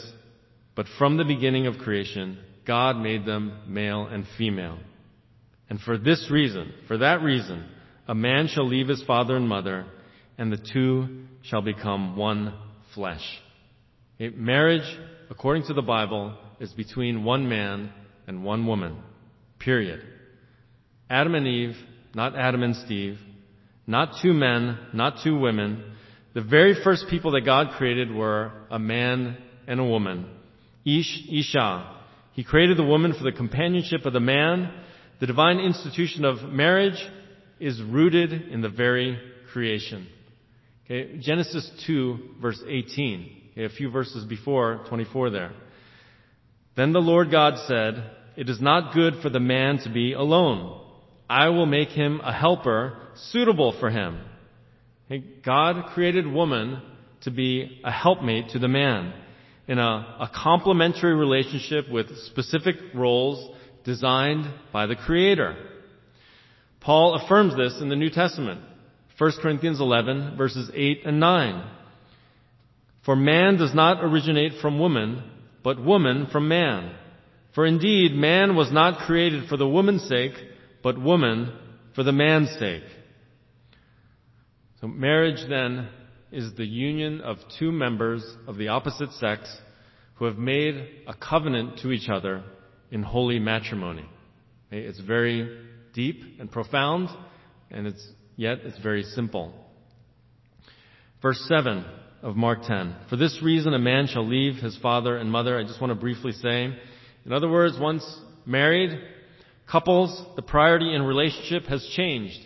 But 0.73 0.85
from 0.97 1.17
the 1.17 1.25
beginning 1.25 1.67
of 1.67 1.79
creation, 1.79 2.39
God 2.65 2.95
made 2.95 3.25
them 3.25 3.63
male 3.67 4.07
and 4.07 4.25
female. 4.37 4.77
And 5.69 5.81
for 5.81 5.97
this 5.97 6.29
reason, 6.31 6.73
for 6.87 6.99
that 6.99 7.21
reason, 7.21 7.65
a 8.07 8.15
man 8.15 8.47
shall 8.47 8.65
leave 8.65 8.87
his 8.87 9.03
father 9.03 9.35
and 9.35 9.49
mother, 9.49 9.85
and 10.37 10.49
the 10.49 10.65
two 10.73 11.25
shall 11.41 11.61
become 11.61 12.15
one 12.15 12.53
flesh. 12.95 13.41
Marriage, 14.19 14.97
according 15.29 15.63
to 15.63 15.73
the 15.73 15.81
Bible, 15.81 16.37
is 16.59 16.73
between 16.73 17.23
one 17.23 17.47
man 17.47 17.91
and 18.27 18.43
one 18.43 18.65
woman. 18.65 18.97
Period. 19.59 20.01
Adam 21.09 21.35
and 21.35 21.47
Eve, 21.47 21.75
not 22.13 22.35
Adam 22.35 22.63
and 22.63 22.75
Steve, 22.75 23.17
not 23.85 24.15
two 24.21 24.33
men, 24.33 24.77
not 24.93 25.19
two 25.23 25.37
women. 25.39 25.93
The 26.33 26.41
very 26.41 26.75
first 26.83 27.05
people 27.09 27.31
that 27.31 27.45
God 27.45 27.77
created 27.77 28.13
were 28.13 28.51
a 28.69 28.79
man 28.79 29.37
and 29.67 29.79
a 29.79 29.85
woman. 29.85 30.29
Ish, 30.85 31.23
Isha. 31.31 31.95
He 32.33 32.43
created 32.43 32.77
the 32.77 32.83
woman 32.83 33.13
for 33.13 33.23
the 33.23 33.31
companionship 33.31 34.05
of 34.05 34.13
the 34.13 34.19
man. 34.19 34.71
The 35.19 35.25
divine 35.25 35.59
institution 35.59 36.25
of 36.25 36.43
marriage 36.51 37.01
is 37.59 37.81
rooted 37.81 38.31
in 38.33 38.61
the 38.61 38.69
very 38.69 39.19
creation. 39.51 40.07
Okay, 40.85 41.17
Genesis 41.19 41.69
2 41.87 42.35
verse 42.41 42.61
18. 42.67 43.36
A 43.57 43.69
few 43.69 43.89
verses 43.89 44.23
before 44.25 44.85
24 44.87 45.31
there. 45.31 45.51
Then 46.75 46.93
the 46.93 46.99
Lord 46.99 47.31
God 47.31 47.55
said, 47.67 48.11
it 48.35 48.49
is 48.49 48.61
not 48.61 48.93
good 48.93 49.15
for 49.23 49.29
the 49.29 49.39
man 49.39 49.79
to 49.79 49.89
be 49.89 50.13
alone. 50.13 50.79
I 51.27 51.49
will 51.49 51.65
make 51.65 51.89
him 51.89 52.21
a 52.23 52.31
helper 52.31 52.99
suitable 53.31 53.75
for 53.79 53.89
him. 53.89 54.19
God 55.43 55.87
created 55.93 56.27
woman 56.27 56.81
to 57.21 57.31
be 57.31 57.81
a 57.83 57.91
helpmate 57.91 58.49
to 58.49 58.59
the 58.59 58.67
man 58.67 59.13
in 59.67 59.79
a, 59.79 59.83
a 59.83 60.31
complementary 60.33 61.15
relationship 61.15 61.89
with 61.89 62.15
specific 62.25 62.75
roles 62.93 63.55
designed 63.83 64.45
by 64.71 64.85
the 64.85 64.95
Creator. 64.95 65.57
Paul 66.79 67.15
affirms 67.15 67.55
this 67.55 67.81
in 67.81 67.89
the 67.89 67.95
New 67.95 68.09
Testament. 68.09 68.61
1 69.17 69.31
Corinthians 69.41 69.79
11 69.79 70.37
verses 70.37 70.69
8 70.73 71.01
and 71.05 71.19
9. 71.19 71.76
For 73.07 73.15
man 73.15 73.55
does 73.55 73.73
not 73.73 74.03
originate 74.03 74.59
from 74.61 74.79
woman, 74.79 75.23
but 75.63 75.81
woman 75.81 76.27
from 76.29 76.49
man. 76.49 76.93
For 77.55 77.65
indeed, 77.65 78.11
man 78.11 78.53
was 78.57 78.69
not 78.69 79.05
created 79.07 79.47
for 79.47 79.55
the 79.55 79.65
woman's 79.65 80.05
sake, 80.09 80.33
but 80.83 81.01
woman 81.01 81.53
for 81.95 82.03
the 82.03 82.11
man's 82.11 82.49
sake. 82.59 82.83
So 84.81 84.87
marriage 84.87 85.39
then 85.47 85.87
is 86.33 86.53
the 86.55 86.65
union 86.65 87.21
of 87.21 87.37
two 87.57 87.71
members 87.71 88.25
of 88.45 88.57
the 88.57 88.67
opposite 88.67 89.13
sex 89.13 89.57
who 90.15 90.25
have 90.25 90.37
made 90.37 90.75
a 91.07 91.13
covenant 91.13 91.79
to 91.83 91.93
each 91.93 92.09
other 92.09 92.43
in 92.91 93.03
holy 93.03 93.39
matrimony. 93.39 94.05
It's 94.69 94.99
very 94.99 95.65
deep 95.93 96.41
and 96.41 96.51
profound, 96.51 97.07
and 97.71 97.87
it's 97.87 98.05
yet 98.35 98.57
it's 98.65 98.79
very 98.79 99.03
simple. 99.03 99.53
Verse 101.21 101.41
7 101.47 101.85
of 102.21 102.35
Mark 102.35 102.63
10. 102.63 102.95
For 103.09 103.15
this 103.15 103.41
reason, 103.43 103.73
a 103.73 103.79
man 103.79 104.07
shall 104.07 104.25
leave 104.25 104.55
his 104.55 104.77
father 104.77 105.17
and 105.17 105.31
mother. 105.31 105.57
I 105.57 105.63
just 105.63 105.79
want 105.79 105.91
to 105.91 105.95
briefly 105.95 106.31
say, 106.31 106.73
in 107.25 107.33
other 107.33 107.49
words, 107.49 107.77
once 107.79 108.03
married, 108.45 108.97
couples, 109.69 110.25
the 110.35 110.41
priority 110.41 110.93
in 110.93 111.03
relationship 111.03 111.65
has 111.65 111.85
changed. 111.95 112.39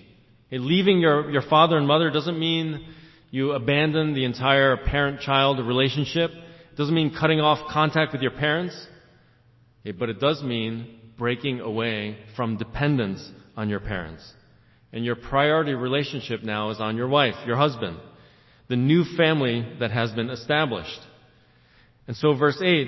Okay, 0.47 0.57
leaving 0.57 0.99
your, 0.99 1.31
your 1.31 1.41
father 1.43 1.77
and 1.77 1.87
mother 1.87 2.09
doesn't 2.09 2.39
mean 2.39 2.85
you 3.29 3.53
abandon 3.53 4.13
the 4.13 4.25
entire 4.25 4.75
parent-child 4.75 5.59
relationship. 5.65 6.31
It 6.31 6.77
doesn't 6.77 6.93
mean 6.93 7.15
cutting 7.17 7.39
off 7.39 7.71
contact 7.71 8.11
with 8.11 8.21
your 8.21 8.31
parents. 8.31 8.75
Okay, 9.81 9.97
but 9.97 10.09
it 10.09 10.19
does 10.19 10.43
mean 10.43 10.99
breaking 11.17 11.61
away 11.61 12.17
from 12.35 12.57
dependence 12.57 13.31
on 13.55 13.69
your 13.69 13.79
parents. 13.79 14.29
And 14.91 15.05
your 15.05 15.15
priority 15.15 15.73
relationship 15.73 16.43
now 16.43 16.71
is 16.71 16.81
on 16.81 16.97
your 16.97 17.07
wife, 17.07 17.35
your 17.45 17.55
husband 17.55 17.97
the 18.71 18.77
new 18.77 19.03
family 19.17 19.67
that 19.81 19.91
has 19.91 20.13
been 20.13 20.29
established. 20.29 20.99
And 22.07 22.15
so 22.15 22.33
verse 22.33 22.57
8, 22.63 22.87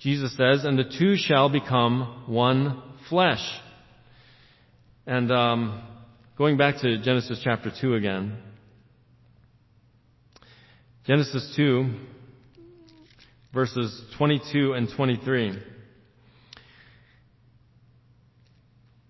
Jesus 0.00 0.36
says, 0.36 0.64
and 0.64 0.76
the 0.76 0.92
two 0.98 1.14
shall 1.16 1.48
become 1.48 2.24
one 2.26 2.82
flesh. 3.08 3.40
And 5.06 5.30
um, 5.30 5.80
going 6.36 6.56
back 6.56 6.80
to 6.80 7.00
Genesis 7.00 7.40
chapter 7.44 7.70
2 7.80 7.94
again. 7.94 8.36
Genesis 11.06 11.52
2, 11.54 11.88
verses 13.54 14.02
22 14.18 14.72
and 14.72 14.88
23. 14.96 15.56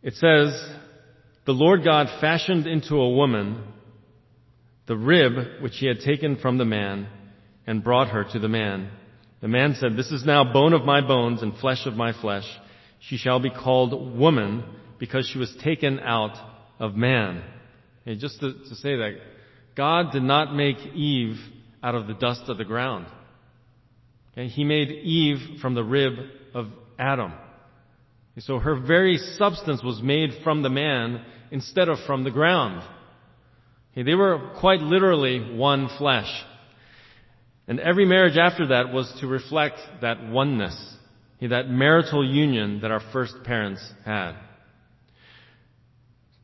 It 0.02 0.12
says, 0.12 0.62
The 1.46 1.52
Lord 1.52 1.84
God 1.84 2.08
fashioned 2.20 2.66
into 2.66 2.96
a 2.96 3.14
woman 3.14 3.72
the 4.86 4.96
rib 4.96 5.62
which 5.62 5.76
he 5.76 5.86
had 5.86 6.00
taken 6.00 6.36
from 6.36 6.58
the 6.58 6.64
man 6.64 7.08
and 7.66 7.82
brought 7.82 8.08
her 8.08 8.24
to 8.32 8.38
the 8.38 8.48
man. 8.48 8.90
The 9.40 9.48
man 9.48 9.76
said, 9.78 9.96
This 9.96 10.12
is 10.12 10.24
now 10.24 10.52
bone 10.52 10.72
of 10.72 10.84
my 10.84 11.00
bones 11.00 11.42
and 11.42 11.56
flesh 11.58 11.86
of 11.86 11.94
my 11.94 12.12
flesh. 12.12 12.46
She 13.00 13.16
shall 13.16 13.40
be 13.40 13.50
called 13.50 14.18
woman 14.18 14.64
because 14.98 15.28
she 15.28 15.38
was 15.38 15.54
taken 15.62 16.00
out 16.00 16.36
of 16.78 16.94
man. 16.94 17.42
And 18.06 18.20
just 18.20 18.40
to, 18.40 18.52
to 18.52 18.74
say 18.76 18.96
that, 18.96 19.18
God 19.76 20.12
did 20.12 20.22
not 20.22 20.54
make 20.54 20.78
Eve 20.94 21.36
out 21.82 21.94
of 21.94 22.06
the 22.06 22.14
dust 22.14 22.42
of 22.48 22.58
the 22.58 22.64
ground. 22.64 23.06
He 24.34 24.64
made 24.64 24.90
Eve 24.90 25.60
from 25.60 25.74
the 25.74 25.84
rib 25.84 26.12
of 26.54 26.66
Adam. 26.98 27.32
So 28.38 28.58
her 28.58 28.78
very 28.78 29.16
substance 29.16 29.82
was 29.82 30.02
made 30.02 30.30
from 30.44 30.62
the 30.62 30.68
man 30.68 31.24
instead 31.50 31.88
of 31.88 31.98
from 32.06 32.22
the 32.22 32.30
ground. 32.30 32.82
They 34.04 34.14
were 34.14 34.52
quite 34.60 34.80
literally 34.80 35.56
one 35.56 35.88
flesh. 35.96 36.30
And 37.66 37.80
every 37.80 38.04
marriage 38.04 38.36
after 38.36 38.68
that 38.68 38.92
was 38.92 39.12
to 39.20 39.26
reflect 39.26 39.78
that 40.02 40.22
oneness, 40.22 40.76
that 41.40 41.68
marital 41.68 42.24
union 42.24 42.80
that 42.82 42.90
our 42.90 43.02
first 43.12 43.34
parents 43.44 43.82
had. 44.04 44.34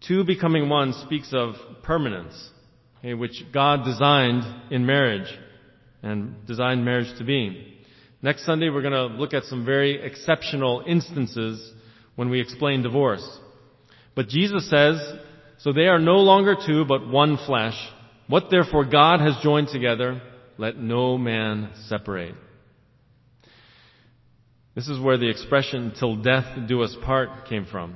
Two 0.09 0.25
becoming 0.25 0.69
one 0.69 0.95
speaks 1.05 1.33
of 1.33 1.55
permanence, 1.83 2.51
which 3.05 3.45
God 3.53 3.85
designed 3.85 4.73
in 4.73 4.87
marriage 4.87 5.29
and 6.03 6.45
designed 6.47 6.85
marriage 6.85 7.17
to 7.19 7.25
be. 7.25 7.79
Next 8.23 8.47
Sunday 8.47 8.71
we're 8.71 8.83
going 8.83 8.93
to 8.93 9.15
look 9.17 9.35
at 9.35 9.45
some 9.45 9.65
very 9.65 10.03
exceptional 10.03 10.83
instances 10.87 11.73
when 12.17 12.31
we 12.31 12.41
explain 12.41 12.83
divorce. 12.83 13.25
But 14.15 14.29
Jesus 14.29 14.69
says 14.69 14.97
so 15.63 15.73
they 15.73 15.87
are 15.87 16.01
no 16.01 16.17
longer 16.17 16.57
two, 16.67 16.85
but 16.85 17.07
one 17.07 17.39
flesh. 17.47 17.77
What 18.27 18.51
therefore 18.51 18.85
God 18.85 19.21
has 19.21 19.37
joined 19.45 19.69
together, 19.69 20.21
let 20.59 20.77
no 20.77 21.17
man 21.17 21.71
separate. 21.87 22.35
This 24.75 24.89
is 24.89 24.99
where 24.99 25.19
the 25.19 25.31
expression, 25.31 25.93
till 25.97 26.17
death 26.17 26.67
do 26.67 26.83
us 26.83 26.97
part, 27.05 27.47
came 27.49 27.67
from. 27.67 27.95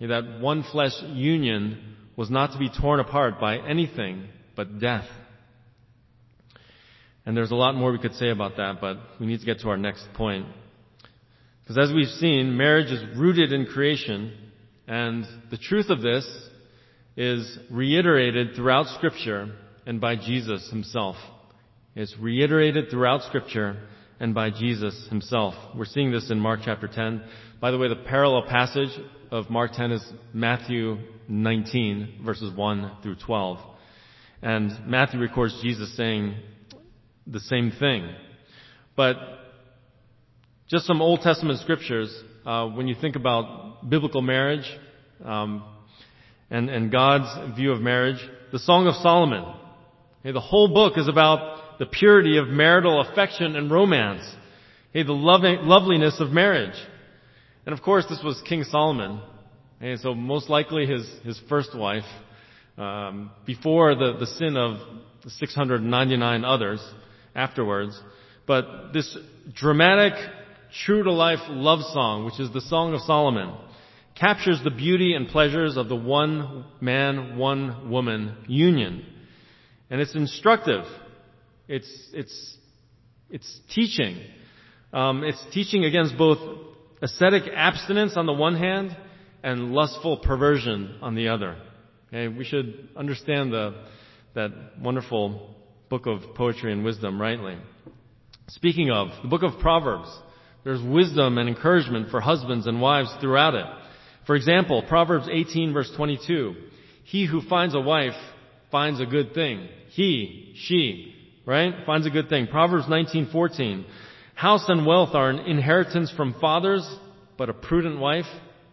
That 0.00 0.40
one 0.40 0.64
flesh 0.64 0.92
union 1.12 1.96
was 2.16 2.30
not 2.30 2.52
to 2.52 2.58
be 2.58 2.68
torn 2.68 2.98
apart 2.98 3.40
by 3.40 3.58
anything 3.58 4.26
but 4.56 4.80
death. 4.80 5.06
And 7.24 7.36
there's 7.36 7.52
a 7.52 7.56
lot 7.56 7.76
more 7.76 7.92
we 7.92 7.98
could 7.98 8.14
say 8.14 8.30
about 8.30 8.56
that, 8.56 8.80
but 8.80 8.98
we 9.20 9.26
need 9.26 9.38
to 9.38 9.46
get 9.46 9.60
to 9.60 9.68
our 9.68 9.76
next 9.76 10.08
point. 10.14 10.46
Because 11.62 11.78
as 11.78 11.94
we've 11.94 12.08
seen, 12.08 12.56
marriage 12.56 12.90
is 12.90 13.16
rooted 13.16 13.52
in 13.52 13.66
creation, 13.66 14.36
and 14.88 15.24
the 15.52 15.56
truth 15.56 15.90
of 15.90 16.02
this 16.02 16.26
is 17.16 17.58
reiterated 17.70 18.54
throughout 18.56 18.86
Scripture 18.96 19.54
and 19.86 20.00
by 20.00 20.16
Jesus 20.16 20.68
himself. 20.70 21.16
It's 21.94 22.16
reiterated 22.18 22.90
throughout 22.90 23.22
Scripture 23.22 23.76
and 24.18 24.34
by 24.34 24.50
Jesus 24.50 25.06
himself. 25.08 25.54
We're 25.76 25.84
seeing 25.84 26.10
this 26.10 26.30
in 26.30 26.40
Mark 26.40 26.60
chapter 26.64 26.88
10. 26.88 27.22
By 27.60 27.70
the 27.70 27.78
way, 27.78 27.88
the 27.88 27.96
parallel 27.96 28.48
passage 28.48 28.90
of 29.30 29.50
Mark 29.50 29.72
10 29.72 29.92
is 29.92 30.12
Matthew 30.32 30.98
19 31.28 32.20
verses 32.24 32.54
1 32.54 32.98
through 33.02 33.16
12. 33.24 33.58
And 34.42 34.86
Matthew 34.86 35.20
records 35.20 35.58
Jesus 35.62 35.96
saying 35.96 36.34
the 37.26 37.40
same 37.40 37.72
thing. 37.78 38.08
But 38.96 39.16
just 40.68 40.86
some 40.86 41.00
Old 41.00 41.20
Testament 41.20 41.60
scriptures, 41.60 42.14
uh, 42.44 42.68
when 42.68 42.88
you 42.88 42.94
think 43.00 43.16
about 43.16 43.88
biblical 43.88 44.22
marriage, 44.22 44.70
um, 45.24 45.64
and, 46.50 46.68
and 46.70 46.90
God's 46.90 47.56
view 47.56 47.72
of 47.72 47.80
marriage. 47.80 48.18
The 48.52 48.58
Song 48.58 48.86
of 48.86 48.94
Solomon. 48.96 49.44
Okay, 50.20 50.32
the 50.32 50.40
whole 50.40 50.68
book 50.68 50.96
is 50.96 51.08
about 51.08 51.78
the 51.78 51.86
purity 51.86 52.38
of 52.38 52.48
marital 52.48 53.00
affection 53.00 53.56
and 53.56 53.70
romance. 53.70 54.22
Hey, 54.92 55.02
the 55.02 55.12
loving, 55.12 55.58
loveliness 55.62 56.20
of 56.20 56.30
marriage. 56.30 56.76
And 57.66 57.72
of 57.72 57.82
course, 57.82 58.06
this 58.08 58.22
was 58.22 58.40
King 58.48 58.64
Solomon. 58.64 59.20
Okay, 59.78 59.96
so 60.00 60.14
most 60.14 60.48
likely 60.48 60.86
his, 60.86 61.08
his 61.24 61.40
first 61.48 61.76
wife, 61.76 62.04
um, 62.78 63.30
before 63.44 63.94
the, 63.94 64.16
the 64.18 64.26
sin 64.26 64.56
of 64.56 64.78
699 65.26 66.44
others 66.44 66.80
afterwards. 67.34 68.00
But 68.46 68.92
this 68.92 69.16
dramatic, 69.54 70.12
true 70.84 71.02
to 71.02 71.12
life 71.12 71.40
love 71.48 71.80
song, 71.92 72.24
which 72.24 72.38
is 72.40 72.52
the 72.52 72.60
Song 72.60 72.94
of 72.94 73.00
Solomon, 73.02 73.54
captures 74.14 74.60
the 74.62 74.70
beauty 74.70 75.14
and 75.14 75.28
pleasures 75.28 75.76
of 75.76 75.88
the 75.88 75.96
one 75.96 76.64
man, 76.80 77.36
one 77.36 77.90
woman 77.90 78.36
union. 78.46 79.04
And 79.90 80.00
it's 80.00 80.14
instructive. 80.14 80.84
It's, 81.68 81.90
it's, 82.12 82.56
it's 83.30 83.60
teaching. 83.74 84.20
Um, 84.92 85.24
it's 85.24 85.42
teaching 85.52 85.84
against 85.84 86.16
both 86.16 86.38
ascetic 87.02 87.44
abstinence 87.54 88.16
on 88.16 88.26
the 88.26 88.32
one 88.32 88.56
hand 88.56 88.96
and 89.42 89.72
lustful 89.72 90.18
perversion 90.18 90.98
on 91.02 91.14
the 91.14 91.28
other. 91.28 91.56
Okay, 92.08 92.28
we 92.28 92.44
should 92.44 92.88
understand 92.96 93.52
the, 93.52 93.84
that 94.34 94.50
wonderful 94.80 95.54
book 95.88 96.06
of 96.06 96.34
poetry 96.34 96.72
and 96.72 96.84
wisdom 96.84 97.20
rightly. 97.20 97.56
Speaking 98.48 98.90
of, 98.90 99.08
the 99.22 99.28
book 99.28 99.42
of 99.42 99.58
Proverbs, 99.60 100.08
there's 100.64 100.82
wisdom 100.82 101.38
and 101.38 101.48
encouragement 101.48 102.10
for 102.10 102.20
husbands 102.20 102.66
and 102.66 102.80
wives 102.80 103.10
throughout 103.20 103.54
it. 103.54 103.66
For 104.26 104.36
example, 104.36 104.82
Proverbs 104.82 105.28
18 105.30 105.72
verse 105.72 105.90
22. 105.96 106.54
He 107.04 107.26
who 107.26 107.42
finds 107.42 107.74
a 107.74 107.80
wife 107.80 108.14
finds 108.70 109.00
a 109.00 109.06
good 109.06 109.34
thing. 109.34 109.68
He, 109.90 110.54
she, 110.56 111.14
right? 111.46 111.74
Finds 111.86 112.06
a 112.06 112.10
good 112.10 112.28
thing. 112.28 112.46
Proverbs 112.46 112.86
19:14. 112.86 113.84
House 114.34 114.64
and 114.68 114.84
wealth 114.84 115.14
are 115.14 115.30
an 115.30 115.40
inheritance 115.40 116.10
from 116.10 116.34
fathers, 116.40 116.84
but 117.38 117.48
a 117.48 117.54
prudent 117.54 118.00
wife 118.00 118.26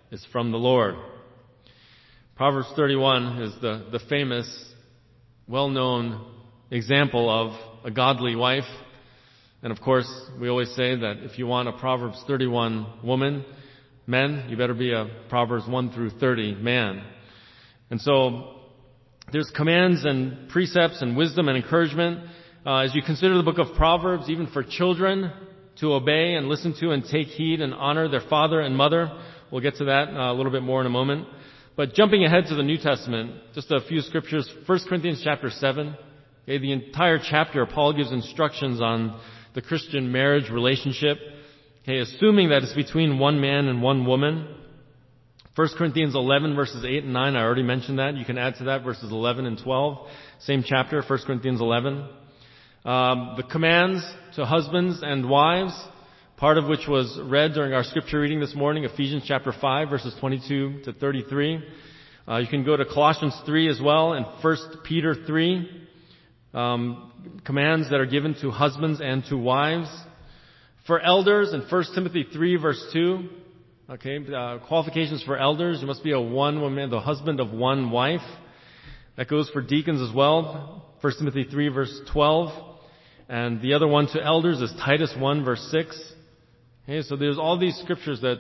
is 0.09 0.25
from 0.31 0.51
the 0.51 0.57
Lord. 0.57 0.95
Proverbs 2.35 2.67
31 2.75 3.41
is 3.43 3.53
the, 3.61 3.85
the 3.91 3.99
famous, 4.09 4.73
well-known 5.47 6.25
example 6.71 7.29
of 7.29 7.85
a 7.85 7.91
godly 7.91 8.35
wife. 8.35 8.65
And 9.61 9.71
of 9.71 9.79
course, 9.79 10.11
we 10.39 10.49
always 10.49 10.73
say 10.75 10.95
that 10.95 11.17
if 11.19 11.37
you 11.37 11.45
want 11.45 11.69
a 11.69 11.73
Proverbs 11.73 12.23
31 12.25 13.01
woman, 13.03 13.45
Men, 14.07 14.45
you 14.49 14.57
better 14.57 14.73
be 14.73 14.91
a 14.93 15.09
Proverbs 15.29 15.67
1 15.67 15.91
through 15.91 16.11
30 16.11 16.55
man. 16.55 17.03
And 17.89 18.01
so, 18.01 18.59
there's 19.31 19.51
commands 19.55 20.03
and 20.03 20.49
precepts 20.49 21.01
and 21.01 21.15
wisdom 21.15 21.47
and 21.47 21.57
encouragement 21.57 22.27
uh, 22.65 22.79
as 22.79 22.93
you 22.93 23.01
consider 23.01 23.37
the 23.37 23.43
book 23.43 23.59
of 23.59 23.75
Proverbs, 23.75 24.29
even 24.29 24.47
for 24.47 24.63
children 24.63 25.31
to 25.79 25.93
obey 25.93 26.33
and 26.33 26.47
listen 26.47 26.75
to 26.79 26.91
and 26.91 27.03
take 27.03 27.27
heed 27.27 27.61
and 27.61 27.73
honor 27.73 28.09
their 28.09 28.21
father 28.29 28.59
and 28.59 28.75
mother. 28.75 29.09
We'll 29.51 29.61
get 29.61 29.75
to 29.75 29.85
that 29.85 30.09
uh, 30.09 30.31
a 30.31 30.33
little 30.33 30.51
bit 30.51 30.63
more 30.63 30.81
in 30.81 30.87
a 30.87 30.91
moment. 30.91 31.27
But 31.75 31.93
jumping 31.93 32.25
ahead 32.25 32.45
to 32.49 32.55
the 32.55 32.63
New 32.63 32.77
Testament, 32.77 33.31
just 33.55 33.71
a 33.71 33.81
few 33.87 34.01
scriptures. 34.01 34.51
1 34.65 34.79
Corinthians 34.87 35.21
chapter 35.23 35.49
7. 35.49 35.95
Okay, 36.43 36.57
the 36.57 36.71
entire 36.71 37.19
chapter, 37.19 37.65
Paul 37.65 37.93
gives 37.93 38.11
instructions 38.11 38.81
on 38.81 39.19
the 39.53 39.61
Christian 39.61 40.11
marriage 40.11 40.49
relationship. 40.49 41.17
Okay, 41.83 41.97
assuming 41.97 42.49
that 42.49 42.61
it's 42.61 42.75
between 42.75 43.17
one 43.17 43.41
man 43.41 43.67
and 43.67 43.81
one 43.81 44.05
woman. 44.05 44.47
1 45.55 45.67
Corinthians 45.79 46.13
11 46.13 46.55
verses 46.55 46.85
8 46.85 47.05
and 47.05 47.13
9, 47.13 47.35
I 47.35 47.41
already 47.41 47.63
mentioned 47.63 47.97
that. 47.97 48.13
You 48.13 48.23
can 48.23 48.37
add 48.37 48.53
to 48.57 48.65
that 48.65 48.83
verses 48.83 49.11
11 49.11 49.47
and 49.47 49.57
12. 49.57 50.07
Same 50.41 50.63
chapter, 50.63 51.01
1 51.01 51.19
Corinthians 51.25 51.59
11. 51.59 52.07
Um, 52.85 53.33
the 53.35 53.43
commands 53.51 54.05
to 54.35 54.45
husbands 54.45 54.99
and 55.01 55.27
wives, 55.27 55.73
part 56.37 56.59
of 56.59 56.67
which 56.67 56.87
was 56.87 57.19
read 57.23 57.53
during 57.55 57.73
our 57.73 57.83
scripture 57.83 58.19
reading 58.19 58.39
this 58.39 58.53
morning, 58.53 58.83
Ephesians 58.83 59.23
chapter 59.25 59.51
5 59.51 59.89
verses 59.89 60.15
22 60.19 60.81
to 60.83 60.93
33. 60.93 61.63
Uh, 62.27 62.37
you 62.37 62.47
can 62.47 62.63
go 62.63 62.77
to 62.77 62.85
Colossians 62.85 63.35
3 63.47 63.69
as 63.69 63.81
well 63.83 64.13
and 64.13 64.27
1 64.43 64.57
Peter 64.83 65.15
3. 65.15 65.87
Um, 66.53 67.39
commands 67.43 67.89
that 67.89 67.99
are 67.99 68.05
given 68.05 68.35
to 68.41 68.51
husbands 68.51 69.01
and 69.01 69.25
to 69.25 69.35
wives. 69.37 69.89
For 70.87 70.99
elders 70.99 71.53
in 71.53 71.61
1 71.61 71.83
Timothy 71.93 72.25
3 72.33 72.55
verse 72.55 72.83
2, 72.91 73.29
okay, 73.91 74.17
uh, 74.33 74.57
qualifications 74.67 75.23
for 75.23 75.37
elders, 75.37 75.79
you 75.81 75.87
must 75.87 76.03
be 76.03 76.11
a 76.11 76.19
one 76.19 76.59
woman, 76.59 76.89
the 76.89 76.99
husband 76.99 77.39
of 77.39 77.51
one 77.51 77.91
wife. 77.91 78.21
That 79.15 79.27
goes 79.27 79.49
for 79.49 79.61
deacons 79.61 80.01
as 80.01 80.15
well. 80.15 80.95
1 81.01 81.13
Timothy 81.19 81.43
3 81.43 81.67
verse 81.69 82.01
12. 82.11 82.49
And 83.29 83.61
the 83.61 83.73
other 83.73 83.87
one 83.87 84.07
to 84.07 84.23
elders 84.23 84.59
is 84.59 84.73
Titus 84.83 85.13
1 85.17 85.45
verse 85.45 85.67
6. 85.71 86.13
Okay, 86.83 87.03
so 87.03 87.15
there's 87.15 87.37
all 87.37 87.59
these 87.59 87.77
scriptures 87.77 88.21
that 88.21 88.37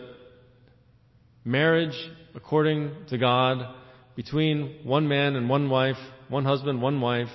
marriage 1.45 1.95
according 2.33 2.91
to 3.09 3.17
God 3.19 3.75
between 4.15 4.79
one 4.83 5.07
man 5.07 5.35
and 5.35 5.47
one 5.47 5.69
wife, 5.69 5.95
one 6.27 6.45
husband, 6.45 6.81
one 6.81 6.99
wife, 7.01 7.29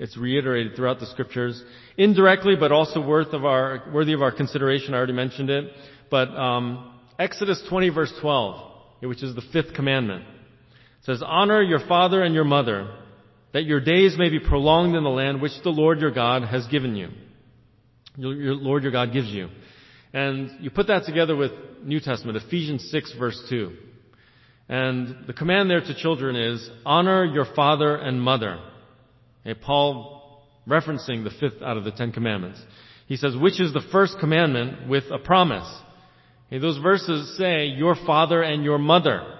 it's 0.00 0.16
reiterated 0.16 0.74
throughout 0.74 0.98
the 0.98 1.06
scriptures, 1.06 1.62
indirectly, 1.98 2.54
but 2.58 2.72
also 2.72 3.06
worth 3.06 3.34
of 3.34 3.44
our, 3.44 3.84
worthy 3.92 4.14
of 4.14 4.22
our 4.22 4.32
consideration. 4.32 4.94
I 4.94 4.96
already 4.96 5.12
mentioned 5.12 5.50
it. 5.50 5.72
But 6.10 6.28
um, 6.30 6.98
Exodus 7.18 7.62
20, 7.68 7.90
verse 7.90 8.12
12, 8.20 8.72
which 9.02 9.22
is 9.22 9.34
the 9.34 9.42
fifth 9.52 9.74
commandment, 9.74 10.24
says, 11.02 11.22
"Honor 11.24 11.62
your 11.62 11.86
father 11.86 12.22
and 12.22 12.34
your 12.34 12.44
mother, 12.44 12.92
that 13.52 13.64
your 13.64 13.80
days 13.80 14.16
may 14.18 14.30
be 14.30 14.40
prolonged 14.40 14.96
in 14.96 15.04
the 15.04 15.10
land 15.10 15.42
which 15.42 15.52
the 15.62 15.70
Lord 15.70 16.00
your 16.00 16.10
God 16.10 16.44
has 16.44 16.66
given 16.68 16.96
you. 16.96 17.10
Your, 18.16 18.34
your 18.34 18.54
Lord 18.54 18.82
your 18.82 18.92
God 18.92 19.12
gives 19.12 19.28
you." 19.28 19.48
And 20.12 20.50
you 20.60 20.70
put 20.70 20.88
that 20.88 21.04
together 21.04 21.36
with 21.36 21.52
New 21.84 22.00
Testament, 22.00 22.36
Ephesians 22.38 22.90
6, 22.90 23.14
verse 23.18 23.40
2. 23.48 23.72
And 24.68 25.26
the 25.26 25.32
command 25.32 25.70
there 25.70 25.80
to 25.80 25.94
children 25.94 26.36
is, 26.36 26.68
honor 26.86 27.24
your 27.24 27.46
father 27.54 27.96
and 27.96 28.20
mother. 28.20 28.60
Okay, 29.46 29.58
Paul 29.58 30.46
referencing 30.68 31.24
the 31.24 31.32
fifth 31.40 31.62
out 31.62 31.76
of 31.76 31.84
the 31.84 31.90
Ten 31.90 32.12
Commandments. 32.12 32.60
He 33.06 33.16
says, 33.16 33.36
which 33.36 33.60
is 33.60 33.72
the 33.72 33.82
first 33.92 34.18
commandment 34.20 34.88
with 34.88 35.04
a 35.10 35.18
promise. 35.18 35.68
Okay, 36.48 36.58
those 36.58 36.78
verses 36.78 37.36
say, 37.36 37.66
your 37.66 37.96
father 38.06 38.42
and 38.42 38.62
your 38.62 38.78
mother. 38.78 39.38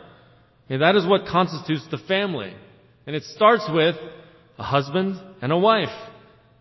Okay, 0.67 0.79
that 0.79 0.97
is 0.97 1.07
what 1.07 1.27
constitutes 1.27 1.87
the 1.91 1.99
family. 1.99 2.53
And 3.07 3.15
it 3.15 3.23
starts 3.25 3.65
with 3.73 3.97
a 4.59 4.63
husband 4.63 5.21
and 5.41 5.53
a 5.53 5.59
wife 5.59 5.89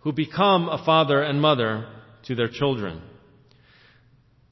who 0.01 0.11
become 0.11 0.69
a 0.69 0.83
father 0.85 1.21
and 1.21 1.41
mother 1.41 1.87
to 2.25 2.35
their 2.35 2.47
children. 2.47 3.01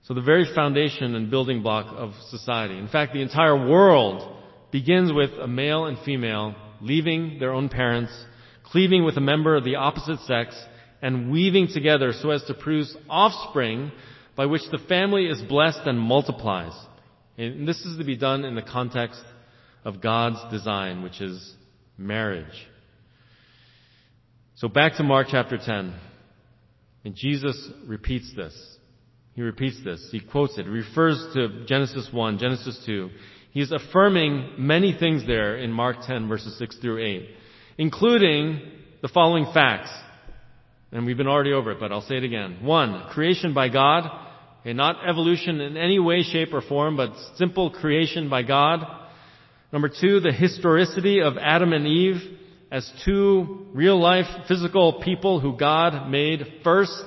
So 0.04 0.13
the 0.13 0.21
very 0.21 0.45
foundation 0.56 1.15
and 1.15 1.30
building 1.30 1.62
block 1.62 1.93
of 1.95 2.13
society. 2.30 2.78
In 2.78 2.88
fact, 2.88 3.13
the 3.13 3.21
entire 3.21 3.67
world 3.67 4.38
begins 4.71 5.12
with 5.12 5.32
a 5.32 5.47
male 5.47 5.86
and 5.86 5.97
female 6.00 6.56
leaving 6.82 7.39
their 7.39 7.52
own 7.52 7.69
parents 7.69 8.12
cleaving 8.71 9.03
with 9.03 9.17
a 9.17 9.21
member 9.21 9.56
of 9.56 9.63
the 9.63 9.75
opposite 9.75 10.19
sex, 10.21 10.56
and 11.01 11.32
weaving 11.32 11.67
together 11.73 12.12
so 12.13 12.32
as 12.32 12.43
to 12.45 12.53
produce 12.53 12.95
offspring 13.10 13.91
by 14.36 14.45
which 14.45 14.63
the 14.71 14.80
family 14.89 15.25
is 15.25 15.41
blessed 15.43 15.82
and 15.86 15.99
multiplies. 15.99 16.73
And 17.38 17.67
this 17.67 17.80
is 17.86 17.97
to 17.97 18.03
be 18.03 18.17
done 18.17 18.45
in 18.45 18.56
the 18.56 18.63
context 18.63 19.21
of 19.86 20.01
God's 20.01 20.39
design, 20.51 21.03
which 21.03 21.21
is 21.21 21.53
marriage. 21.97 22.67
So 24.56 24.67
back 24.67 24.97
to 24.97 25.03
Mark 25.03 25.27
chapter 25.30 25.58
10. 25.58 25.93
And 27.06 27.15
Jesus 27.15 27.69
repeats 27.86 28.34
this. 28.36 28.53
He 29.36 29.43
repeats 29.43 29.77
this. 29.84 30.10
He 30.12 30.19
quotes 30.19 30.58
it. 30.58 30.65
He 30.65 30.71
refers 30.71 31.23
to 31.36 31.65
Genesis 31.67 32.10
1, 32.12 32.39
Genesis 32.39 32.82
2. 32.88 33.10
He's 33.51 33.71
affirming 33.71 34.53
many 34.58 34.97
things 34.97 35.25
there 35.27 35.58
in 35.58 35.71
Mark 35.71 35.97
10 36.08 36.27
verses 36.27 36.58
6 36.58 36.77
through 36.77 37.06
8 37.06 37.30
including 37.77 38.61
the 39.01 39.07
following 39.07 39.45
facts. 39.53 39.89
And 40.91 41.05
we've 41.05 41.17
been 41.17 41.27
already 41.27 41.53
over 41.53 41.71
it, 41.71 41.79
but 41.79 41.91
I'll 41.91 42.01
say 42.01 42.15
it 42.15 42.23
again. 42.23 42.59
One, 42.63 43.09
creation 43.09 43.53
by 43.53 43.69
God, 43.69 44.09
okay, 44.61 44.73
not 44.73 45.07
evolution 45.07 45.59
in 45.59 45.77
any 45.77 45.99
way, 45.99 46.23
shape, 46.23 46.53
or 46.53 46.61
form, 46.61 46.95
but 46.95 47.11
simple 47.35 47.71
creation 47.71 48.29
by 48.29 48.43
God. 48.43 48.79
Number 49.71 49.89
two, 49.89 50.21
the 50.21 50.31
historicity 50.31 51.19
of 51.21 51.37
Adam 51.37 51.73
and 51.73 51.85
Eve 51.85 52.21
as 52.71 52.89
two 53.05 53.67
real 53.73 53.99
life 53.99 54.25
physical 54.47 55.01
people 55.03 55.39
who 55.39 55.57
God 55.57 56.09
made 56.09 56.45
first. 56.63 57.03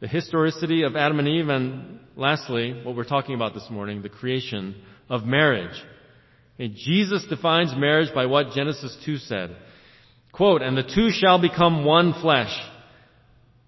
The 0.00 0.08
historicity 0.08 0.82
of 0.82 0.96
Adam 0.96 1.18
and 1.18 1.28
Eve, 1.28 1.48
and 1.48 2.00
lastly, 2.16 2.82
what 2.84 2.94
we're 2.94 3.04
talking 3.04 3.34
about 3.34 3.54
this 3.54 3.66
morning, 3.70 4.02
the 4.02 4.10
creation 4.10 4.74
of 5.08 5.24
marriage. 5.24 5.82
Jesus 6.58 7.24
defines 7.28 7.74
marriage 7.76 8.14
by 8.14 8.26
what 8.26 8.52
Genesis 8.52 8.96
2 9.04 9.18
said. 9.18 9.56
Quote, 10.32 10.62
and 10.62 10.76
the 10.76 10.82
two 10.82 11.10
shall 11.10 11.40
become 11.40 11.84
one 11.84 12.14
flesh. 12.20 12.54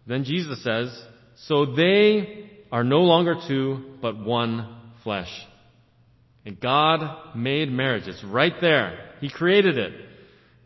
Then 0.06 0.24
Jesus 0.24 0.62
says, 0.62 1.02
so 1.46 1.66
they 1.74 2.50
are 2.72 2.84
no 2.84 3.00
longer 3.00 3.36
two, 3.46 3.94
but 4.02 4.18
one 4.18 4.76
flesh. 5.02 5.30
And 6.44 6.58
God 6.58 7.36
made 7.36 7.70
marriage. 7.70 8.04
It's 8.06 8.24
right 8.24 8.54
there. 8.60 9.12
He 9.20 9.30
created 9.30 9.76
it. 9.78 9.92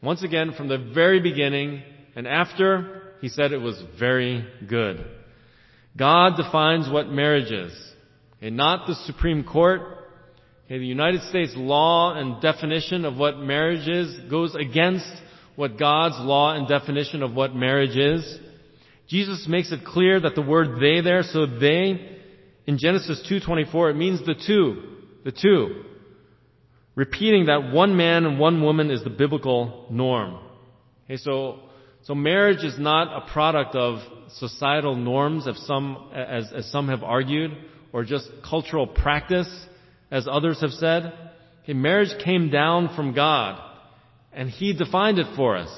Once 0.02 0.22
again, 0.22 0.52
from 0.56 0.68
the 0.68 0.78
very 0.78 1.20
beginning, 1.20 1.82
and 2.14 2.26
after, 2.26 3.02
He 3.20 3.28
said 3.28 3.52
it 3.52 3.58
was 3.58 3.80
very 3.98 4.44
good. 4.68 5.04
God 5.96 6.36
defines 6.36 6.90
what 6.90 7.08
marriage 7.08 7.52
is. 7.52 7.72
And 8.40 8.56
not 8.56 8.86
the 8.86 8.96
Supreme 9.06 9.44
Court, 9.44 9.80
Okay, 10.72 10.78
the 10.78 10.86
United 10.86 11.20
States 11.24 11.52
law 11.54 12.14
and 12.14 12.40
definition 12.40 13.04
of 13.04 13.18
what 13.18 13.36
marriage 13.36 13.86
is 13.86 14.18
goes 14.30 14.54
against 14.54 15.04
what 15.54 15.78
God's 15.78 16.14
law 16.18 16.54
and 16.54 16.66
definition 16.66 17.22
of 17.22 17.34
what 17.34 17.54
marriage 17.54 17.94
is. 17.94 18.38
Jesus 19.06 19.46
makes 19.46 19.70
it 19.70 19.84
clear 19.84 20.18
that 20.18 20.34
the 20.34 20.40
word 20.40 20.80
they 20.80 21.02
there, 21.02 21.24
so 21.24 21.44
they, 21.44 22.16
in 22.66 22.78
Genesis 22.78 23.22
2.24, 23.30 23.90
it 23.90 23.96
means 23.96 24.24
the 24.24 24.34
two. 24.34 24.82
The 25.26 25.32
two. 25.32 25.84
Repeating 26.94 27.46
that 27.46 27.70
one 27.70 27.94
man 27.94 28.24
and 28.24 28.38
one 28.38 28.62
woman 28.62 28.90
is 28.90 29.04
the 29.04 29.10
biblical 29.10 29.88
norm. 29.90 30.38
Okay, 31.04 31.18
so, 31.18 31.58
so 32.04 32.14
marriage 32.14 32.64
is 32.64 32.78
not 32.78 33.14
a 33.14 33.30
product 33.30 33.74
of 33.74 33.98
societal 34.36 34.96
norms, 34.96 35.46
as 35.46 35.58
some, 35.66 36.08
as, 36.14 36.50
as 36.56 36.72
some 36.72 36.88
have 36.88 37.02
argued, 37.02 37.50
or 37.92 38.04
just 38.04 38.30
cultural 38.42 38.86
practice 38.86 39.66
as 40.12 40.28
others 40.30 40.60
have 40.60 40.70
said. 40.70 41.12
Okay, 41.64 41.72
marriage 41.72 42.22
came 42.22 42.50
down 42.50 42.94
from 42.94 43.14
God, 43.14 43.60
and 44.32 44.48
He 44.48 44.74
defined 44.74 45.18
it 45.18 45.34
for 45.34 45.56
us. 45.56 45.70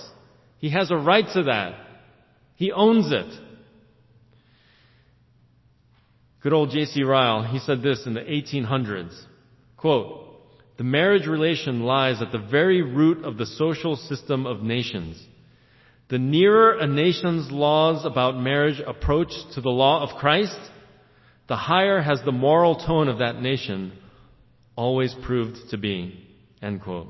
He 0.59 0.71
has 0.71 0.91
a 0.91 0.97
right 0.97 1.27
to 1.35 1.45
that. 1.45 1.77
He 2.57 2.73
owns 2.73 3.13
it. 3.13 3.33
Good 6.43 6.53
old 6.53 6.71
J.C. 6.71 7.03
Ryle, 7.03 7.43
he 7.43 7.59
said 7.59 7.81
this 7.81 8.05
in 8.05 8.13
the 8.13 8.21
1800s. 8.21 9.19
Quote, 9.79 10.21
the 10.77 10.85
marriage 10.85 11.27
relation 11.27 11.85
lies 11.85 12.21
at 12.21 12.33
the 12.33 12.39
very 12.39 12.83
root 12.83 13.25
of 13.25 13.39
the 13.39 13.47
social 13.47 13.97
system 13.97 14.47
of 14.47 14.61
nations. 14.61 15.23
The 16.09 16.19
nearer 16.19 16.79
a 16.79 16.87
nation's 16.87 17.51
laws 17.51 18.05
about 18.05 18.37
marriage 18.37 18.81
approach 18.85 19.33
to 19.55 19.61
the 19.63 19.71
law 19.71 20.03
of 20.03 20.19
Christ, 20.19 20.59
the 21.49 21.57
higher 21.57 22.03
has 22.03 22.21
the 22.25 22.33
moral 22.33 22.75
tone 22.75 23.09
of 23.09 23.19
that 23.19 23.41
nation 23.41 23.93
always 24.77 25.15
proved 25.25 25.57
to 25.71 25.79
be. 25.79 26.27
End 26.63 26.83
quote. 26.83 27.09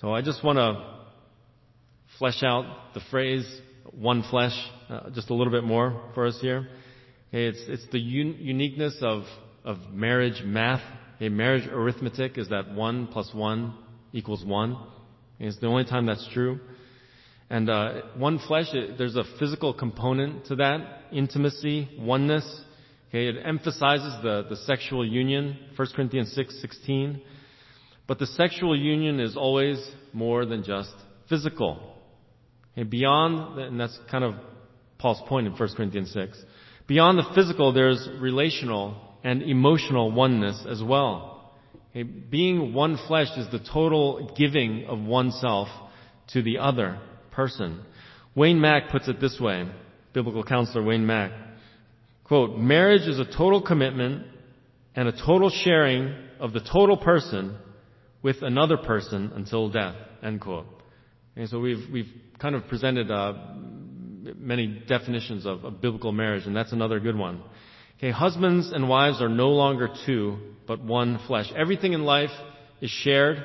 So 0.00 0.12
I 0.12 0.22
just 0.22 0.44
want 0.44 0.58
to 0.58 0.98
flesh 2.18 2.42
out 2.42 2.94
the 2.94 3.00
phrase 3.10 3.60
one 3.92 4.22
flesh 4.30 4.52
uh, 4.88 5.10
just 5.10 5.30
a 5.30 5.34
little 5.34 5.52
bit 5.52 5.64
more 5.64 6.10
for 6.14 6.26
us 6.26 6.38
here. 6.40 6.68
Okay, 7.28 7.46
it's, 7.46 7.62
it's 7.68 7.86
the 7.92 7.98
un- 7.98 8.36
uniqueness 8.38 8.96
of, 9.02 9.24
of 9.64 9.78
marriage 9.92 10.42
math. 10.44 10.82
Okay, 11.16 11.28
marriage 11.28 11.68
arithmetic 11.68 12.38
is 12.38 12.48
that 12.48 12.72
one 12.72 13.06
plus 13.08 13.30
one 13.34 13.74
equals 14.12 14.44
one. 14.44 14.72
Okay, 15.36 15.46
it's 15.46 15.58
the 15.58 15.66
only 15.66 15.84
time 15.84 16.06
that's 16.06 16.26
true. 16.32 16.60
And 17.50 17.68
uh, 17.70 18.02
one 18.16 18.38
flesh, 18.46 18.66
it, 18.72 18.98
there's 18.98 19.16
a 19.16 19.24
physical 19.38 19.72
component 19.72 20.46
to 20.46 20.56
that, 20.56 21.02
intimacy, 21.12 21.88
oneness. 21.98 22.62
Okay, 23.08 23.28
it 23.28 23.36
emphasizes 23.42 24.12
the, 24.22 24.46
the 24.50 24.56
sexual 24.56 25.06
union, 25.06 25.56
1 25.76 25.88
Corinthians 25.96 26.32
6, 26.34 26.60
16. 26.60 27.22
But 28.06 28.18
the 28.18 28.26
sexual 28.26 28.78
union 28.78 29.18
is 29.18 29.36
always 29.36 29.78
more 30.12 30.44
than 30.44 30.62
just 30.62 30.92
physical. 31.28 31.96
Okay, 32.72 32.82
beyond, 32.82 33.58
and 33.58 33.80
that's 33.80 33.98
kind 34.10 34.24
of 34.24 34.34
Paul's 34.98 35.22
point 35.26 35.46
in 35.46 35.54
1 35.54 35.68
Corinthians 35.74 36.12
6. 36.12 36.38
Beyond 36.86 37.18
the 37.18 37.34
physical, 37.34 37.72
there's 37.72 38.08
relational 38.20 38.96
and 39.24 39.42
emotional 39.42 40.10
oneness 40.10 40.64
as 40.68 40.82
well. 40.82 41.54
Okay, 41.90 42.02
being 42.02 42.74
one 42.74 42.98
flesh 43.08 43.28
is 43.38 43.50
the 43.50 43.58
total 43.72 44.34
giving 44.36 44.84
of 44.86 45.00
oneself 45.00 45.68
to 46.32 46.42
the 46.42 46.58
other 46.58 47.00
person. 47.30 47.82
Wayne 48.34 48.60
Mack 48.60 48.90
puts 48.90 49.08
it 49.08 49.18
this 49.18 49.40
way, 49.40 49.66
biblical 50.12 50.44
counselor 50.44 50.84
Wayne 50.84 51.06
Mack. 51.06 51.32
Quote, 52.28 52.58
marriage 52.58 53.08
is 53.08 53.18
a 53.18 53.24
total 53.24 53.62
commitment 53.62 54.26
and 54.94 55.08
a 55.08 55.12
total 55.12 55.48
sharing 55.48 56.14
of 56.38 56.52
the 56.52 56.60
total 56.60 56.98
person 56.98 57.56
with 58.22 58.42
another 58.42 58.76
person 58.76 59.32
until 59.34 59.70
death, 59.70 59.96
end 60.22 60.40
quote. 60.42 60.66
And 61.36 61.48
so 61.48 61.58
we've, 61.58 61.88
we've 61.90 62.12
kind 62.38 62.54
of 62.54 62.66
presented 62.68 63.10
uh, 63.10 63.32
many 64.36 64.82
definitions 64.86 65.46
of, 65.46 65.64
of 65.64 65.80
biblical 65.80 66.12
marriage, 66.12 66.44
and 66.44 66.54
that's 66.54 66.72
another 66.72 67.00
good 67.00 67.16
one. 67.16 67.42
Okay, 67.96 68.10
husbands 68.10 68.72
and 68.72 68.88
wives 68.88 69.22
are 69.22 69.28
no 69.28 69.48
longer 69.48 69.88
two, 70.04 70.38
but 70.66 70.84
one 70.84 71.18
flesh. 71.26 71.50
Everything 71.56 71.94
in 71.94 72.04
life 72.04 72.30
is 72.80 72.90
shared 72.90 73.42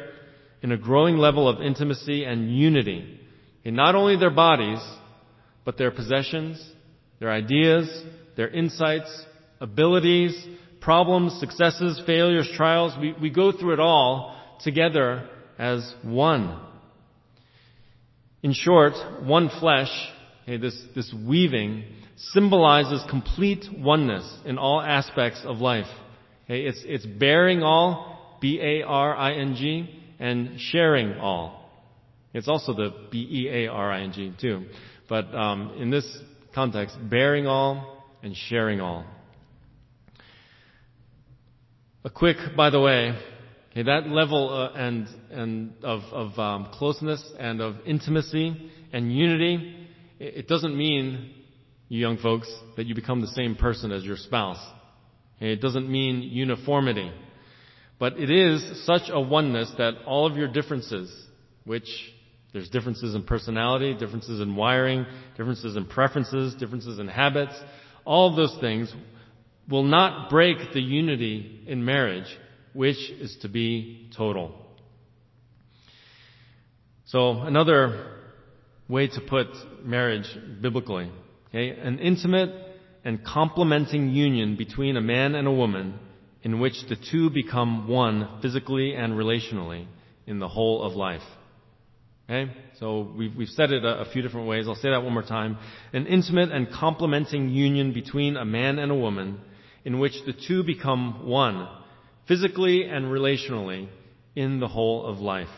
in 0.62 0.72
a 0.72 0.78
growing 0.78 1.18
level 1.18 1.48
of 1.48 1.62
intimacy 1.62 2.26
and 2.26 2.54
unity 2.54 3.20
in 3.64 3.76
not 3.76 3.96
only 3.96 4.18
their 4.18 4.30
bodies, 4.30 4.80
but 5.64 5.78
their 5.78 5.92
possessions, 5.92 6.62
their 7.20 7.32
ideas, 7.32 8.04
their 8.36 8.50
insights, 8.50 9.26
abilities, 9.60 10.48
problems, 10.82 11.40
successes, 11.40 12.02
failures, 12.06 12.50
trials. 12.56 12.94
We, 13.00 13.16
we 13.22 13.30
go 13.30 13.52
through 13.52 13.74
it 13.74 13.80
all 13.80 14.38
together 14.62 15.28
as 15.58 15.94
one. 16.04 16.60
In 18.42 18.54
short, 18.54 18.94
one 19.24 19.50
flesh, 19.60 19.90
okay, 20.44 20.58
this, 20.58 20.78
this 20.96 21.14
weaving, 21.26 21.86
symbolizes 22.18 23.02
complete 23.10 23.66
oneness 23.74 24.30
in 24.46 24.58
all 24.58 24.82
aspects 24.82 25.42
of 25.46 25.58
life. 25.58 25.88
Okay, 26.46 26.62
it's, 26.62 26.84
it's 26.86 27.06
bearing 27.06 27.64
all, 27.64 28.38
B-A-R-I-N-G, 28.42 30.02
and 30.20 30.60
sharing 30.60 31.14
all. 31.14 31.70
It's 32.34 32.48
also 32.48 32.74
the 32.74 32.90
B-E-A-R-I-N-G 33.12 34.34
too. 34.42 34.66
But 35.08 35.34
um, 35.34 35.76
in 35.78 35.90
this 35.90 36.06
context, 36.54 36.98
bearing 37.10 37.48
all 37.48 38.03
and 38.24 38.36
sharing 38.36 38.82
all. 38.82 39.06
A 42.06 42.10
quick, 42.10 42.38
by 42.58 42.70
the 42.70 42.80
way, 42.80 43.18
okay, 43.72 43.84
that 43.84 44.08
level 44.08 44.50
uh, 44.50 44.78
and 44.78 45.08
and 45.30 45.74
of 45.84 46.02
of 46.12 46.40
um, 46.40 46.70
closeness 46.74 47.24
and 47.38 47.62
of 47.62 47.76
intimacy 47.86 48.72
and 48.92 49.16
unity, 49.16 49.88
it, 50.20 50.34
it 50.38 50.48
doesn't 50.48 50.76
mean, 50.76 51.34
you 51.90 52.00
young 52.00 52.18
folks, 52.18 52.52
that 52.78 52.86
you 52.86 52.96
become 52.96 53.22
the 53.22 53.28
same 53.28 53.56
person 53.56 53.92
as 53.92 54.04
your 54.04 54.18
spouse. 54.18 54.60
Okay, 55.38 55.54
it 55.54 55.62
doesn't 55.62 55.90
mean 55.90 56.22
uniformity, 56.24 57.12
but 58.00 58.14
it 58.14 58.32
is 58.32 58.86
such 58.86 59.04
a 59.10 59.20
oneness 59.20 59.72
that 59.78 59.94
all 60.06 60.26
of 60.26 60.36
your 60.36 60.48
differences, 60.48 61.14
which 61.66 61.88
there's 62.54 62.70
differences 62.70 63.16
in 63.16 63.24
personality, 63.24 63.96
differences 63.96 64.40
in 64.40 64.56
wiring, 64.56 65.06
differences 65.36 65.76
in 65.76 65.86
preferences, 65.86 66.54
differences 66.56 67.00
in 67.00 67.08
habits. 67.08 67.54
All 68.06 68.36
those 68.36 68.56
things 68.60 68.94
will 69.70 69.84
not 69.84 70.30
break 70.30 70.58
the 70.74 70.82
unity 70.82 71.64
in 71.68 71.86
marriage, 71.86 72.38
which 72.74 72.98
is 73.10 73.38
to 73.42 73.48
be 73.48 74.10
total. 74.16 74.54
So 77.06 77.32
another 77.42 78.18
way 78.90 79.08
to 79.08 79.22
put 79.22 79.48
marriage 79.84 80.28
biblically, 80.62 81.10
okay, 81.50 81.70
an 81.70 82.00
intimate 82.00 82.50
and 83.06 83.24
complementing 83.24 84.10
union 84.10 84.56
between 84.56 84.98
a 84.98 85.02
man 85.02 85.36
and 85.36 85.48
a 85.48 85.52
woman 85.52 86.00
in 86.42 86.60
which 86.60 86.74
the 86.90 86.98
two 87.12 87.30
become 87.30 87.88
one 87.88 88.40
physically 88.42 88.96
and 88.96 89.14
relationally 89.14 89.86
in 90.28 90.40
the 90.40 90.48
whole 90.48 90.84
of 90.84 90.94
life. 90.94 91.22
Okay? 92.30 92.52
So 92.80 93.14
we've, 93.16 93.36
we've 93.36 93.50
said 93.50 93.72
it 93.72 93.84
a, 93.84 94.02
a, 94.02 94.06
few 94.06 94.22
different 94.22 94.48
ways. 94.48 94.66
I'll 94.68 94.76
say 94.76 94.90
that 94.90 95.04
one 95.04 95.14
more 95.14 95.24
time. 95.24 95.58
An 95.92 96.08
intimate 96.08 96.52
and 96.52 96.72
complementing 96.72 97.50
union 97.50 97.94
between 97.94 98.38
a 98.38 98.46
man 98.46 98.80
and 98.80 98.92
a 98.92 98.96
woman 98.96 99.40
in 99.84 100.00
which 100.00 100.14
the 100.26 100.34
two 100.34 100.64
become 100.64 101.28
one, 101.28 101.68
physically 102.28 102.84
and 102.84 103.06
relationally, 103.06 103.90
in 104.36 104.60
the 104.60 104.68
whole 104.68 105.06
of 105.06 105.20
life. 105.20 105.50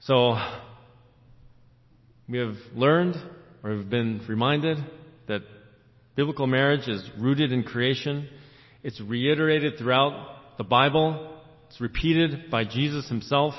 So, 0.00 0.36
we 2.28 2.38
have 2.38 2.56
learned, 2.74 3.16
or 3.62 3.76
have 3.76 3.88
been 3.88 4.20
reminded, 4.28 4.78
that 5.28 5.42
biblical 6.16 6.46
marriage 6.46 6.88
is 6.88 7.08
rooted 7.18 7.52
in 7.52 7.62
creation. 7.62 8.28
It's 8.82 9.00
reiterated 9.00 9.78
throughout 9.78 10.56
the 10.58 10.64
Bible. 10.64 11.38
It's 11.68 11.80
repeated 11.80 12.50
by 12.50 12.64
Jesus 12.64 13.08
himself. 13.08 13.54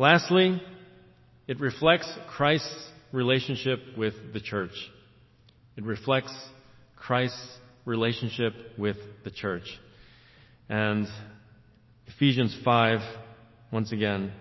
Lastly, 0.00 0.62
it 1.46 1.60
reflects 1.60 2.10
Christ's 2.34 2.88
relationship 3.12 3.80
with 3.98 4.14
the 4.32 4.40
church. 4.40 4.70
It 5.76 5.84
reflects 5.84 6.32
Christ's 6.96 7.58
relationship 7.84 8.54
with 8.78 8.96
the 9.24 9.30
church. 9.30 9.66
And 10.70 11.06
Ephesians 12.06 12.56
5, 12.64 13.00
once 13.70 13.92
again, 13.92 14.32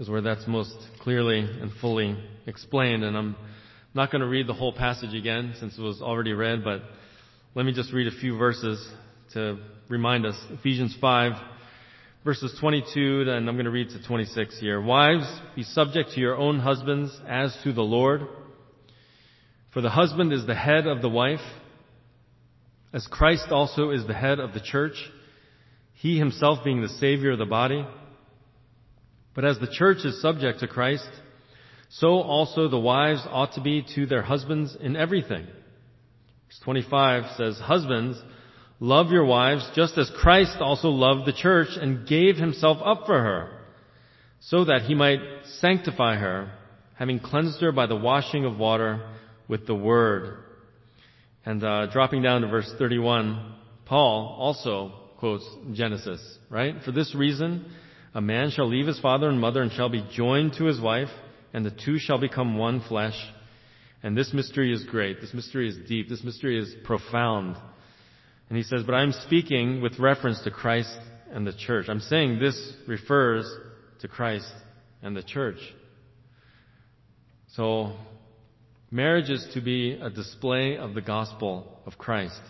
is 0.00 0.10
where 0.10 0.20
that's 0.20 0.48
most 0.48 0.74
clearly 1.00 1.38
and 1.38 1.70
fully 1.80 2.18
explained. 2.48 3.04
And 3.04 3.16
I'm 3.16 3.36
not 3.94 4.10
going 4.10 4.22
to 4.22 4.26
read 4.26 4.48
the 4.48 4.52
whole 4.52 4.72
passage 4.72 5.14
again 5.14 5.54
since 5.60 5.78
it 5.78 5.80
was 5.80 6.02
already 6.02 6.32
read, 6.32 6.64
but 6.64 6.82
let 7.54 7.64
me 7.64 7.72
just 7.72 7.92
read 7.92 8.08
a 8.08 8.18
few 8.18 8.36
verses 8.36 8.84
to 9.34 9.60
remind 9.88 10.26
us. 10.26 10.34
Ephesians 10.50 10.92
5, 11.00 11.34
verses 12.24 12.56
22, 12.60 13.24
and 13.26 13.48
I'm 13.48 13.56
going 13.56 13.64
to 13.64 13.70
read 13.70 13.88
to 13.90 14.06
26 14.06 14.58
here. 14.60 14.80
Wives, 14.80 15.26
be 15.56 15.64
subject 15.64 16.12
to 16.12 16.20
your 16.20 16.36
own 16.36 16.60
husbands 16.60 17.10
as 17.28 17.56
to 17.64 17.72
the 17.72 17.82
Lord. 17.82 18.22
For 19.72 19.80
the 19.80 19.90
husband 19.90 20.32
is 20.32 20.46
the 20.46 20.54
head 20.54 20.86
of 20.86 21.02
the 21.02 21.08
wife, 21.08 21.40
as 22.92 23.06
Christ 23.06 23.46
also 23.50 23.90
is 23.90 24.06
the 24.06 24.14
head 24.14 24.38
of 24.38 24.52
the 24.52 24.60
church, 24.60 24.94
he 25.94 26.18
himself 26.18 26.62
being 26.62 26.82
the 26.82 26.88
Savior 26.88 27.32
of 27.32 27.38
the 27.38 27.46
body. 27.46 27.86
But 29.34 29.44
as 29.44 29.58
the 29.58 29.72
church 29.72 30.04
is 30.04 30.20
subject 30.20 30.60
to 30.60 30.68
Christ, 30.68 31.08
so 31.88 32.20
also 32.20 32.68
the 32.68 32.78
wives 32.78 33.22
ought 33.30 33.54
to 33.54 33.62
be 33.62 33.84
to 33.94 34.06
their 34.06 34.22
husbands 34.22 34.76
in 34.78 34.94
everything. 34.94 35.46
Verse 35.46 36.60
25 36.64 37.36
says, 37.36 37.58
Husbands, 37.58 38.22
Love 38.82 39.12
your 39.12 39.24
wives 39.24 39.64
just 39.76 39.96
as 39.96 40.10
Christ 40.16 40.56
also 40.58 40.88
loved 40.88 41.24
the 41.24 41.32
church 41.32 41.68
and 41.80 42.04
gave 42.04 42.34
himself 42.34 42.78
up 42.84 43.06
for 43.06 43.16
her, 43.16 43.60
so 44.40 44.64
that 44.64 44.82
he 44.82 44.96
might 44.96 45.20
sanctify 45.60 46.16
her, 46.16 46.50
having 46.96 47.20
cleansed 47.20 47.60
her 47.60 47.70
by 47.70 47.86
the 47.86 47.94
washing 47.94 48.44
of 48.44 48.58
water 48.58 49.08
with 49.46 49.68
the 49.68 49.74
word. 49.76 50.36
And 51.46 51.62
uh, 51.62 51.86
dropping 51.92 52.22
down 52.22 52.40
to 52.40 52.48
verse 52.48 52.74
31, 52.76 53.54
Paul 53.84 54.36
also 54.36 54.92
quotes 55.20 55.48
Genesis, 55.72 56.20
right? 56.50 56.74
For 56.84 56.90
this 56.90 57.14
reason, 57.14 57.66
a 58.14 58.20
man 58.20 58.50
shall 58.50 58.68
leave 58.68 58.88
his 58.88 58.98
father 58.98 59.28
and 59.28 59.40
mother 59.40 59.62
and 59.62 59.70
shall 59.70 59.90
be 59.90 60.04
joined 60.12 60.54
to 60.54 60.64
his 60.64 60.80
wife, 60.80 61.10
and 61.54 61.64
the 61.64 61.70
two 61.70 62.00
shall 62.00 62.18
become 62.18 62.58
one 62.58 62.80
flesh. 62.88 63.14
And 64.02 64.18
this 64.18 64.32
mystery 64.32 64.72
is 64.72 64.82
great. 64.82 65.20
This 65.20 65.34
mystery 65.34 65.68
is 65.68 65.88
deep. 65.88 66.08
This 66.08 66.24
mystery 66.24 66.58
is 66.58 66.74
profound. 66.82 67.54
And 68.52 68.58
he 68.58 68.64
says, 68.64 68.82
but 68.84 68.92
I'm 68.92 69.12
speaking 69.12 69.80
with 69.80 69.98
reference 69.98 70.42
to 70.42 70.50
Christ 70.50 70.94
and 71.32 71.46
the 71.46 71.54
church. 71.54 71.86
I'm 71.88 72.00
saying 72.00 72.38
this 72.38 72.74
refers 72.86 73.50
to 74.00 74.08
Christ 74.08 74.52
and 75.00 75.16
the 75.16 75.22
church. 75.22 75.56
So, 77.54 77.94
marriage 78.90 79.30
is 79.30 79.48
to 79.54 79.62
be 79.62 79.92
a 79.92 80.10
display 80.10 80.76
of 80.76 80.92
the 80.92 81.00
gospel 81.00 81.80
of 81.86 81.96
Christ. 81.96 82.42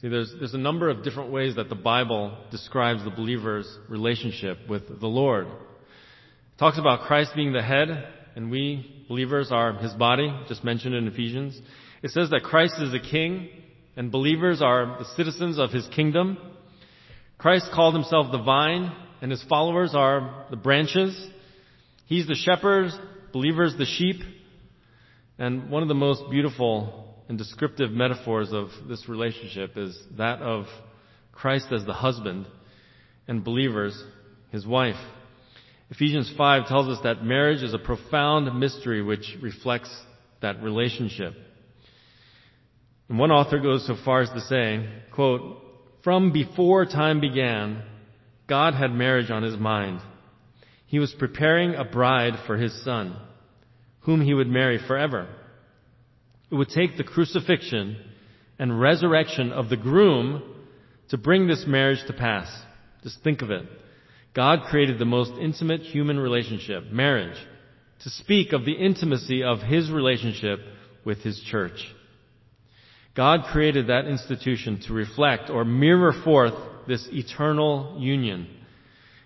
See, 0.00 0.08
there's, 0.08 0.34
there's 0.36 0.54
a 0.54 0.58
number 0.58 0.88
of 0.88 1.04
different 1.04 1.30
ways 1.30 1.54
that 1.54 1.68
the 1.68 1.76
Bible 1.76 2.36
describes 2.50 3.04
the 3.04 3.10
believer's 3.10 3.72
relationship 3.88 4.58
with 4.68 4.98
the 4.98 5.06
Lord. 5.06 5.46
It 5.46 6.58
talks 6.58 6.76
about 6.76 7.06
Christ 7.06 7.30
being 7.36 7.52
the 7.52 7.62
head, 7.62 8.08
and 8.34 8.50
we, 8.50 9.04
believers, 9.06 9.52
are 9.52 9.74
his 9.74 9.92
body, 9.92 10.28
just 10.48 10.64
mentioned 10.64 10.96
in 10.96 11.06
Ephesians. 11.06 11.56
It 12.02 12.10
says 12.10 12.30
that 12.30 12.42
Christ 12.42 12.74
is 12.80 12.92
a 12.92 12.98
king, 12.98 13.48
and 13.96 14.12
believers 14.12 14.60
are 14.62 14.98
the 14.98 15.06
citizens 15.16 15.58
of 15.58 15.70
his 15.70 15.86
kingdom. 15.88 16.38
Christ 17.38 17.70
called 17.74 17.94
himself 17.94 18.30
the 18.30 18.42
vine, 18.42 18.92
and 19.22 19.30
his 19.30 19.42
followers 19.44 19.94
are 19.94 20.46
the 20.50 20.56
branches. 20.56 21.28
He's 22.04 22.26
the 22.26 22.34
shepherd, 22.34 22.90
believers 23.32 23.74
the 23.76 23.86
sheep. 23.86 24.22
And 25.38 25.70
one 25.70 25.82
of 25.82 25.88
the 25.88 25.94
most 25.94 26.30
beautiful 26.30 27.14
and 27.28 27.36
descriptive 27.36 27.90
metaphors 27.90 28.52
of 28.52 28.68
this 28.88 29.08
relationship 29.08 29.72
is 29.76 29.98
that 30.16 30.40
of 30.40 30.66
Christ 31.32 31.66
as 31.72 31.84
the 31.84 31.92
husband 31.92 32.46
and 33.26 33.42
believers 33.42 34.00
his 34.50 34.66
wife. 34.66 34.96
Ephesians 35.90 36.32
5 36.36 36.66
tells 36.66 36.88
us 36.88 37.02
that 37.04 37.24
marriage 37.24 37.62
is 37.62 37.74
a 37.74 37.78
profound 37.78 38.58
mystery 38.58 39.02
which 39.02 39.36
reflects 39.42 39.94
that 40.42 40.62
relationship. 40.62 41.34
And 43.08 43.18
one 43.18 43.30
author 43.30 43.58
goes 43.58 43.86
so 43.86 43.96
far 44.04 44.22
as 44.22 44.30
to 44.30 44.40
say, 44.40 44.88
quote, 45.12 45.62
from 46.02 46.32
before 46.32 46.86
time 46.86 47.20
began, 47.20 47.82
God 48.48 48.74
had 48.74 48.92
marriage 48.92 49.30
on 49.30 49.42
his 49.42 49.56
mind. 49.56 50.00
He 50.86 50.98
was 50.98 51.12
preparing 51.12 51.74
a 51.74 51.84
bride 51.84 52.34
for 52.46 52.56
his 52.56 52.84
son, 52.84 53.16
whom 54.00 54.20
he 54.20 54.34
would 54.34 54.48
marry 54.48 54.78
forever. 54.86 55.28
It 56.50 56.54
would 56.54 56.68
take 56.68 56.96
the 56.96 57.04
crucifixion 57.04 57.96
and 58.58 58.80
resurrection 58.80 59.52
of 59.52 59.68
the 59.68 59.76
groom 59.76 60.42
to 61.08 61.18
bring 61.18 61.46
this 61.46 61.64
marriage 61.66 62.04
to 62.06 62.12
pass. 62.12 62.48
Just 63.02 63.22
think 63.22 63.42
of 63.42 63.50
it. 63.50 63.64
God 64.34 64.64
created 64.68 64.98
the 64.98 65.04
most 65.04 65.32
intimate 65.40 65.80
human 65.80 66.18
relationship, 66.20 66.84
marriage, 66.92 67.36
to 68.00 68.10
speak 68.10 68.52
of 68.52 68.64
the 68.64 68.74
intimacy 68.74 69.42
of 69.42 69.60
his 69.60 69.90
relationship 69.90 70.60
with 71.04 71.18
his 71.18 71.40
church. 71.50 71.80
God 73.16 73.44
created 73.50 73.86
that 73.86 74.06
institution 74.06 74.80
to 74.86 74.92
reflect 74.92 75.48
or 75.48 75.64
mirror 75.64 76.12
forth 76.22 76.52
this 76.86 77.08
eternal 77.10 77.96
union. 77.98 78.46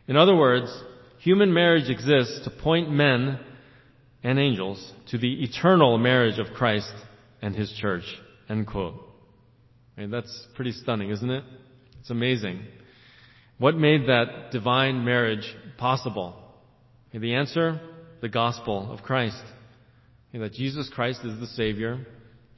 In 0.06 0.16
other 0.16 0.34
words, 0.34 0.72
human 1.18 1.52
marriage 1.52 1.90
exists 1.90 2.40
to 2.44 2.50
point 2.50 2.90
men 2.90 3.40
and 4.22 4.38
angels 4.38 4.92
to 5.10 5.18
the 5.18 5.42
eternal 5.42 5.98
marriage 5.98 6.38
of 6.38 6.54
Christ 6.54 6.92
and 7.42 7.54
his 7.54 7.72
church. 7.80 8.04
End 8.48 8.66
quote. 8.66 8.94
That's 9.96 10.46
pretty 10.54 10.72
stunning, 10.72 11.10
isn't 11.10 11.28
it? 11.28 11.44
It's 12.00 12.10
amazing. 12.10 12.62
What 13.58 13.76
made 13.76 14.08
that 14.08 14.50
divine 14.52 15.04
marriage 15.04 15.54
possible? 15.76 16.34
The 17.12 17.34
answer? 17.34 17.80
The 18.22 18.28
gospel 18.28 18.90
of 18.92 19.02
Christ. 19.02 19.42
That 20.32 20.52
Jesus 20.52 20.88
Christ 20.94 21.20
is 21.24 21.38
the 21.40 21.48
Savior, 21.48 22.06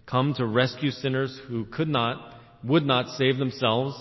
come 0.07 0.35
to 0.35 0.47
rescue 0.47 0.91
sinners 0.91 1.39
who 1.49 1.65
could 1.65 1.89
not, 1.89 2.35
would 2.65 2.85
not 2.85 3.17
save 3.17 3.39
themselves. 3.39 4.01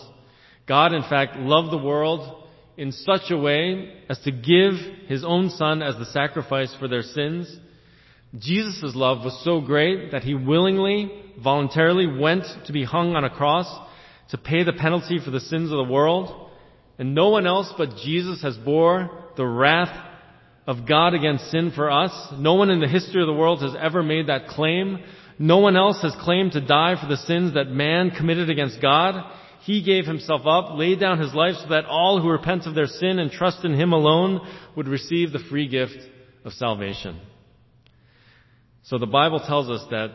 God, 0.68 0.94
in 0.94 1.04
fact, 1.04 1.38
loved 1.38 1.72
the 1.72 1.84
world 1.84 2.48
in 2.78 2.92
such 2.92 3.30
a 3.30 3.38
way 3.38 3.94
as 4.10 4.20
to 4.20 4.32
give 4.32 4.74
His 5.08 5.24
own 5.24 5.50
Son 5.50 5.82
as 5.82 5.96
the 5.98 6.06
sacrifice 6.06 6.76
for 6.80 6.88
their 6.88 7.04
sins. 7.04 7.54
Jesus' 8.38 8.96
love 8.96 9.26
was 9.26 9.40
so 9.44 9.62
great 9.62 10.12
that 10.12 10.24
He 10.24 10.34
willingly, 10.34 11.12
voluntarily 11.42 12.08
went 12.08 12.46
to 12.66 12.74
be 12.74 12.84
hung 12.84 13.16
on 13.16 13.26
a 13.26 13.30
cross 13.30 13.68
to 14.30 14.38
pay 14.38 14.64
the 14.64 14.74
penalty 14.74 15.20
for 15.24 15.32
the 15.32 15.40
sins 15.40 15.72
of 15.72 15.78
the 15.78 15.92
world. 15.92 16.50
And 16.98 17.14
no 17.14 17.30
one 17.30 17.46
else 17.46 17.74
but 17.78 17.98
Jesus 18.04 18.42
has 18.42 18.58
bore 18.58 19.10
the 19.36 19.46
wrath 19.46 20.08
of 20.68 20.88
God 20.88 21.14
against 21.14 21.52
sin 21.52 21.72
for 21.76 21.92
us. 21.92 22.12
No 22.38 22.54
one 22.54 22.70
in 22.70 22.80
the 22.80 22.88
history 22.88 23.22
of 23.22 23.28
the 23.28 23.34
world 23.34 23.62
has 23.62 23.76
ever 23.80 24.04
made 24.04 24.28
that 24.28 24.48
claim. 24.48 25.00
No 25.40 25.58
one 25.58 25.76
else 25.76 26.02
has 26.02 26.16
claimed 26.22 26.54
to 26.54 26.62
die 26.62 26.96
for 27.00 27.08
the 27.08 27.18
sins 27.18 27.54
that 27.54 27.70
man 27.70 28.12
committed 28.12 28.50
against 28.50 28.82
God. 28.82 29.32
He 29.62 29.84
gave 29.84 30.06
himself 30.06 30.42
up, 30.46 30.78
laid 30.78 31.00
down 31.00 31.20
his 31.20 31.34
life 31.34 31.56
so 31.62 31.70
that 31.70 31.86
all 31.86 32.20
who 32.22 32.30
repent 32.30 32.66
of 32.66 32.76
their 32.76 32.88
sin 32.88 33.20
and 33.20 33.32
trust 33.32 33.64
in 33.64 33.74
him 33.74 33.94
alone 33.94 34.42
would 34.76 34.88
receive 34.88 35.32
the 35.32 35.44
free 35.50 35.68
gift 35.68 35.98
of 36.44 36.54
salvation. 36.54 37.20
So 38.84 38.98
the 38.98 39.06
Bible 39.06 39.40
tells 39.40 39.70
us 39.70 39.86
that 39.92 40.12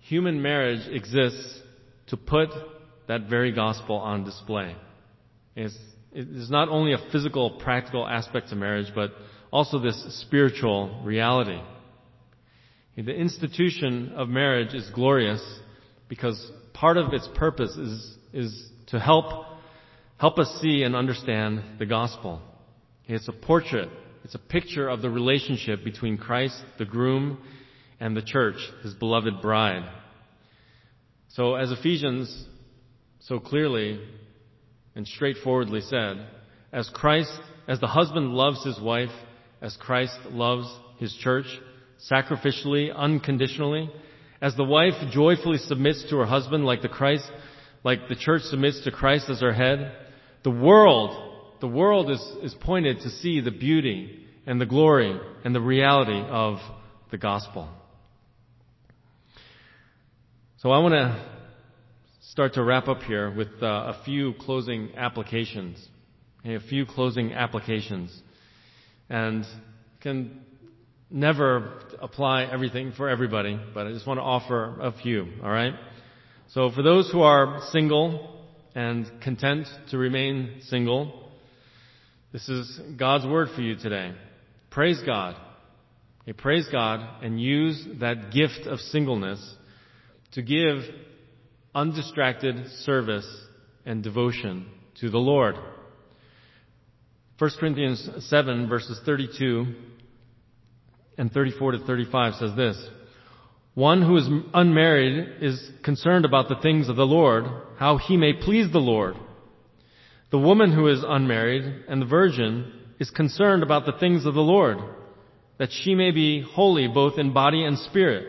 human 0.00 0.42
marriage 0.42 0.86
exists 0.90 1.60
to 2.08 2.16
put 2.16 2.50
that 3.08 3.28
very 3.28 3.52
gospel 3.52 3.96
on 3.96 4.24
display. 4.24 4.76
It's, 5.56 5.76
not 6.14 6.68
only 6.68 6.92
a 6.92 7.10
physical, 7.10 7.58
practical 7.58 8.06
aspect 8.06 8.50
to 8.50 8.56
marriage, 8.56 8.92
but 8.94 9.12
also 9.50 9.78
this 9.78 10.20
spiritual 10.20 11.00
reality. 11.04 11.60
The 12.96 13.14
institution 13.14 14.12
of 14.14 14.28
marriage 14.28 14.72
is 14.72 14.88
glorious 14.90 15.42
because 16.08 16.50
part 16.72 16.96
of 16.96 17.12
its 17.12 17.28
purpose 17.34 17.76
is, 17.76 18.16
is 18.32 18.70
to 18.88 19.00
help, 19.00 19.46
help 20.18 20.38
us 20.38 20.58
see 20.60 20.84
and 20.84 20.94
understand 20.94 21.78
the 21.78 21.86
gospel. 21.86 22.40
It's 23.06 23.26
a 23.28 23.32
portrait. 23.32 23.88
It's 24.22 24.36
a 24.36 24.38
picture 24.38 24.88
of 24.88 25.02
the 25.02 25.10
relationship 25.10 25.82
between 25.84 26.18
Christ, 26.18 26.56
the 26.78 26.84
groom, 26.84 27.38
and 27.98 28.16
the 28.16 28.22
church, 28.22 28.56
his 28.82 28.94
beloved 28.94 29.42
bride. 29.42 29.90
So 31.28 31.56
as 31.56 31.72
Ephesians 31.72 32.46
so 33.20 33.40
clearly 33.40 34.00
and 34.94 35.06
straightforwardly 35.06 35.80
said, 35.80 36.26
as 36.72 36.88
Christ, 36.90 37.40
as 37.66 37.80
the 37.80 37.88
husband 37.88 38.34
loves 38.34 38.64
his 38.64 38.80
wife, 38.80 39.10
as 39.60 39.76
Christ 39.76 40.16
loves 40.30 40.68
his 40.98 41.12
church, 41.14 41.46
sacrificially, 42.10 42.94
unconditionally, 42.94 43.90
as 44.40 44.54
the 44.56 44.64
wife 44.64 44.94
joyfully 45.10 45.58
submits 45.58 46.04
to 46.10 46.16
her 46.16 46.26
husband 46.26 46.64
like 46.64 46.82
the 46.82 46.88
Christ, 46.88 47.30
like 47.82 48.08
the 48.08 48.16
church 48.16 48.42
submits 48.42 48.82
to 48.84 48.90
Christ 48.90 49.30
as 49.30 49.40
her 49.40 49.52
head, 49.52 49.92
the 50.42 50.50
world, 50.50 51.56
the 51.60 51.68
world 51.68 52.10
is, 52.10 52.20
is 52.42 52.54
pointed 52.60 53.00
to 53.00 53.10
see 53.10 53.40
the 53.40 53.50
beauty 53.50 54.26
and 54.46 54.60
the 54.60 54.66
glory 54.66 55.18
and 55.44 55.54
the 55.54 55.60
reality 55.60 56.20
of 56.20 56.58
the 57.10 57.16
gospel. 57.16 57.68
So 60.58 60.70
I 60.70 60.78
want 60.78 60.92
to 60.94 61.24
start 62.30 62.54
to 62.54 62.64
wrap 62.64 62.88
up 62.88 63.02
here 63.02 63.30
with 63.30 63.62
uh, 63.62 63.66
a 63.66 64.02
few 64.04 64.34
closing 64.40 64.90
applications. 64.96 65.88
A 66.44 66.58
few 66.58 66.84
closing 66.84 67.32
applications. 67.32 68.18
And 69.08 69.46
can 70.00 70.40
never 71.10 71.80
apply 72.00 72.44
everything 72.44 72.92
for 72.96 73.08
everybody, 73.08 73.58
but 73.72 73.86
I 73.86 73.92
just 73.92 74.06
want 74.06 74.18
to 74.18 74.22
offer 74.22 74.80
a 74.80 74.92
few, 74.92 75.26
alright? 75.42 75.74
So 76.48 76.70
for 76.70 76.82
those 76.82 77.10
who 77.10 77.22
are 77.22 77.60
single 77.72 78.42
and 78.74 79.10
content 79.22 79.66
to 79.90 79.98
remain 79.98 80.60
single, 80.68 81.30
this 82.32 82.48
is 82.48 82.80
God's 82.96 83.26
word 83.26 83.48
for 83.54 83.60
you 83.60 83.76
today. 83.76 84.12
Praise 84.70 85.00
God. 85.04 85.36
Okay, 86.22 86.32
praise 86.32 86.66
God 86.72 87.22
and 87.22 87.40
use 87.40 87.86
that 88.00 88.32
gift 88.32 88.66
of 88.66 88.80
singleness 88.80 89.54
to 90.32 90.42
give 90.42 90.78
undistracted 91.74 92.66
service 92.80 93.28
and 93.86 94.02
devotion 94.02 94.66
to 95.00 95.10
the 95.10 95.18
Lord. 95.18 95.56
1 97.38 97.50
Corinthians 97.58 98.08
7 98.28 98.68
verses 98.68 99.00
32 99.04 99.74
and 101.18 101.32
34 101.32 101.72
to 101.72 101.78
35 101.78 102.34
says 102.34 102.56
this. 102.56 102.88
One 103.74 104.02
who 104.02 104.16
is 104.16 104.28
unmarried 104.52 105.42
is 105.42 105.70
concerned 105.82 106.24
about 106.24 106.48
the 106.48 106.60
things 106.62 106.88
of 106.88 106.96
the 106.96 107.06
Lord, 107.06 107.44
how 107.76 107.98
he 107.98 108.16
may 108.16 108.32
please 108.32 108.70
the 108.72 108.78
Lord. 108.78 109.16
The 110.30 110.38
woman 110.38 110.72
who 110.72 110.88
is 110.88 111.04
unmarried 111.06 111.84
and 111.88 112.00
the 112.00 112.06
virgin 112.06 112.72
is 113.00 113.10
concerned 113.10 113.62
about 113.62 113.84
the 113.84 113.98
things 113.98 114.26
of 114.26 114.34
the 114.34 114.40
Lord, 114.40 114.78
that 115.58 115.70
she 115.72 115.94
may 115.94 116.12
be 116.12 116.40
holy 116.42 116.86
both 116.86 117.18
in 117.18 117.32
body 117.32 117.64
and 117.64 117.78
spirit. 117.78 118.26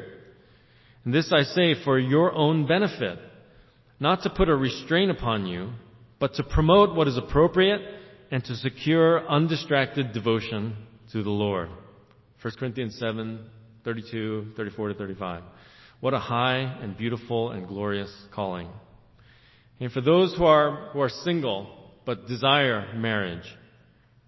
And 1.03 1.13
this 1.13 1.31
I 1.31 1.43
say 1.43 1.75
for 1.83 1.99
your 1.99 2.33
own 2.33 2.65
benefit, 2.65 3.19
not 3.99 4.23
to 4.23 4.29
put 4.31 4.49
a 4.49 4.55
restraint 4.55 5.11
upon 5.11 5.45
you, 5.45 5.71
but 6.19 6.33
to 6.35 6.43
promote 6.43 6.95
what 6.95 7.07
is 7.07 7.17
appropriate 7.17 7.81
and 8.31 8.43
to 8.45 8.55
secure 8.55 9.27
undistracted 9.27 10.11
devotion 10.11 10.75
to 11.11 11.21
the 11.21 11.29
Lord. 11.29 11.69
1 12.45 12.53
Corinthians 12.59 12.95
7, 12.99 13.43
32, 13.83 14.51
34 14.55 14.89
to 14.89 14.93
35. 14.93 15.41
What 15.99 16.13
a 16.13 16.19
high 16.19 16.57
and 16.59 16.95
beautiful 16.95 17.49
and 17.49 17.67
glorious 17.67 18.15
calling. 18.35 18.69
And 19.79 19.91
for 19.91 19.99
those 19.99 20.35
who 20.37 20.45
are, 20.45 20.91
who 20.93 21.01
are 21.01 21.09
single 21.09 21.67
but 22.05 22.27
desire 22.27 22.93
marriage, 22.93 23.51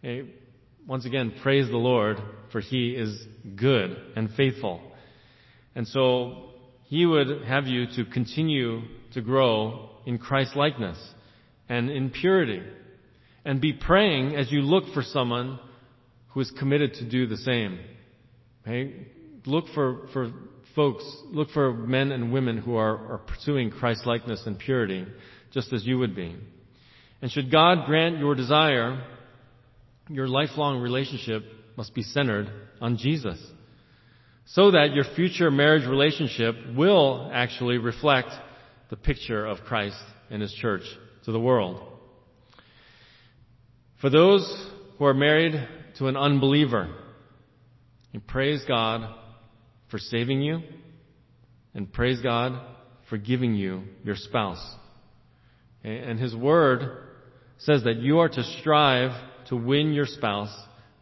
okay, 0.03 0.32
once 0.88 1.05
again, 1.05 1.32
praise 1.43 1.68
the 1.70 1.78
Lord 1.78 2.18
for 2.51 2.59
He 2.59 2.89
is 2.89 3.24
good 3.55 3.95
and 4.15 4.34
faithful. 4.34 4.82
And 5.76 5.88
so 5.88 6.53
He 6.86 7.05
would 7.05 7.43
have 7.43 7.68
you 7.68 7.86
to 7.97 8.05
continue 8.05 8.82
to 9.13 9.22
grow 9.22 9.91
in 10.07 10.18
Christ 10.18 10.55
likeness 10.55 10.97
and 11.70 11.91
in 11.91 12.09
purity 12.09 12.63
and 13.45 13.61
be 13.61 13.74
praying 13.74 14.36
as 14.36 14.51
you 14.51 14.61
look 14.61 14.91
for 14.95 15.03
someone 15.03 15.59
who 16.30 16.39
is 16.39 16.49
committed 16.49 16.95
to 16.95 17.07
do 17.07 17.28
the 17.28 17.38
same. 17.38 17.78
Look 19.45 19.65
for, 19.74 20.07
for 20.13 20.32
folks, 20.76 21.03
look 21.32 21.49
for 21.51 21.74
men 21.74 22.11
and 22.11 22.32
women 22.32 22.57
who 22.57 22.76
are, 22.76 23.13
are 23.13 23.18
pursuing 23.20 23.72
Christ 23.72 24.05
likeness 24.05 24.43
and 24.45 24.59
purity, 24.59 25.05
just 25.53 25.72
as 25.74 25.86
you 25.86 25.97
would 25.99 26.15
be. 26.15 26.36
And 27.22 27.32
should 27.32 27.51
God 27.51 27.86
grant 27.86 28.20
your 28.20 28.36
desire, 28.36 29.03
your 30.09 30.28
lifelong 30.28 30.82
relationship 30.82 31.43
must 31.76 31.95
be 31.95 32.03
centered 32.03 32.51
on 32.82 32.97
Jesus. 32.97 33.41
So 34.45 34.72
that 34.72 34.93
your 34.93 35.05
future 35.15 35.51
marriage 35.51 35.88
relationship 35.88 36.55
will 36.76 37.30
actually 37.34 37.78
reflect 37.78 38.30
the 38.89 38.95
picture 38.95 39.45
of 39.45 39.59
Christ 39.65 39.97
and 40.30 40.41
His 40.41 40.53
church 40.53 40.84
to 41.26 41.32
the 41.32 41.39
world. 41.39 41.82
For 43.99 44.09
those 44.09 44.70
who 44.97 45.05
are 45.05 45.13
married 45.13 45.68
to 45.97 46.07
an 46.07 46.15
unbeliever, 46.15 46.89
you 48.18 48.22
praise 48.26 48.63
God 48.68 49.13
for 49.89 49.99
saving 49.99 50.41
you 50.41 50.61
and 51.76 51.91
praise 51.93 52.20
God 52.20 52.59
for 53.11 53.18
giving 53.18 53.53
you 53.53 53.84
your 54.03 54.15
spouse. 54.15 54.76
And 55.84 56.20
His 56.20 56.36
Word 56.36 56.97
says 57.59 57.84
that 57.84 57.97
you 57.97 58.18
are 58.18 58.28
to 58.28 58.43
strive 58.59 59.11
to 59.49 59.55
win 59.55 59.93
your 59.93 60.07
spouse 60.07 60.53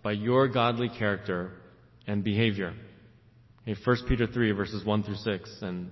by 0.04 0.12
your 0.12 0.50
godly 0.50 0.90
character 0.90 1.52
and 2.06 2.22
behavior. 2.22 2.74
Okay, 3.62 3.80
1 3.82 3.98
Peter 4.10 4.28
3 4.28 4.52
verses 4.52 4.84
1 4.84 5.04
through 5.04 5.16
6. 5.16 5.58
And 5.62 5.92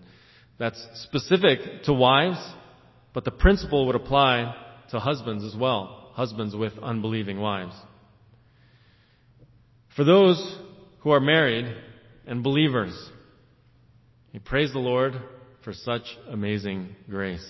that's 0.60 0.86
specific 0.96 1.84
to 1.86 1.94
wives, 1.94 2.38
but 3.14 3.24
the 3.24 3.32
principle 3.32 3.88
would 3.88 3.96
apply 3.96 4.54
to 4.90 5.00
husbands 5.00 5.46
as 5.46 5.56
well. 5.56 6.12
Husbands 6.16 6.54
with 6.54 6.74
unbelieving 6.80 7.40
wives. 7.40 7.76
For 9.96 10.04
those 10.04 10.60
who 11.04 11.12
are 11.12 11.20
married 11.20 11.66
and 12.26 12.41
believers, 12.41 12.93
we 14.34 14.39
praise 14.39 14.72
the 14.72 14.80
Lord 14.80 15.14
for 15.64 15.74
such 15.74 16.04
amazing 16.30 16.95
grace. 17.10 17.45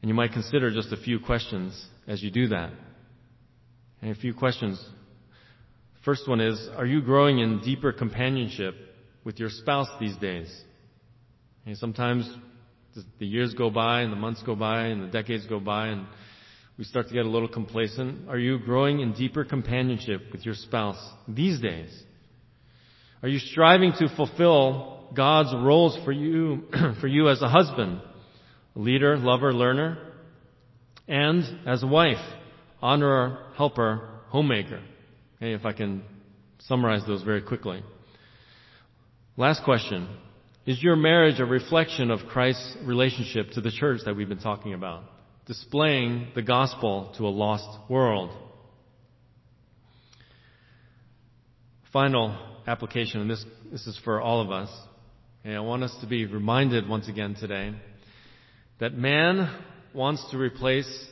And 0.00 0.08
you 0.08 0.14
might 0.14 0.32
consider 0.32 0.70
just 0.70 0.90
a 0.90 0.96
few 0.96 1.20
questions 1.20 1.86
as 2.08 2.22
you 2.22 2.30
do 2.30 2.48
that. 2.48 2.72
And 4.00 4.10
a 4.10 4.14
few 4.14 4.32
questions. 4.32 4.82
First 6.02 6.26
one 6.26 6.40
is, 6.40 6.68
are 6.76 6.86
you 6.86 7.02
growing 7.02 7.40
in 7.40 7.60
deeper 7.60 7.92
companionship 7.92 8.74
with 9.22 9.38
your 9.38 9.50
spouse 9.50 9.88
these 10.00 10.16
days? 10.16 10.50
And 11.66 11.76
sometimes 11.76 12.28
the 13.18 13.26
years 13.26 13.52
go 13.52 13.68
by 13.68 14.00
and 14.00 14.10
the 14.10 14.16
months 14.16 14.42
go 14.42 14.56
by 14.56 14.86
and 14.86 15.02
the 15.02 15.08
decades 15.08 15.46
go 15.46 15.60
by 15.60 15.88
and 15.88 16.06
we 16.80 16.86
start 16.86 17.08
to 17.08 17.12
get 17.12 17.26
a 17.26 17.28
little 17.28 17.46
complacent. 17.46 18.26
Are 18.30 18.38
you 18.38 18.58
growing 18.58 19.00
in 19.00 19.12
deeper 19.12 19.44
companionship 19.44 20.22
with 20.32 20.46
your 20.46 20.54
spouse 20.54 20.98
these 21.28 21.60
days? 21.60 21.90
Are 23.22 23.28
you 23.28 23.38
striving 23.38 23.92
to 23.98 24.08
fulfill 24.16 25.10
God's 25.14 25.52
roles 25.54 26.02
for 26.06 26.10
you, 26.10 26.62
for 27.02 27.06
you 27.06 27.28
as 27.28 27.42
a 27.42 27.50
husband, 27.50 28.00
leader, 28.74 29.18
lover, 29.18 29.52
learner, 29.52 29.98
and 31.06 31.44
as 31.68 31.82
a 31.82 31.86
wife, 31.86 32.16
honorer, 32.80 33.50
helper, 33.58 34.22
homemaker? 34.28 34.80
Okay, 35.36 35.52
if 35.52 35.66
I 35.66 35.74
can 35.74 36.02
summarize 36.60 37.02
those 37.06 37.22
very 37.22 37.42
quickly. 37.42 37.82
Last 39.36 39.64
question. 39.64 40.08
Is 40.64 40.82
your 40.82 40.96
marriage 40.96 41.40
a 41.40 41.44
reflection 41.44 42.10
of 42.10 42.20
Christ's 42.30 42.78
relationship 42.86 43.50
to 43.50 43.60
the 43.60 43.70
church 43.70 44.00
that 44.06 44.16
we've 44.16 44.30
been 44.30 44.38
talking 44.38 44.72
about? 44.72 45.02
Displaying 45.50 46.28
the 46.36 46.42
gospel 46.42 47.12
to 47.18 47.26
a 47.26 47.28
lost 47.28 47.90
world. 47.90 48.30
Final 51.92 52.38
application, 52.68 53.20
and 53.20 53.28
this, 53.28 53.44
this 53.72 53.84
is 53.88 53.98
for 54.04 54.20
all 54.20 54.42
of 54.42 54.52
us. 54.52 54.70
And 55.42 55.56
I 55.56 55.58
want 55.58 55.82
us 55.82 55.92
to 56.02 56.06
be 56.06 56.24
reminded 56.24 56.88
once 56.88 57.08
again 57.08 57.34
today 57.34 57.74
that 58.78 58.94
man 58.94 59.52
wants 59.92 60.24
to 60.30 60.38
replace 60.38 61.08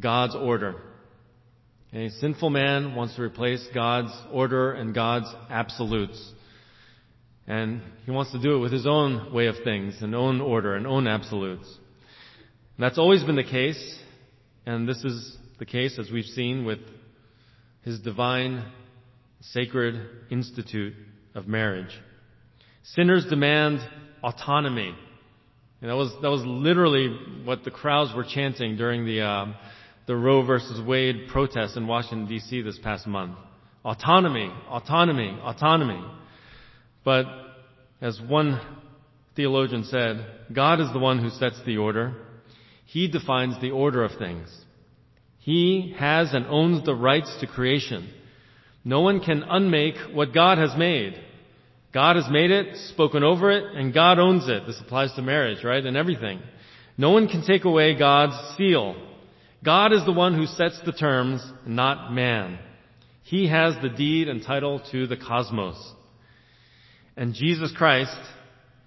God's 0.00 0.34
order. 0.34 0.74
A 1.92 2.08
sinful 2.08 2.50
man 2.50 2.96
wants 2.96 3.14
to 3.14 3.22
replace 3.22 3.64
God's 3.72 4.10
order 4.32 4.72
and 4.72 4.92
God's 4.92 5.32
absolutes. 5.50 6.32
And 7.46 7.80
he 8.06 8.10
wants 8.10 8.32
to 8.32 8.42
do 8.42 8.56
it 8.56 8.58
with 8.58 8.72
his 8.72 8.88
own 8.88 9.32
way 9.32 9.46
of 9.46 9.54
things, 9.62 9.98
and 10.00 10.16
own 10.16 10.40
order, 10.40 10.74
and 10.74 10.84
own 10.84 11.06
absolutes. 11.06 11.78
And 12.78 12.84
that's 12.84 12.96
always 12.96 13.24
been 13.24 13.34
the 13.34 13.42
case, 13.42 13.98
and 14.64 14.88
this 14.88 15.02
is 15.04 15.36
the 15.58 15.66
case 15.66 15.98
as 15.98 16.12
we've 16.12 16.24
seen 16.24 16.64
with 16.64 16.78
his 17.82 17.98
divine, 17.98 18.64
sacred 19.40 20.00
institute 20.30 20.94
of 21.34 21.48
marriage. 21.48 21.90
Sinners 22.84 23.26
demand 23.28 23.80
autonomy. 24.22 24.94
And 25.80 25.90
that 25.90 25.96
was 25.96 26.12
that 26.22 26.30
was 26.30 26.42
literally 26.44 27.08
what 27.44 27.64
the 27.64 27.72
crowds 27.72 28.14
were 28.14 28.24
chanting 28.24 28.76
during 28.76 29.04
the 29.04 29.22
uh, 29.22 29.46
the 30.06 30.14
Roe 30.14 30.46
versus 30.46 30.80
Wade 30.80 31.26
protests 31.32 31.76
in 31.76 31.88
Washington 31.88 32.28
D.C. 32.28 32.62
this 32.62 32.78
past 32.78 33.08
month. 33.08 33.36
Autonomy, 33.84 34.52
autonomy, 34.68 35.36
autonomy. 35.42 36.00
But 37.04 37.26
as 38.00 38.20
one 38.20 38.60
theologian 39.34 39.82
said, 39.82 40.24
God 40.52 40.80
is 40.80 40.92
the 40.92 41.00
one 41.00 41.18
who 41.18 41.30
sets 41.30 41.60
the 41.66 41.78
order. 41.78 42.14
He 42.88 43.06
defines 43.06 43.60
the 43.60 43.70
order 43.70 44.02
of 44.02 44.18
things. 44.18 44.48
He 45.40 45.94
has 45.98 46.32
and 46.32 46.46
owns 46.46 46.86
the 46.86 46.94
rights 46.94 47.36
to 47.40 47.46
creation. 47.46 48.08
No 48.82 49.02
one 49.02 49.20
can 49.20 49.42
unmake 49.42 49.96
what 50.14 50.32
God 50.32 50.56
has 50.56 50.74
made. 50.74 51.14
God 51.92 52.16
has 52.16 52.24
made 52.30 52.50
it, 52.50 52.76
spoken 52.88 53.22
over 53.22 53.50
it, 53.50 53.76
and 53.76 53.92
God 53.92 54.18
owns 54.18 54.48
it. 54.48 54.62
This 54.66 54.80
applies 54.80 55.12
to 55.14 55.22
marriage, 55.22 55.62
right? 55.64 55.84
And 55.84 55.98
everything. 55.98 56.40
No 56.96 57.10
one 57.10 57.28
can 57.28 57.44
take 57.46 57.66
away 57.66 57.94
God's 57.94 58.56
seal. 58.56 58.96
God 59.62 59.92
is 59.92 60.06
the 60.06 60.12
one 60.12 60.34
who 60.34 60.46
sets 60.46 60.80
the 60.86 60.92
terms, 60.92 61.44
not 61.66 62.10
man. 62.10 62.58
He 63.22 63.48
has 63.48 63.74
the 63.82 63.90
deed 63.90 64.30
and 64.30 64.42
title 64.42 64.80
to 64.92 65.06
the 65.06 65.18
cosmos. 65.18 65.92
And 67.18 67.34
Jesus 67.34 67.70
Christ, 67.76 68.16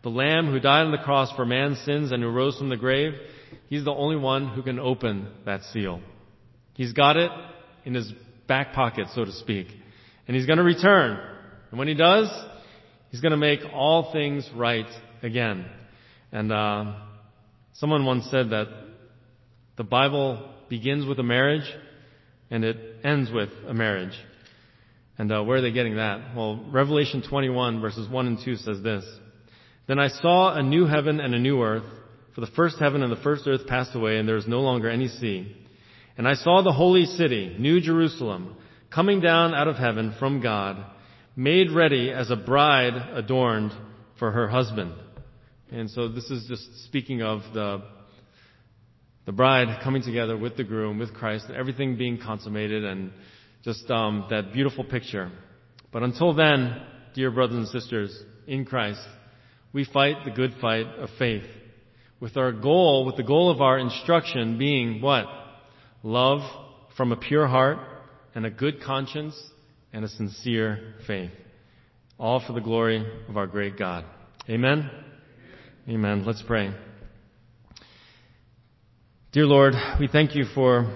the 0.01 0.09
Lamb 0.09 0.47
who 0.47 0.59
died 0.59 0.85
on 0.85 0.91
the 0.91 0.97
cross 0.97 1.31
for 1.35 1.45
man's 1.45 1.79
sins 1.81 2.11
and 2.11 2.23
who 2.23 2.29
rose 2.29 2.57
from 2.57 2.69
the 2.69 2.77
grave, 2.77 3.13
He's 3.67 3.85
the 3.85 3.91
only 3.91 4.17
one 4.17 4.49
who 4.49 4.63
can 4.63 4.79
open 4.79 5.27
that 5.45 5.61
seal. 5.71 6.01
He's 6.73 6.93
got 6.93 7.17
it 7.17 7.31
in 7.85 7.93
His 7.93 8.11
back 8.47 8.73
pocket, 8.73 9.07
so 9.13 9.25
to 9.25 9.31
speak. 9.31 9.67
And 10.27 10.35
He's 10.35 10.45
gonna 10.45 10.63
return. 10.63 11.19
And 11.69 11.79
when 11.79 11.87
He 11.87 11.93
does, 11.93 12.29
He's 13.09 13.21
gonna 13.21 13.37
make 13.37 13.59
all 13.73 14.11
things 14.11 14.49
right 14.55 14.87
again. 15.21 15.65
And, 16.31 16.51
uh, 16.51 16.93
someone 17.73 18.05
once 18.05 18.25
said 18.31 18.51
that 18.51 18.67
the 19.77 19.83
Bible 19.83 20.49
begins 20.69 21.05
with 21.05 21.19
a 21.19 21.23
marriage 21.23 21.69
and 22.49 22.63
it 22.63 22.77
ends 23.03 23.31
with 23.31 23.49
a 23.67 23.73
marriage. 23.73 24.13
And 25.17 25.31
uh, 25.31 25.43
where 25.43 25.57
are 25.57 25.61
they 25.61 25.71
getting 25.71 25.95
that? 25.95 26.35
Well, 26.35 26.65
Revelation 26.71 27.23
21 27.27 27.81
verses 27.81 28.09
1 28.09 28.27
and 28.27 28.39
2 28.43 28.55
says 28.57 28.81
this. 28.81 29.05
Then 29.87 29.99
I 29.99 30.07
saw 30.07 30.53
a 30.53 30.63
new 30.63 30.85
heaven 30.85 31.19
and 31.19 31.33
a 31.33 31.39
new 31.39 31.61
earth, 31.61 31.83
for 32.33 32.41
the 32.41 32.47
first 32.47 32.77
heaven 32.79 33.03
and 33.03 33.11
the 33.11 33.21
first 33.23 33.47
earth 33.47 33.67
passed 33.67 33.95
away 33.95 34.17
and 34.17 34.27
there 34.27 34.37
is 34.37 34.47
no 34.47 34.61
longer 34.61 34.89
any 34.89 35.07
sea. 35.07 35.55
And 36.17 36.27
I 36.27 36.33
saw 36.33 36.61
the 36.61 36.71
holy 36.71 37.05
city, 37.05 37.55
New 37.59 37.81
Jerusalem, 37.81 38.55
coming 38.89 39.21
down 39.21 39.53
out 39.53 39.67
of 39.67 39.75
heaven 39.75 40.15
from 40.19 40.41
God, 40.41 40.83
made 41.35 41.71
ready 41.71 42.11
as 42.11 42.29
a 42.29 42.35
bride 42.35 42.93
adorned 43.13 43.71
for 44.19 44.31
her 44.31 44.47
husband. 44.47 44.93
And 45.71 45.89
so 45.89 46.09
this 46.09 46.29
is 46.29 46.47
just 46.47 46.85
speaking 46.85 47.21
of 47.21 47.41
the 47.53 47.83
the 49.25 49.31
bride 49.31 49.81
coming 49.83 50.01
together 50.01 50.35
with 50.35 50.57
the 50.57 50.63
groom, 50.63 50.97
with 50.97 51.13
Christ, 51.13 51.45
everything 51.55 51.95
being 51.95 52.17
consummated, 52.17 52.83
and 52.83 53.11
just 53.63 53.89
um, 53.91 54.25
that 54.29 54.51
beautiful 54.51 54.83
picture. 54.83 55.31
But 55.91 56.03
until 56.03 56.33
then, 56.33 56.81
dear 57.13 57.29
brothers 57.29 57.57
and 57.57 57.67
sisters 57.67 58.23
in 58.47 58.65
Christ, 58.65 59.01
we 59.73 59.85
fight 59.85 60.25
the 60.25 60.31
good 60.31 60.55
fight 60.59 60.87
of 60.87 61.09
faith, 61.19 61.45
with 62.21 62.37
our 62.37 62.51
goal, 62.51 63.03
with 63.05 63.17
the 63.17 63.23
goal 63.23 63.49
of 63.49 63.59
our 63.61 63.79
instruction 63.79 64.57
being 64.57 65.01
what? 65.01 65.25
Love 66.03 66.41
from 66.95 67.11
a 67.11 67.17
pure 67.17 67.47
heart 67.47 67.79
and 68.35 68.45
a 68.45 68.51
good 68.51 68.81
conscience 68.81 69.35
and 69.91 70.05
a 70.05 70.07
sincere 70.07 70.93
faith. 71.07 71.31
All 72.19 72.41
for 72.45 72.53
the 72.53 72.61
glory 72.61 73.03
of 73.27 73.35
our 73.35 73.47
great 73.47 73.77
God. 73.77 74.05
Amen? 74.47 74.89
Amen. 75.89 76.23
Let's 76.23 76.43
pray. 76.43 76.71
Dear 79.31 79.45
Lord, 79.45 79.73
we 79.99 80.07
thank 80.07 80.35
you 80.35 80.45
for 80.53 80.95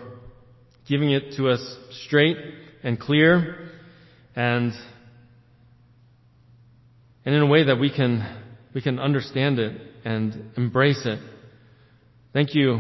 giving 0.88 1.10
it 1.10 1.36
to 1.38 1.50
us 1.50 1.78
straight 2.06 2.38
and 2.84 3.00
clear 3.00 3.70
and 4.36 4.72
and 7.26 7.34
in 7.34 7.42
a 7.42 7.48
way 7.48 7.64
that 7.64 7.80
we 7.80 7.90
can 7.90 8.44
we 8.76 8.82
can 8.82 9.00
understand 9.00 9.58
it 9.58 9.82
and 10.06 10.52
embrace 10.56 11.02
it. 11.06 11.20
Thank 12.32 12.56
you, 12.56 12.80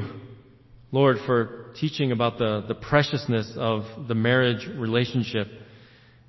Lord, 0.92 1.18
for 1.26 1.74
teaching 1.78 2.14
about 2.14 2.38
the, 2.38 2.64
the 2.68 2.76
preciousness 2.76 3.52
of 3.58 4.08
the 4.08 4.16
marriage 4.16 4.68
relationship. 4.78 5.48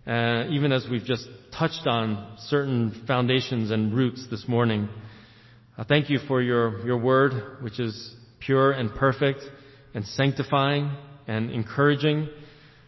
Uh, 0.07 0.45
even 0.51 0.73
as 0.73 0.87
we've 0.91 1.05
just 1.05 1.29
touched 1.57 1.87
on 1.87 2.37
certain 2.39 3.05
foundations 3.07 3.71
and 3.71 3.95
roots 3.95 4.27
this 4.31 4.47
morning. 4.47 4.89
Uh, 5.77 5.85
thank 5.85 6.09
you 6.11 6.19
for 6.29 6.41
your, 6.41 6.87
your 6.87 6.99
word, 6.99 7.63
which 7.63 7.81
is 7.81 8.15
pure 8.41 8.73
and 8.73 8.95
perfect 8.95 9.41
and 9.95 10.05
sanctifying 10.05 10.91
and 11.27 11.51
encouraging. 11.51 12.29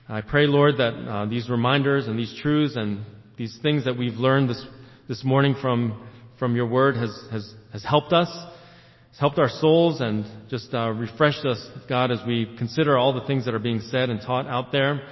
I 0.09 0.21
pray, 0.21 0.47
Lord, 0.47 0.77
that 0.79 0.95
uh, 0.95 1.27
these 1.27 1.51
reminders 1.51 2.07
and 2.07 2.19
these 2.19 2.35
truths 2.41 2.77
and 2.77 3.05
these 3.37 3.59
things 3.63 3.85
that 3.85 3.99
we've 3.99 4.15
learned 4.15 4.51
this, 4.51 4.65
this 5.09 5.25
morning 5.25 5.55
from, 5.61 6.08
from 6.39 6.57
your 6.57 6.67
word 6.67 6.97
has, 6.97 7.11
has, 7.31 7.55
has 7.73 7.85
helped 7.85 8.13
us, 8.13 8.29
has 8.29 9.19
helped 9.19 9.39
our 9.39 9.49
souls 9.49 10.01
and 10.01 10.25
just 10.49 10.73
uh, 10.73 10.91
refreshed 10.91 11.45
us, 11.45 11.65
God, 11.89 12.11
as 12.11 12.19
we 12.27 12.55
consider 12.59 12.97
all 12.97 13.13
the 13.13 13.27
things 13.27 13.45
that 13.45 13.55
are 13.55 13.59
being 13.59 13.81
said 13.81 14.11
and 14.11 14.21
taught 14.21 14.47
out 14.47 14.73
there. 14.73 15.09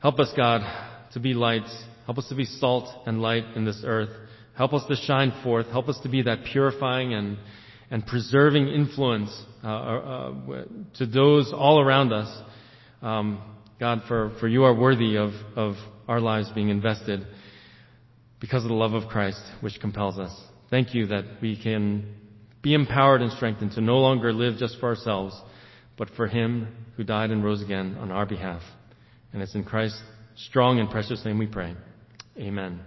Help 0.00 0.18
us, 0.18 0.32
God, 0.36 0.60
to 1.12 1.20
be 1.20 1.34
lights. 1.34 1.74
Help 2.06 2.18
us 2.18 2.28
to 2.28 2.34
be 2.34 2.44
salt 2.44 2.88
and 3.06 3.20
light 3.20 3.44
in 3.56 3.64
this 3.64 3.82
earth. 3.84 4.10
Help 4.56 4.72
us 4.72 4.82
to 4.88 4.96
shine 4.96 5.32
forth. 5.42 5.66
Help 5.68 5.88
us 5.88 5.98
to 6.02 6.08
be 6.08 6.22
that 6.22 6.44
purifying 6.52 7.14
and 7.14 7.38
and 7.90 8.06
preserving 8.06 8.68
influence 8.68 9.30
uh, 9.64 9.66
uh, 9.66 9.70
uh, 9.72 10.64
to 10.98 11.06
those 11.06 11.54
all 11.54 11.80
around 11.80 12.12
us 12.12 12.28
um, 13.00 13.40
God, 13.78 14.02
for, 14.08 14.32
for 14.40 14.48
you 14.48 14.64
are 14.64 14.74
worthy 14.74 15.16
of, 15.16 15.30
of 15.54 15.74
our 16.08 16.20
lives 16.20 16.50
being 16.52 16.68
invested 16.68 17.24
because 18.40 18.62
of 18.64 18.68
the 18.68 18.74
love 18.74 18.94
of 18.94 19.08
Christ 19.08 19.40
which 19.60 19.80
compels 19.80 20.18
us. 20.18 20.34
Thank 20.70 20.94
you 20.94 21.06
that 21.06 21.24
we 21.40 21.60
can 21.60 22.14
be 22.62 22.74
empowered 22.74 23.22
and 23.22 23.32
strengthened 23.32 23.72
to 23.72 23.80
no 23.80 23.98
longer 23.98 24.32
live 24.32 24.58
just 24.58 24.78
for 24.80 24.86
ourselves, 24.86 25.40
but 25.96 26.10
for 26.10 26.26
Him 26.26 26.68
who 26.96 27.04
died 27.04 27.30
and 27.30 27.44
rose 27.44 27.62
again 27.62 27.96
on 28.00 28.10
our 28.10 28.26
behalf. 28.26 28.62
And 29.32 29.42
it's 29.42 29.54
in 29.54 29.64
Christ's 29.64 30.02
strong 30.36 30.78
and 30.78 30.90
precious 30.90 31.24
name 31.24 31.38
we 31.38 31.46
pray. 31.46 31.74
Amen. 32.38 32.80